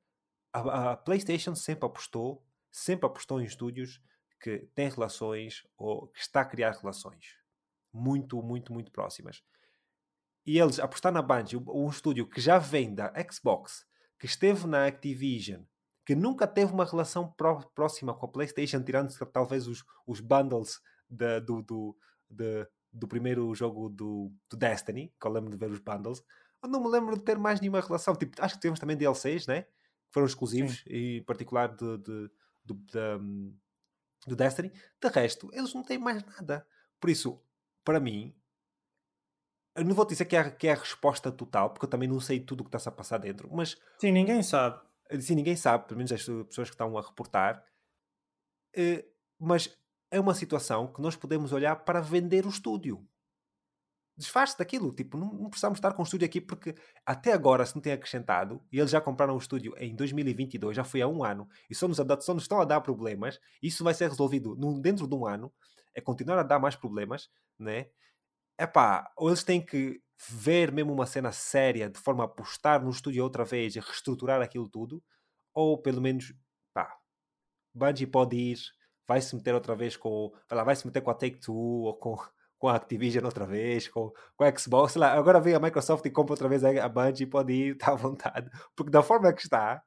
[0.51, 4.01] a, a PlayStation sempre apostou, sempre apostou em estúdios
[4.39, 7.37] que tem relações ou que está a criar relações
[7.93, 9.43] muito, muito, muito próximas.
[10.45, 13.85] E eles apostar na Bungie, um estúdio que já vem da Xbox,
[14.23, 15.63] que esteve na Activision,
[16.05, 20.79] que nunca teve uma relação pró próxima com a PlayStation, tirando talvez os, os bundles
[21.09, 21.97] de, do, do,
[22.29, 26.23] de, do primeiro jogo do, do, Destiny, que eu lembro de ver os bundles.
[26.63, 28.15] Eu não me lembro de ter mais nenhuma relação.
[28.15, 29.63] Tipo, acho que tivemos também DLCs, né?
[29.63, 30.83] Que foram exclusivos, Sim.
[30.89, 32.31] e em particular de, de,
[32.63, 33.53] de, de
[34.25, 34.71] do Destiny.
[35.01, 36.65] De resto, eles não têm mais nada.
[36.97, 37.43] Por isso,
[37.83, 38.33] para mim,
[39.75, 42.19] eu não vou dizer que é, que é a resposta total, porque eu também não
[42.19, 43.77] sei tudo o que está-se a passar dentro, mas...
[43.99, 44.79] Sim, ninguém sabe.
[45.19, 47.63] Sim, ninguém sabe, pelo menos as pessoas que estão a reportar.
[48.75, 49.03] Uh,
[49.39, 49.75] mas
[50.09, 53.07] é uma situação que nós podemos olhar para vender o estúdio
[54.15, 54.91] desfaz-se daquilo.
[54.91, 56.75] Tipo, não, não, precisamos estar com o estúdio aqui porque
[57.05, 60.83] até agora se não tem acrescentado e eles já compraram o estúdio em 2022, já
[60.83, 63.39] foi há um ano e só nos, só nos estão a dar problemas.
[63.61, 65.51] Isso vai ser resolvido num, dentro de um ano.
[65.95, 67.29] É continuar a dar mais problemas,
[67.59, 67.87] né?
[68.63, 69.99] É pá, ou eles têm que
[70.29, 74.41] ver mesmo uma cena séria de forma a apostar no estúdio outra vez e reestruturar
[74.41, 75.03] aquilo tudo,
[75.53, 76.33] ou pelo menos,
[76.73, 76.97] pá,
[77.75, 78.57] Bungie pode ir,
[79.05, 81.97] vai se meter outra vez com, lá, vai se meter com a Take Two ou
[81.97, 82.17] com
[82.57, 86.09] com a Activision outra vez, com, com a Xbox, lá, agora vem a Microsoft e
[86.09, 88.49] compra outra vez a, a Bungie pode ir, está à vontade.
[88.73, 89.83] Porque da forma que está,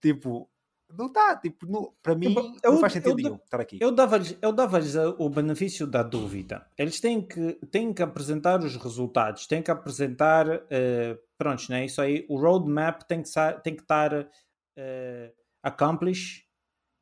[0.00, 0.48] tipo,
[0.96, 3.78] não está, tipo, para mim eu, não faz sentido nenhum estar aqui.
[3.80, 4.80] Eu dava-lhes eu dava
[5.18, 6.66] o benefício da dúvida.
[6.76, 11.84] Eles têm que, têm que apresentar os resultados, têm que apresentar, uh, pronto, né?
[11.84, 13.30] isso aí, o roadmap tem que,
[13.62, 16.44] tem que estar uh, accomplished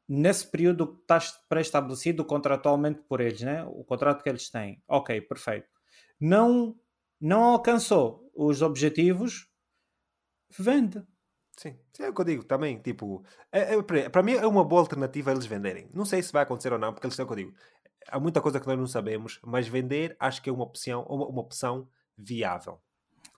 [0.08, 3.64] nesse período que está pré-estabelecido contratualmente por eles, né?
[3.64, 4.82] o contrato que eles têm.
[4.88, 5.68] Ok, perfeito.
[6.20, 6.76] Não,
[7.20, 9.48] não alcançou os objetivos,
[10.58, 11.02] vende.
[11.62, 12.78] Sim, é o que eu digo também.
[12.78, 13.22] Tipo,
[13.52, 15.88] é, é, para mim é uma boa alternativa eles venderem.
[15.94, 17.54] Não sei se vai acontecer ou não, porque eles é o que eu digo.
[18.08, 21.26] Há muita coisa que nós não sabemos, mas vender acho que é uma opção, uma,
[21.26, 22.80] uma opção viável.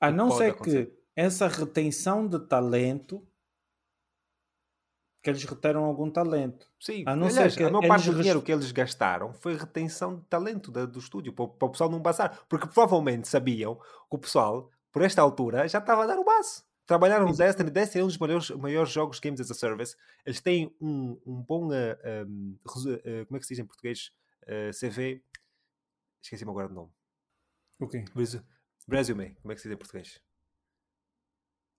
[0.00, 3.22] A não ser que essa retenção de talento
[5.22, 6.68] que eles reteram algum talento.
[6.78, 9.56] Sim, a não aliás, ser que a maior parte do dinheiro que eles gastaram foi
[9.56, 12.44] retenção de talento da, do estúdio, para, para, o pessoal não passar.
[12.46, 16.62] Porque provavelmente sabiam que o pessoal, por esta altura, já estava a dar o base.
[16.86, 19.96] Trabalharam no Destiny, Destiny é um dos maiores, maiores jogos Games as a Service.
[20.24, 24.10] Eles têm um, um bom, uh, um, uh, como é que se diz em português?
[24.42, 25.22] Uh, CV.
[26.22, 26.90] Esqueci-me agora do nome.
[27.80, 28.04] O quê?
[28.86, 29.34] Resume.
[29.40, 30.20] Como é que se diz em português?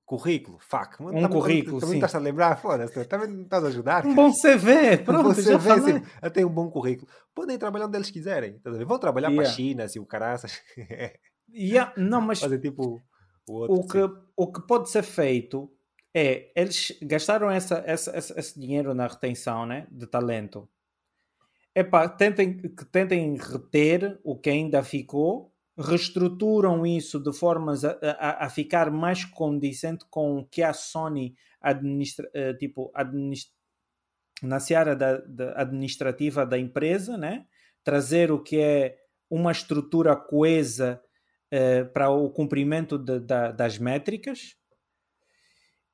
[0.05, 1.01] Currículo, fuck.
[1.01, 4.05] Um também, currículo, também, estás a lembrar, foda-se, também não estás a ajudar.
[4.05, 7.11] Um bom CV, pronto, um bom CV, sim, até um bom currículo.
[7.33, 8.61] Podem trabalhar onde eles quiserem.
[8.85, 9.43] Vão trabalhar yeah.
[9.43, 10.61] para a China, assim, o caraças.
[11.51, 13.01] yeah, não, mas Fazer tipo
[13.47, 15.71] o, outro, o que, o que pode ser feito
[16.13, 20.69] é, eles gastaram essa, essa, esse dinheiro na retenção né, de talento.
[21.75, 22.57] Epá, tentem,
[22.89, 29.25] tentem reter o que ainda ficou reestruturam isso de formas a, a, a, ficar mais
[29.25, 33.53] condicente com o que a Sony administra, uh, tipo, administra,
[34.41, 37.45] na seara da, da, administrativa da empresa, né?
[37.83, 38.97] trazer o que é
[39.29, 41.01] uma estrutura coesa
[41.53, 44.55] uh, para o cumprimento de, da, das métricas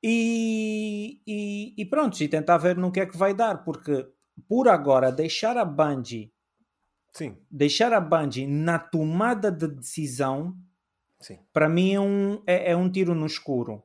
[0.02, 4.06] e, e, e pronto, e tentar ver no que é que vai dar, porque
[4.48, 6.32] por agora deixar a Bungie
[7.12, 7.36] Sim.
[7.50, 10.56] Deixar a Bungie na tomada de decisão,
[11.52, 13.82] para mim é um, é, é, um tiro no escuro.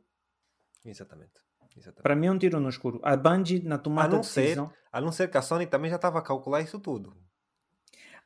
[0.84, 1.46] Exatamente.
[1.76, 2.02] Exatamente.
[2.02, 3.00] Para mim é um tiro no escuro.
[3.04, 4.70] A Bungie na tomada de decisão.
[4.70, 7.16] Ser, a não ser que a Sony também já estava a calcular isso tudo.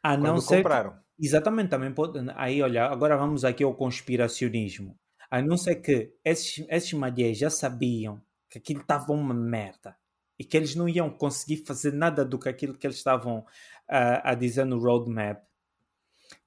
[0.01, 0.57] A não ser.
[0.57, 0.91] Compraram.
[0.91, 2.19] Que, exatamente, também pode.
[2.35, 4.97] Aí, olha, agora vamos aqui ao conspiracionismo.
[5.29, 9.95] A não ser que esses, esses malheiros já sabiam que aquilo estava uma merda
[10.37, 13.45] e que eles não iam conseguir fazer nada do que aquilo que eles estavam
[13.87, 15.41] a, a dizer no roadmap.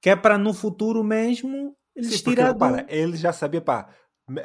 [0.00, 2.54] Que é para no futuro mesmo eles Sim, tirar
[2.88, 3.88] ele já sabia, pá,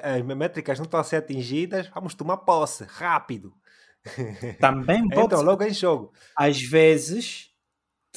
[0.03, 3.53] as métricas não estão a ser atingidas, vamos tomar posse, rápido.
[4.59, 6.13] Também pode Então, logo em jogo.
[6.35, 7.48] Às vezes,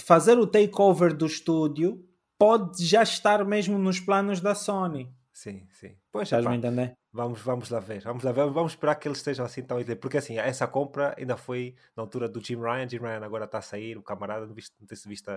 [0.02, 2.04] fazer o takeover do estúdio
[2.38, 5.12] pode já estar mesmo nos planos da Sony.
[5.32, 5.96] Sim, sim.
[6.10, 6.96] Pois, Estás me entender?
[7.12, 8.02] Vamos, vamos lá ver.
[8.02, 8.48] Vamos lá ver.
[8.50, 12.28] Vamos esperar que eles estejam assim tão Porque assim, essa compra ainda foi na altura
[12.28, 12.88] do Jim Ryan.
[12.88, 15.30] Jim Ryan agora está a sair, o camarada, não, viste, não tem se visto,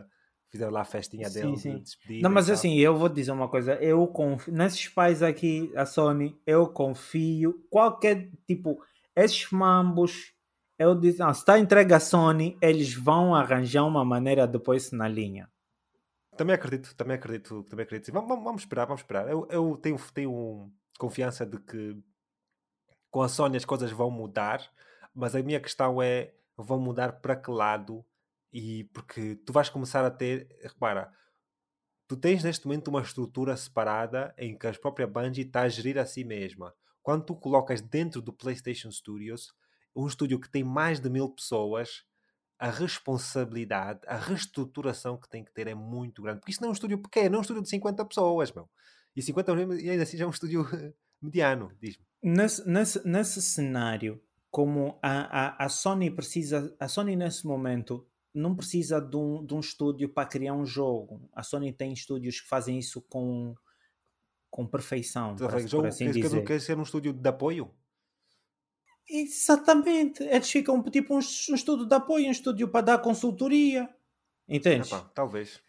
[0.50, 2.22] fizeram lá a festinha dele sim, sim.
[2.22, 3.76] Não, mas assim, eu vou dizer uma coisa.
[3.76, 7.66] Eu confio, nesses pais aqui, a Sony, eu confio.
[7.70, 8.80] Qualquer tipo,
[9.16, 10.34] esses mambos,
[10.78, 15.08] eu disse, ah, se está entregue a Sony, eles vão arranjar uma maneira depois na
[15.08, 15.50] linha.
[16.38, 18.12] Também acredito, também acredito, também acredito.
[18.12, 19.30] Vamos, vamos esperar, vamos esperar.
[19.30, 21.98] Eu, eu tenho, tenho confiança de que
[23.10, 24.70] com a Sony as coisas vão mudar,
[25.14, 28.06] mas a minha questão é vão mudar para que lado?
[28.52, 31.12] E porque tu vais começar a ter, repara,
[32.08, 35.98] tu tens neste momento uma estrutura separada em que a própria Bungie está a gerir
[35.98, 36.74] a si mesma.
[37.02, 39.54] Quando tu colocas dentro do PlayStation Studios
[39.96, 42.04] um estúdio que tem mais de mil pessoas,
[42.60, 46.40] a responsabilidade, a reestruturação que tem que ter é muito grande.
[46.40, 48.70] Porque isso não é um estúdio pequeno, é um estúdio de 50 pessoas, meu.
[49.16, 50.66] E 50 e ainda assim já é um estúdio
[51.22, 52.04] mediano, diz-me.
[52.22, 58.56] Nesse, nesse, nesse cenário, como a, a, a Sony precisa, a Sony nesse momento não
[58.56, 61.30] precisa de um, de um estúdio para criar um jogo.
[61.34, 63.56] A Sony tem estúdios que fazem isso com,
[64.50, 65.36] com perfeição.
[65.36, 67.72] Para, jogo, por assim quer, quer ser um estúdio de apoio?
[69.10, 70.24] Exatamente.
[70.24, 73.90] Eles ficam tipo um, um estúdio de apoio, um estúdio para dar consultoria.
[74.48, 74.92] Entendes?
[74.92, 75.62] Epá, talvez.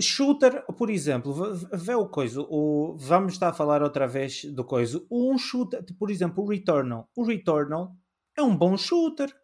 [0.00, 5.04] Shooter, por exemplo, vê o coisa, o, vamos estar a falar outra vez do coisa.
[5.10, 7.08] Um shooter, por exemplo, o Returnal.
[7.14, 7.94] O Returnal
[8.36, 9.34] é um bom shooter.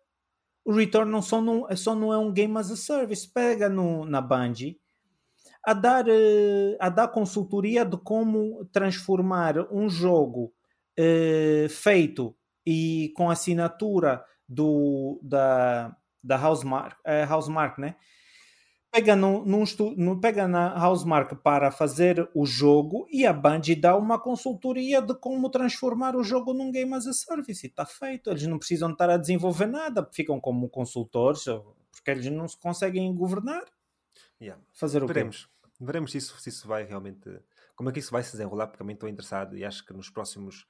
[0.64, 3.30] O Returnal só não, só não é um game as a service.
[3.30, 4.80] Pega no, na Bungie
[5.64, 10.52] a dar, eh, a dar consultoria de como transformar um jogo
[10.98, 12.34] uh, feito
[12.70, 17.96] e com assinatura do, da, da Housemark, uh, Housemark né?
[18.90, 25.00] pega, num, pega na Housemark para fazer o jogo e a Bungie dá uma consultoria
[25.00, 27.66] de como transformar o jogo num game as a service.
[27.66, 28.28] E está feito.
[28.30, 31.44] Eles não precisam estar a desenvolver nada, ficam como consultores,
[31.90, 33.64] porque eles não se conseguem governar.
[34.40, 34.62] Yeah.
[34.74, 35.46] Fazer o Veremos.
[35.46, 35.70] quê?
[35.80, 37.30] Veremos se isso, se isso vai realmente.
[37.74, 40.10] Como é que isso vai se desenrolar, porque também estou interessado e acho que nos
[40.10, 40.66] próximos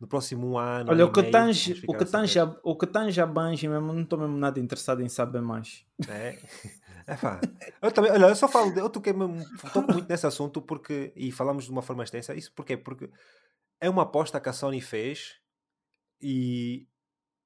[0.00, 0.90] no próximo ano.
[0.90, 4.02] Olha, o que, tange, o, que tange a, o que tange a Bungie mesmo, não
[4.02, 5.84] estou mesmo nada interessado em saber mais.
[6.08, 6.38] É.
[7.06, 7.40] É pá.
[7.82, 9.12] Eu também, olha, eu só falo, eu toquei
[9.72, 12.76] toco muito nesse assunto porque, e falamos de uma forma extensa, isso porquê?
[12.76, 13.10] Porque
[13.80, 15.40] é uma aposta que a Sony fez
[16.20, 16.86] e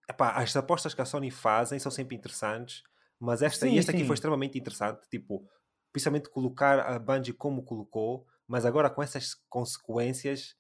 [0.09, 2.83] epá, as apostas que a Sony fazem são sempre interessantes,
[3.19, 5.49] mas esta, sim, esta aqui foi extremamente interessante, tipo,
[5.93, 10.57] principalmente colocar a Bungie como colocou, mas agora com essas consequências,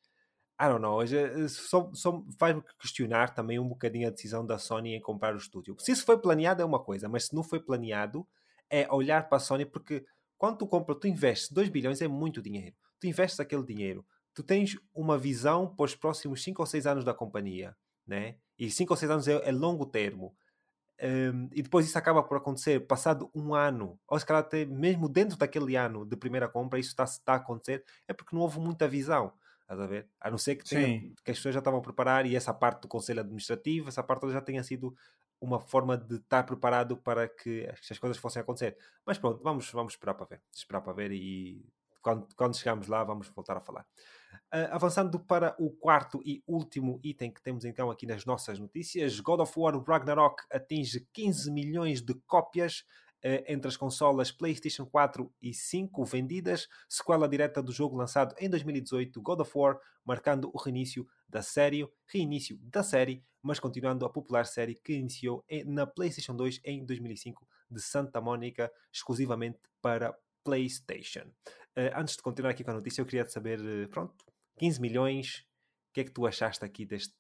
[0.60, 1.00] I don't know,
[1.48, 5.76] só, só faz-me questionar também um bocadinho a decisão da Sony em comprar o estúdio.
[5.80, 8.26] Se isso foi planeado é uma coisa, mas se não foi planeado,
[8.70, 10.04] é olhar para a Sony, porque
[10.38, 12.76] quando tu compras, tu investes 2 bilhões, é muito dinheiro.
[13.00, 17.04] Tu investes aquele dinheiro, tu tens uma visão para os próximos 5 ou 6 anos
[17.04, 17.76] da companhia,
[18.06, 18.36] né?
[18.58, 20.36] E 5 ou 6 anos é, é longo termo.
[21.02, 25.08] Um, e depois isso acaba por acontecer passado um ano, ou se calhar até mesmo
[25.08, 28.60] dentro daquele ano de primeira compra, isso está, está a acontecer, é porque não houve
[28.60, 29.32] muita visão.
[29.64, 30.08] Estás a ver?
[30.20, 32.82] A não ser que, tenha, que as pessoas já estavam a preparar e essa parte
[32.82, 34.94] do conselho administrativo, essa parte já tenha sido
[35.40, 38.76] uma forma de estar preparado para que as coisas fossem acontecer.
[39.06, 40.42] Mas pronto, vamos, vamos esperar para ver.
[40.54, 41.66] Esperar para ver e
[42.02, 43.86] quando, quando chegarmos lá vamos voltar a falar.
[44.52, 49.18] Uh, avançando para o quarto e último item que temos então aqui nas nossas notícias,
[49.18, 52.84] God of War Ragnarok atinge 15 milhões de cópias
[53.46, 59.22] entre as consolas PlayStation 4 e 5 vendidas, sequela direta do jogo lançado em 2018,
[59.22, 64.44] God of War, marcando o reinício da série, reinício da série, mas continuando a popular
[64.44, 70.14] série que iniciou na PlayStation 2 em 2005 de Santa Mônica, exclusivamente para
[70.44, 71.26] PlayStation.
[71.76, 74.14] Uh, antes de continuar aqui com a notícia, eu queria saber, uh, pronto,
[74.58, 75.46] 15 milhões,
[75.90, 77.14] o que é que tu achaste aqui deste,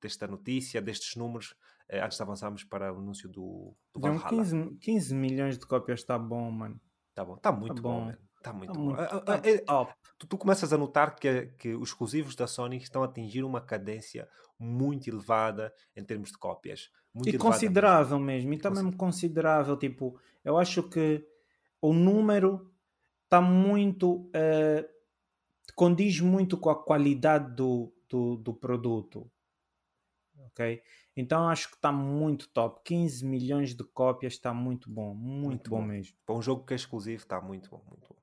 [0.00, 1.54] desta notícia, destes números,
[1.90, 4.28] antes de avançarmos para o anúncio do, do Valhalla?
[4.28, 6.80] 15, 15 milhões de cópias está bom, mano.
[7.10, 8.84] Está bom, está muito tá bom, bom Está muito tá bom.
[8.84, 9.58] Muito, ah, tá é,
[10.18, 13.60] tu, tu, começas a notar que, que os exclusivos da Sony estão a atingir uma
[13.60, 16.90] cadência muito elevada em termos de cópias.
[17.12, 18.50] Muito e considerável mesmo.
[18.50, 18.68] mesmo.
[18.68, 19.76] E mesmo considerável.
[19.76, 21.26] Tipo, eu acho que
[21.80, 22.70] o número
[23.24, 24.26] está muito.
[24.26, 24.86] Uh,
[25.74, 29.30] condiz muito com a qualidade do, do, do produto.
[30.56, 30.82] Ok?
[31.14, 32.80] Então acho que está muito top.
[32.84, 35.14] 15 milhões de cópias está muito bom.
[35.14, 36.16] Muito, muito bom, bom, mesmo.
[36.24, 37.82] Para um jogo que é exclusivo está muito bom.
[37.86, 38.16] Muito bom.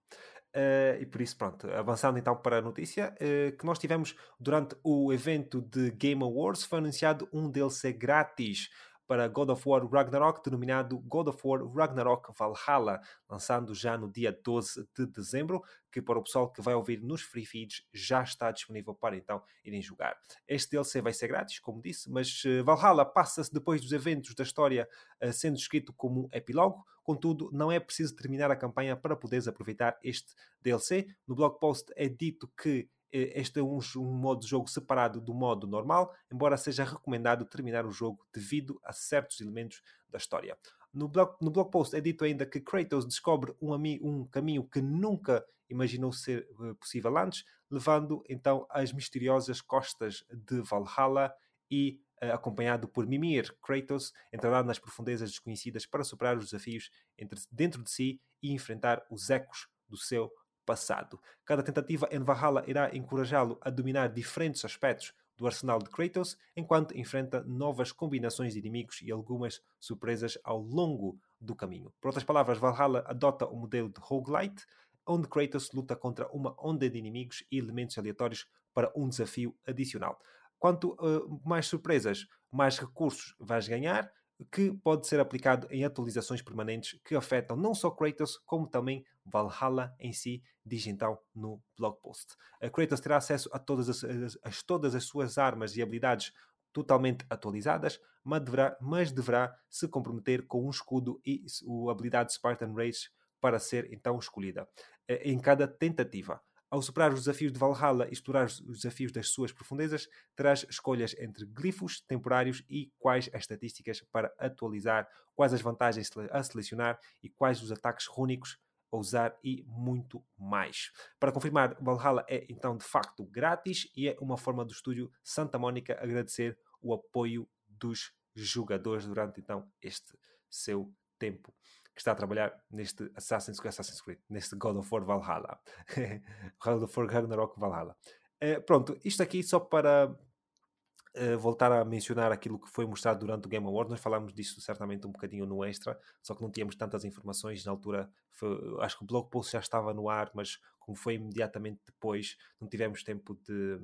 [0.55, 4.76] Uh, e por isso, pronto, avançando então para a notícia uh, que nós tivemos durante
[4.84, 8.69] o evento de Game Awards, foi anunciado um DLC grátis
[9.07, 14.31] para God of War Ragnarok, denominado God of War Ragnarok Valhalla, lançando já no dia
[14.31, 15.61] 12 de dezembro,
[15.91, 19.43] que para o pessoal que vai ouvir nos free feeds já está disponível para então
[19.63, 20.17] irem jogar.
[20.47, 24.43] Este DLC vai ser grátis, como disse, mas uh, Valhalla passa-se depois dos eventos da
[24.43, 24.88] história
[25.23, 29.97] uh, sendo escrito como epílogo, contudo não é preciso terminar a campanha para poderes aproveitar
[30.03, 31.07] este DLC.
[31.27, 35.34] No blog post é dito que este é um, um, modo de jogo separado do
[35.34, 40.57] modo normal, embora seja recomendado terminar o jogo devido a certos elementos da história.
[40.91, 44.81] No blog, no blog post é dito ainda que Kratos descobre um, um caminho que
[44.81, 51.34] nunca imaginou ser uh, possível antes, levando então às misteriosas costas de Valhalla
[51.69, 57.40] e uh, acompanhado por Mimir, Kratos entrará nas profundezas desconhecidas para superar os desafios entre,
[57.52, 60.31] dentro de si e enfrentar os ecos do seu
[60.65, 61.19] passado.
[61.45, 66.98] Cada tentativa em Valhalla irá encorajá-lo a dominar diferentes aspectos do arsenal de Kratos, enquanto
[66.98, 71.94] enfrenta novas combinações de inimigos e algumas surpresas ao longo do caminho.
[71.99, 74.65] Por outras palavras, Valhalla adota o modelo de roguelite,
[75.06, 80.19] onde Kratos luta contra uma onda de inimigos e elementos aleatórios para um desafio adicional.
[80.57, 84.10] Quanto uh, mais surpresas, mais recursos vais ganhar,
[84.52, 89.95] que pode ser aplicado em atualizações permanentes que afetam não só Kratos, como também Valhalla
[89.99, 92.36] em si, diz então no blog post.
[92.61, 96.34] A Kratos terá acesso a todas as, a, a todas as suas armas e habilidades
[96.72, 101.45] totalmente atualizadas, mas deverá, mas deverá se comprometer com um escudo e
[101.88, 103.10] a habilidade Spartan Rage
[103.40, 104.68] para ser então escolhida
[105.07, 106.41] eh, em cada tentativa.
[106.73, 111.15] Ao superar os desafios de Valhalla e explorar os desafios das suas profundezas, terás escolhas
[111.19, 117.29] entre glifos temporários e quais as estatísticas para atualizar, quais as vantagens a selecionar e
[117.29, 118.57] quais os ataques rúnicos
[118.91, 120.91] a usar e muito mais.
[121.19, 125.59] Para confirmar, Valhalla é então de facto grátis e é uma forma do estúdio Santa
[125.59, 130.17] Mónica agradecer o apoio dos jogadores durante então este
[130.49, 131.53] seu tempo
[131.94, 135.60] que está a trabalhar neste Assassin's, Assassin's Creed, neste God of War Valhalla.
[136.60, 137.95] God of War Ragnarok Valhalla.
[138.44, 143.45] Uh, pronto, isto aqui só para uh, voltar a mencionar aquilo que foi mostrado durante
[143.45, 143.91] o Game Award.
[143.91, 147.72] Nós falámos disso certamente um bocadinho no extra, só que não tínhamos tantas informações na
[147.72, 148.10] altura.
[148.32, 152.36] Foi, acho que o blog post já estava no ar, mas como foi imediatamente depois,
[152.60, 153.80] não tivemos tempo de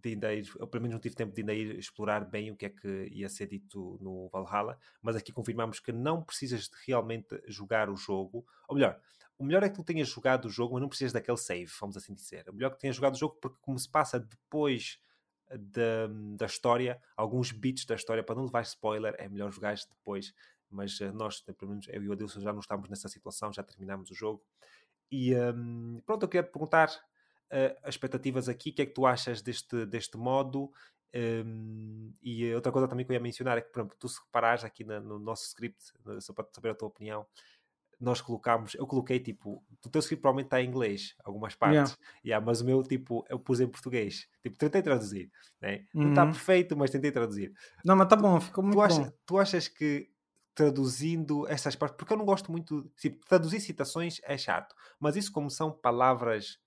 [0.00, 2.56] de ainda ir, eu pelo menos não tive tempo de ainda ir explorar bem o
[2.56, 6.76] que é que ia ser dito no Valhalla, mas aqui confirmamos que não precisas de
[6.86, 9.00] realmente jogar o jogo, ou melhor,
[9.38, 11.96] o melhor é que tu tenhas jogado o jogo, mas não precisas daquele save, vamos
[11.96, 12.48] assim dizer.
[12.48, 14.98] O melhor é que tenhas jogado o jogo, porque como se passa depois
[15.50, 20.32] da, da história, alguns bits da história, para não levar spoiler, é melhor jogar depois.
[20.70, 23.62] Mas uh, nós, pelo menos eu e o Adilson, já não estamos nessa situação, já
[23.62, 24.42] terminamos o jogo.
[25.10, 26.90] E um, pronto, eu queria te perguntar
[27.52, 30.70] uh, as expectativas aqui, o que é que tu achas deste, deste modo?
[31.14, 34.20] Um, e outra coisa também que eu ia mencionar é que, por exemplo, tu se
[34.20, 37.24] reparares aqui na, no nosso script, só para saber a tua opinião,
[38.00, 41.96] nós colocámos, eu coloquei tipo, o teu script provavelmente está em inglês, algumas partes, yeah.
[42.24, 45.30] Yeah, mas o meu tipo, eu pus em português, tipo, tentei traduzir,
[45.60, 45.86] né?
[45.94, 46.02] Uhum.
[46.02, 47.52] não está perfeito, mas tentei traduzir.
[47.84, 49.12] Não, mas está bom, ficou muito tu achas, bom.
[49.24, 50.10] Tu achas que
[50.54, 55.32] traduzindo essas partes, porque eu não gosto muito, tipo, traduzir citações é chato, mas isso
[55.32, 56.58] como são palavras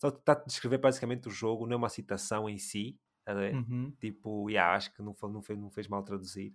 [0.00, 2.98] só está a descrever basicamente o jogo, não é uma citação em si.
[3.28, 3.92] Uhum.
[4.00, 6.52] Tipo, yeah, acho que não, não, fez, não fez mal traduzir.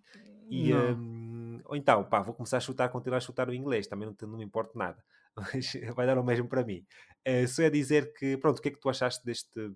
[0.49, 4.07] E, um, ou então, pá, vou começar a chutar, continuar a chutar o inglês, também
[4.07, 5.03] não, não me importa nada.
[5.35, 6.85] Mas vai dar o mesmo para mim.
[7.27, 9.71] Uh, só é dizer que, pronto, o que é que tu achaste deste,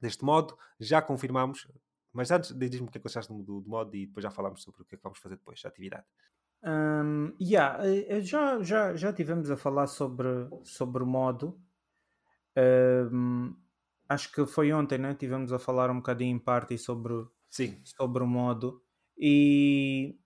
[0.00, 0.56] deste modo?
[0.80, 1.68] Já confirmamos,
[2.12, 4.62] mas antes diz-me o que é que achaste do, do, modo e depois já falamos
[4.62, 6.04] sobre o que é que vamos fazer depois, a atividade.
[6.64, 10.28] Um, yeah, eh, já, já, já tivemos a falar sobre,
[10.62, 11.58] sobre o modo.
[12.56, 13.54] Um,
[14.08, 15.14] acho que foi ontem, né?
[15.14, 17.14] Tivemos a falar um bocadinho em parte sobre,
[17.50, 17.80] Sim.
[17.84, 18.82] sobre o modo.
[19.16, 20.18] E,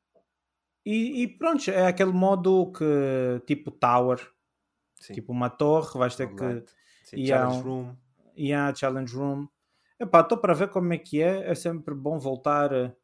[0.85, 4.19] e, e pronto, é aquele modo que tipo Tower,
[4.97, 5.15] Sim.
[5.15, 6.65] tipo uma torre, vais ter que.
[7.05, 7.97] Sim, e challenge há um, Room.
[8.37, 9.49] E há Challenge Room.
[9.99, 11.51] Epá, estou para ver como é que é.
[11.51, 12.95] É sempre bom voltar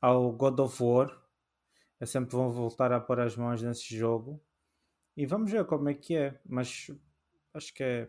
[0.00, 1.28] ao God of War
[2.00, 4.40] é sempre vão voltar a pôr as mãos nesse jogo
[5.16, 6.90] e vamos ver como é que é, mas
[7.54, 8.08] acho que é,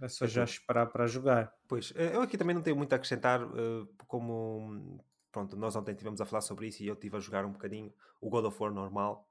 [0.00, 1.52] é só já esperar para jogar.
[1.66, 5.92] Pois, eh, eu aqui também não tenho muito a acrescentar, eh, como pronto, nós ontem
[5.92, 8.62] estivemos a falar sobre isso e eu estive a jogar um bocadinho o God of
[8.62, 9.28] War normal.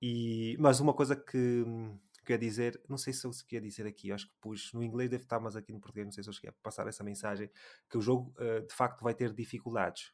[0.00, 1.64] E, mas uma coisa que,
[2.24, 5.10] que ia dizer, não sei se eu queria dizer aqui, acho que pus no inglês
[5.10, 7.50] deve estar, mas aqui no português não sei se eu cheguei a passar essa mensagem,
[7.88, 10.12] que o jogo eh, de facto vai ter dificuldades.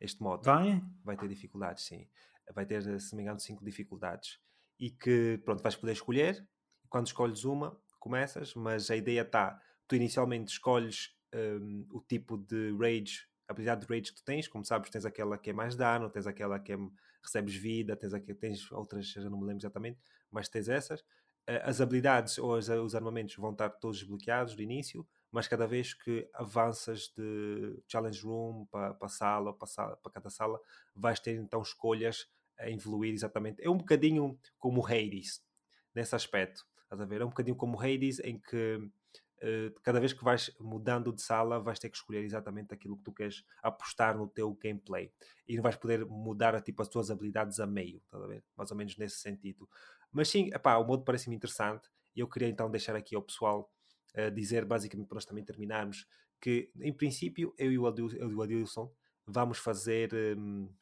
[0.00, 0.82] Este modo vai?
[1.04, 2.08] Vai ter dificuldades, sim
[2.54, 4.40] vai ter, se não me engano, cinco dificuldades.
[4.78, 6.46] E que, pronto, vais poder escolher.
[6.88, 12.72] Quando escolhes uma, começas, mas a ideia está: tu inicialmente escolhes um, o tipo de
[12.78, 14.48] rage, a habilidade de rage que tu tens.
[14.48, 16.78] Como sabes, tens aquela que é mais dano, tens aquela que é,
[17.22, 19.98] recebes vida, tens, aqui, tens outras, já não me lembro exatamente,
[20.30, 21.04] mas tens essas.
[21.62, 25.94] As habilidades ou as, os armamentos vão estar todos desbloqueados do início, mas cada vez
[25.94, 30.60] que avanças de challenge room para, para sala, para, para cada sala,
[30.94, 33.62] vais ter então escolhas a evoluir exatamente.
[33.62, 35.42] É um bocadinho como o Hades,
[35.94, 36.66] nesse aspecto.
[36.88, 37.20] Estás a ver?
[37.20, 41.60] É um bocadinho como Hades, em que uh, cada vez que vais mudando de sala,
[41.60, 45.12] vais ter que escolher exatamente aquilo que tu queres apostar no teu gameplay.
[45.46, 48.42] E não vais poder mudar tipo, as tuas habilidades a meio, estás a ver?
[48.56, 49.68] Mais ou menos nesse sentido.
[50.10, 51.90] Mas sim, epá, o modo parece-me interessante.
[52.16, 53.70] E eu queria então deixar aqui ao pessoal
[54.16, 56.06] uh, dizer, basicamente, para nós também terminarmos,
[56.40, 57.86] que em princípio eu e o
[58.42, 58.90] Adilson
[59.26, 60.14] vamos fazer.
[60.14, 60.72] Um,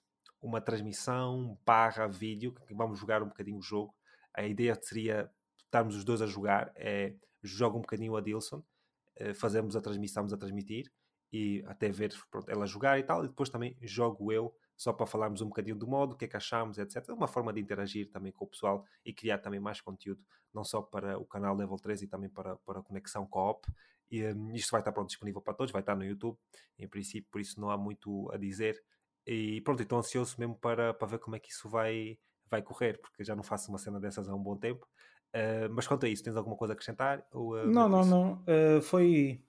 [0.41, 3.95] uma transmissão barra vídeo, vamos jogar um bocadinho o jogo.
[4.33, 5.31] A ideia seria
[5.67, 8.65] estarmos os dois a jogar, é joga um bocadinho a Dilson,
[9.17, 10.91] eh, fazemos a transmissão, a transmitir
[11.33, 15.07] e até ver pronto, ela jogar e tal, e depois também jogo eu só para
[15.07, 17.09] falarmos um bocadinho do modo, o que é que achamos, etc.
[17.11, 20.23] Uma forma de interagir também com o pessoal e criar também mais conteúdo,
[20.53, 23.67] não só para o canal Level 3 e também para, para a conexão co-op.
[24.11, 26.39] E, um, isto vai estar pronto, disponível para todos, vai estar no YouTube,
[26.79, 28.83] em princípio, por isso não há muito a dizer.
[29.27, 32.19] E pronto, estou ansioso mesmo para, para ver como é que isso vai,
[32.49, 34.87] vai correr, porque já não faço uma cena dessas há um bom tempo.
[35.37, 37.23] Uh, mas quanto a isso, tens alguma coisa a acrescentar?
[37.31, 38.45] Ou, uh, não, não, não.
[38.45, 39.43] Uh, foi.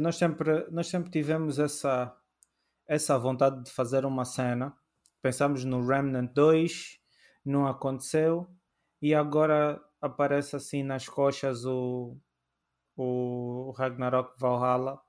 [0.00, 2.12] nós, sempre, nós sempre tivemos essa,
[2.86, 4.74] essa vontade de fazer uma cena.
[5.22, 6.98] Pensámos no Remnant 2,
[7.44, 8.48] não aconteceu,
[9.00, 12.16] e agora aparece assim nas coxas o,
[12.96, 15.00] o Ragnarok Valhalla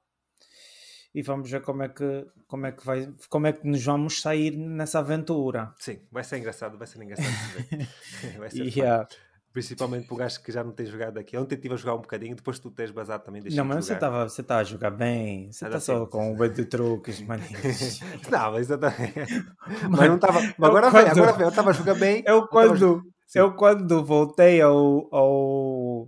[1.13, 4.21] e vamos ver como é que como é que vai como é que nos vamos
[4.21, 7.27] sair nessa aventura sim vai ser engraçado vai ser engraçado
[8.37, 9.07] vai ser yeah.
[9.51, 12.01] Principalmente para o gajo que já não tem jogado aqui ontem estive a jogar um
[12.01, 15.51] bocadinho depois tu tens basado também não mas você estava você está a jogar bem
[15.51, 17.99] você está só com um bem de truques maninhos
[18.29, 19.13] não mas exatamente
[19.89, 21.07] mas não estava agora quando...
[21.07, 23.03] agora vem eu estava a jogar bem eu quando
[23.35, 26.07] eu quando voltei ao, ao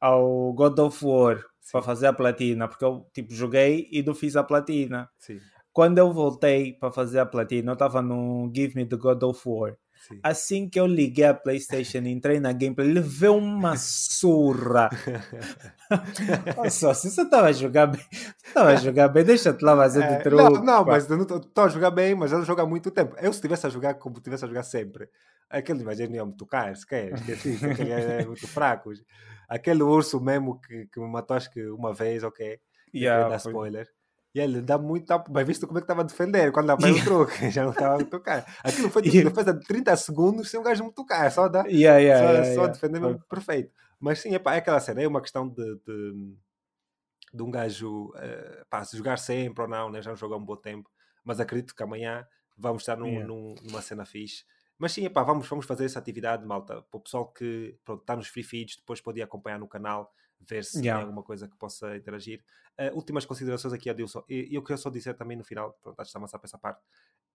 [0.00, 4.36] ao God of War para fazer a platina, porque eu tipo joguei e não fiz
[4.36, 5.08] a platina.
[5.18, 5.38] Sim.
[5.72, 9.40] Quando eu voltei para fazer a platina, eu estava no Give Me the God of
[9.46, 9.74] War.
[10.08, 10.18] Sim.
[10.22, 14.90] Assim que eu liguei a PlayStation e entrei na gameplay, levei uma surra.
[16.56, 18.04] Nossa, se você estava a jogar bem,
[18.44, 20.58] estava a jogar bem, deixa-te lá fazer é, de truque.
[20.58, 23.14] Não, não mas eu não estou a jogar bem, mas eu jogo há muito tempo.
[23.18, 25.08] Eu, se estivesse a jogar como estivesse a jogar sempre,
[25.48, 28.92] aquele imagina não ia me tocar, se quer, esqueci, aquele é muito fraco
[29.48, 32.58] aquele urso mesmo que, que me matou acho que uma vez, ok?
[32.94, 33.86] Yeah, dar spoiler.
[34.34, 36.76] E ele dá muito tempo, mas visto como é que estava a defender quando dá
[36.76, 37.02] para yeah.
[37.02, 38.46] o truque, já não estava a tocar.
[38.64, 39.30] Aquilo foi tipo, yeah.
[39.30, 42.54] depois de 30 segundos sem um gajo me tocar, só dá yeah, yeah, só, yeah,
[42.54, 43.72] só defender mesmo perfeito.
[44.00, 46.34] Mas sim, epá, é aquela cena, é uma questão de, de,
[47.34, 50.00] de um gajo uh, pá, se jogar sempre ou não, né?
[50.00, 50.90] já não jogou há um bom tempo,
[51.22, 52.26] mas acredito que amanhã
[52.56, 54.44] vamos estar num, num, numa cena fixe
[54.82, 56.82] mas sim, epá, vamos, vamos fazer essa atividade, malta.
[56.82, 60.12] Para o pessoal que pronto, está nos free feeds, depois pode ir acompanhar no canal,
[60.48, 60.98] ver se yeah.
[60.98, 62.44] tem alguma coisa que possa interagir.
[62.78, 64.24] Uh, últimas considerações aqui, Adilson.
[64.28, 66.82] E eu queria só dizer também no final, pronto, antes de avançar para essa parte,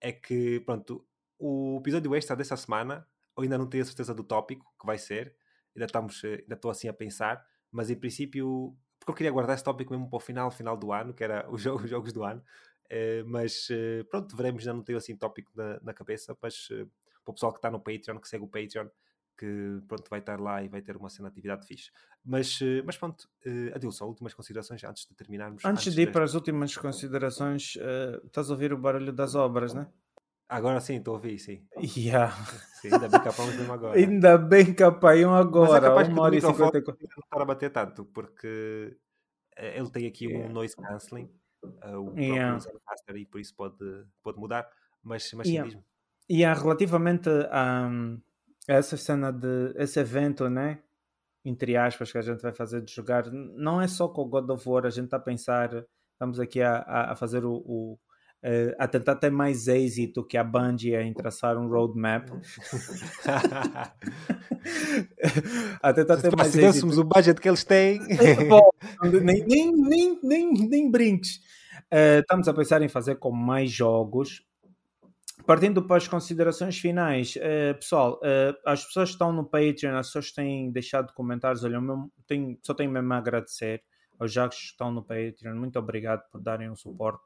[0.01, 1.05] é que, pronto,
[1.39, 4.97] o episódio extra dessa semana, eu ainda não tenho a certeza do tópico que vai
[4.97, 5.35] ser,
[5.75, 9.55] ainda, estamos, eh, ainda estou assim a pensar, mas em princípio, porque eu queria guardar
[9.55, 12.13] esse tópico mesmo para o final, final do ano, que era os jogos, os jogos
[12.13, 12.43] do ano.
[12.85, 17.31] Uh, mas uh, pronto, veremos, já não tenho assim tópico na, na cabeça, mas para
[17.31, 18.87] o pessoal que está no Patreon, que segue o Patreon,
[19.37, 21.91] que pronto, vai estar lá e vai ter uma cena de atividade fixe.
[22.25, 25.63] Mas, eh, mas pronto, uh, Adilson, últimas considerações antes de terminarmos.
[25.63, 29.35] Antes, antes de ir para as últimas considerações, uh, estás a ouvir o barulho das
[29.35, 29.87] obras, né?
[30.49, 31.65] Agora sim, estou a ouvir, sim.
[31.97, 32.33] Yeah.
[32.81, 33.95] sim ainda bem que apagamos mesmo agora.
[33.99, 35.71] Ainda bem que apagam agora.
[35.71, 38.97] Mas é capaz uma hora e cinquenta não estar a bater tanto, porque
[39.57, 40.47] ele tem aqui yeah.
[40.47, 41.29] um noise cancelling,
[41.63, 42.57] uh, o yeah.
[42.59, 44.69] próprio e por isso pode, pode mudar.
[45.03, 45.69] Mas, mas yeah.
[45.69, 45.83] sim,
[46.29, 47.89] E yeah, relativamente a,
[48.67, 50.79] essa cena de esse evento, né?
[51.45, 54.49] Entre aspas, que a gente vai fazer de jogar, não é só com o God
[54.49, 55.69] of War, a gente está a pensar,
[56.13, 57.99] estamos aqui a, a fazer o, o
[58.43, 62.29] Uh, a tentar ter mais êxito que a Bungie em traçar um roadmap.
[65.81, 67.01] a tentar ter mais se êxito.
[67.01, 67.99] o budget que eles têm.
[68.47, 68.69] Bom,
[69.23, 71.37] nem, nem, nem, nem, nem brinques.
[71.91, 74.46] Uh, estamos a pensar em fazer com mais jogos
[75.47, 80.07] partindo para as considerações finais, uh, pessoal, uh, as pessoas que estão no Patreon, as
[80.07, 81.79] pessoas que têm deixado comentários, olha,
[82.27, 83.81] tenho, só tenho mesmo a agradecer
[84.19, 87.23] aos jogos que estão no Patreon, muito obrigado por darem o suporte.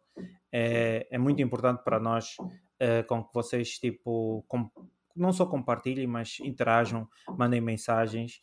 [0.52, 4.70] É, é muito importante para nós uh, com que vocês, tipo, com,
[5.16, 8.40] não só compartilhem, mas interajam, mandem mensagens.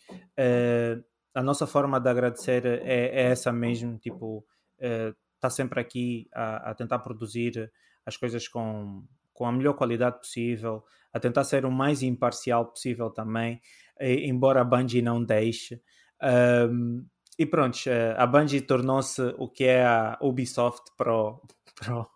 [1.32, 4.44] a nossa forma de agradecer é, é essa mesmo, tipo,
[5.36, 7.70] está sempre aqui a, a tentar produzir
[8.04, 9.04] as coisas com
[9.38, 10.82] com a melhor qualidade possível,
[11.12, 13.60] a tentar ser o mais imparcial possível também,
[14.00, 15.80] embora a Bungie não deixe.
[16.20, 17.06] Um,
[17.38, 21.40] e pronto, eh, a Bungie tornou-se o que é a Ubisoft pro,
[21.78, 22.10] pro,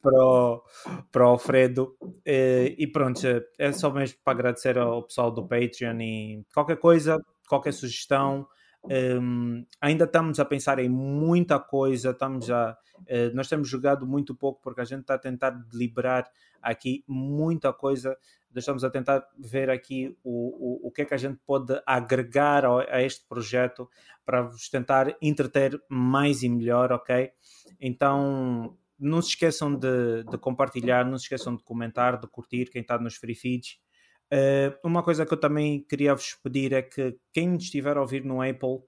[0.00, 0.64] pro,
[1.12, 1.94] pro Alfredo.
[2.24, 3.20] E, pronto,
[3.58, 8.48] é só mesmo para agradecer ao pessoal do Patreon e qualquer coisa, qualquer sugestão.
[8.88, 14.34] Um, ainda estamos a pensar em muita coisa, estamos a, uh, nós temos jogado muito
[14.34, 16.30] pouco porque a gente está a tentar deliberar
[16.62, 18.16] aqui muita coisa.
[18.54, 21.80] Nós estamos a tentar ver aqui o, o, o que é que a gente pode
[21.84, 23.88] agregar a, a este projeto
[24.24, 27.30] para vos tentar entreter mais e melhor, ok?
[27.80, 32.82] Então não se esqueçam de, de compartilhar, não se esqueçam de comentar, de curtir quem
[32.82, 33.78] está nos free feeds.
[34.32, 38.24] Uh, uma coisa que eu também queria vos pedir é que quem estiver a ouvir
[38.24, 38.78] no Apple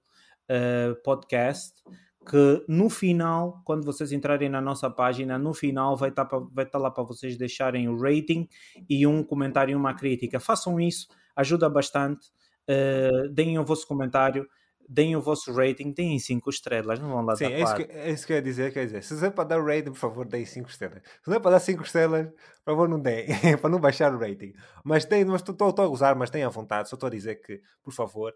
[0.49, 1.81] uh, Podcast,
[2.29, 6.65] que no final, quando vocês entrarem na nossa página, no final vai estar, tá vai
[6.65, 8.47] tá lá para vocês deixarem o rating
[8.89, 10.39] e um comentário e uma crítica.
[10.39, 12.27] Façam isso, ajuda bastante.
[12.69, 14.47] Uh, deem o vosso comentário
[14.91, 17.83] deem o vosso rating, deem 5 estrelas, não vão lá Sim, dar é isso, que,
[17.83, 20.27] é isso que eu ia dizer, quer dizer, se é para dar rating, por favor,
[20.27, 21.03] deem 5 estrelas.
[21.21, 22.27] Se não é para dar 5 estrelas,
[22.65, 23.27] por favor, não deem,
[23.61, 24.51] para não baixar o rating.
[24.83, 27.61] Mas tem, mas estou a usar, mas tenham à vontade, só estou a dizer que,
[27.83, 28.33] por favor,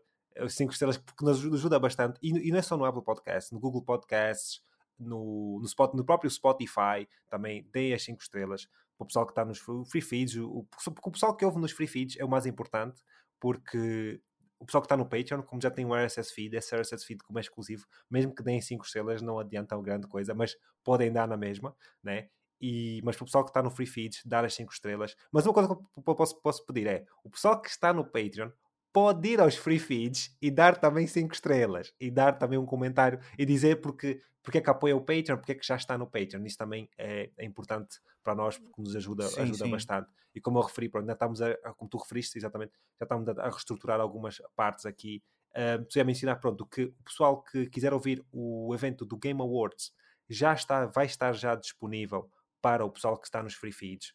[0.47, 3.59] 5 estrelas, porque nos ajuda bastante, e, e, não é só no Apple Podcasts, no
[3.59, 4.61] Google Podcasts,
[4.99, 9.31] no, no, Spot, no próprio Spotify, também deem as 5 estrelas, para o pessoal que
[9.31, 9.57] está nos
[9.89, 10.67] free feeds, o,
[11.03, 13.01] o pessoal que ouve nos free feeds é o mais importante,
[13.39, 14.21] porque
[14.63, 17.21] o pessoal que está no Patreon, como já tem o RSS feed, esse RSS feed
[17.21, 21.27] como é exclusivo, mesmo que deem 5 estrelas, não adianta grande coisa, mas podem dar
[21.27, 22.29] na mesma, né?
[22.61, 25.17] E, mas para o pessoal que está no Free Feeds, dar as 5 estrelas.
[25.33, 28.51] Mas uma coisa que eu posso, posso pedir é: o pessoal que está no Patreon
[28.93, 33.19] pode ir aos free feeds e dar também 5 estrelas e dar também um comentário
[33.37, 36.05] e dizer porque, porque é que apoia o Patreon, porque é que já está no
[36.05, 36.45] Patreon.
[36.45, 39.71] Isso também é, é importante para nós porque nos ajuda, sim, ajuda sim.
[39.71, 40.09] bastante.
[40.35, 43.49] E como eu referi, pronto, ainda estamos a, como tu referiste, exatamente, já estamos a,
[43.49, 45.23] reestruturar algumas partes aqui.
[45.55, 49.41] Uh, tu ia mencionar, pronto, que o pessoal que quiser ouvir o evento do Game
[49.41, 49.91] Awards
[50.29, 52.29] já está, vai estar já disponível
[52.61, 54.13] para o pessoal que está nos free feeds.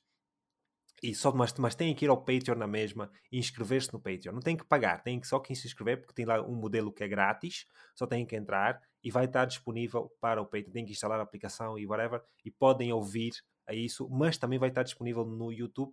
[1.03, 4.33] E só, mas, mas têm que ir ao Patreon na mesma e inscrever-se no Patreon.
[4.33, 6.93] Não tem que pagar, tem que só que se inscrever porque tem lá um modelo
[6.93, 10.73] que é grátis, só tem que entrar e vai estar disponível para o Patreon.
[10.73, 13.33] Tem que instalar a aplicação e whatever e podem ouvir
[13.67, 15.93] a isso, mas também vai estar disponível no YouTube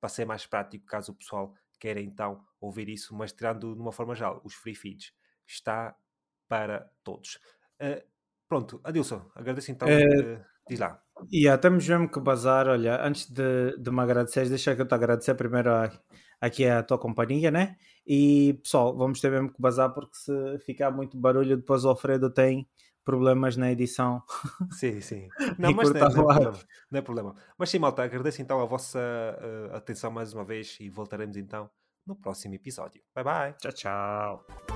[0.00, 3.92] para ser mais prático caso o pessoal queira então ouvir isso, mas tirando de uma
[3.92, 5.12] forma geral, os free feeds
[5.46, 5.96] está
[6.48, 7.36] para todos.
[7.80, 8.04] Uh,
[8.48, 9.88] pronto, Adilson, agradeço então.
[9.88, 11.00] Uh, diz lá.
[11.30, 12.68] E yeah, temos mesmo que bazar.
[12.68, 15.90] Olha, antes de, de me agradecer, deixa que eu te agradecer primeiro a,
[16.40, 17.76] aqui a tua companhia, né?
[18.06, 22.30] E pessoal, vamos ter mesmo que bazar porque se ficar muito barulho, depois o Alfredo
[22.30, 22.66] tem
[23.04, 24.22] problemas na edição.
[24.70, 25.28] Sim, sim.
[25.58, 26.58] Não, mas não, é, não, é problema,
[26.90, 27.34] não é problema.
[27.58, 31.68] Mas sim, malta, agradeço então a vossa uh, atenção mais uma vez e voltaremos então
[32.06, 33.02] no próximo episódio.
[33.14, 33.54] Bye bye.
[33.58, 34.69] Tchau, tchau.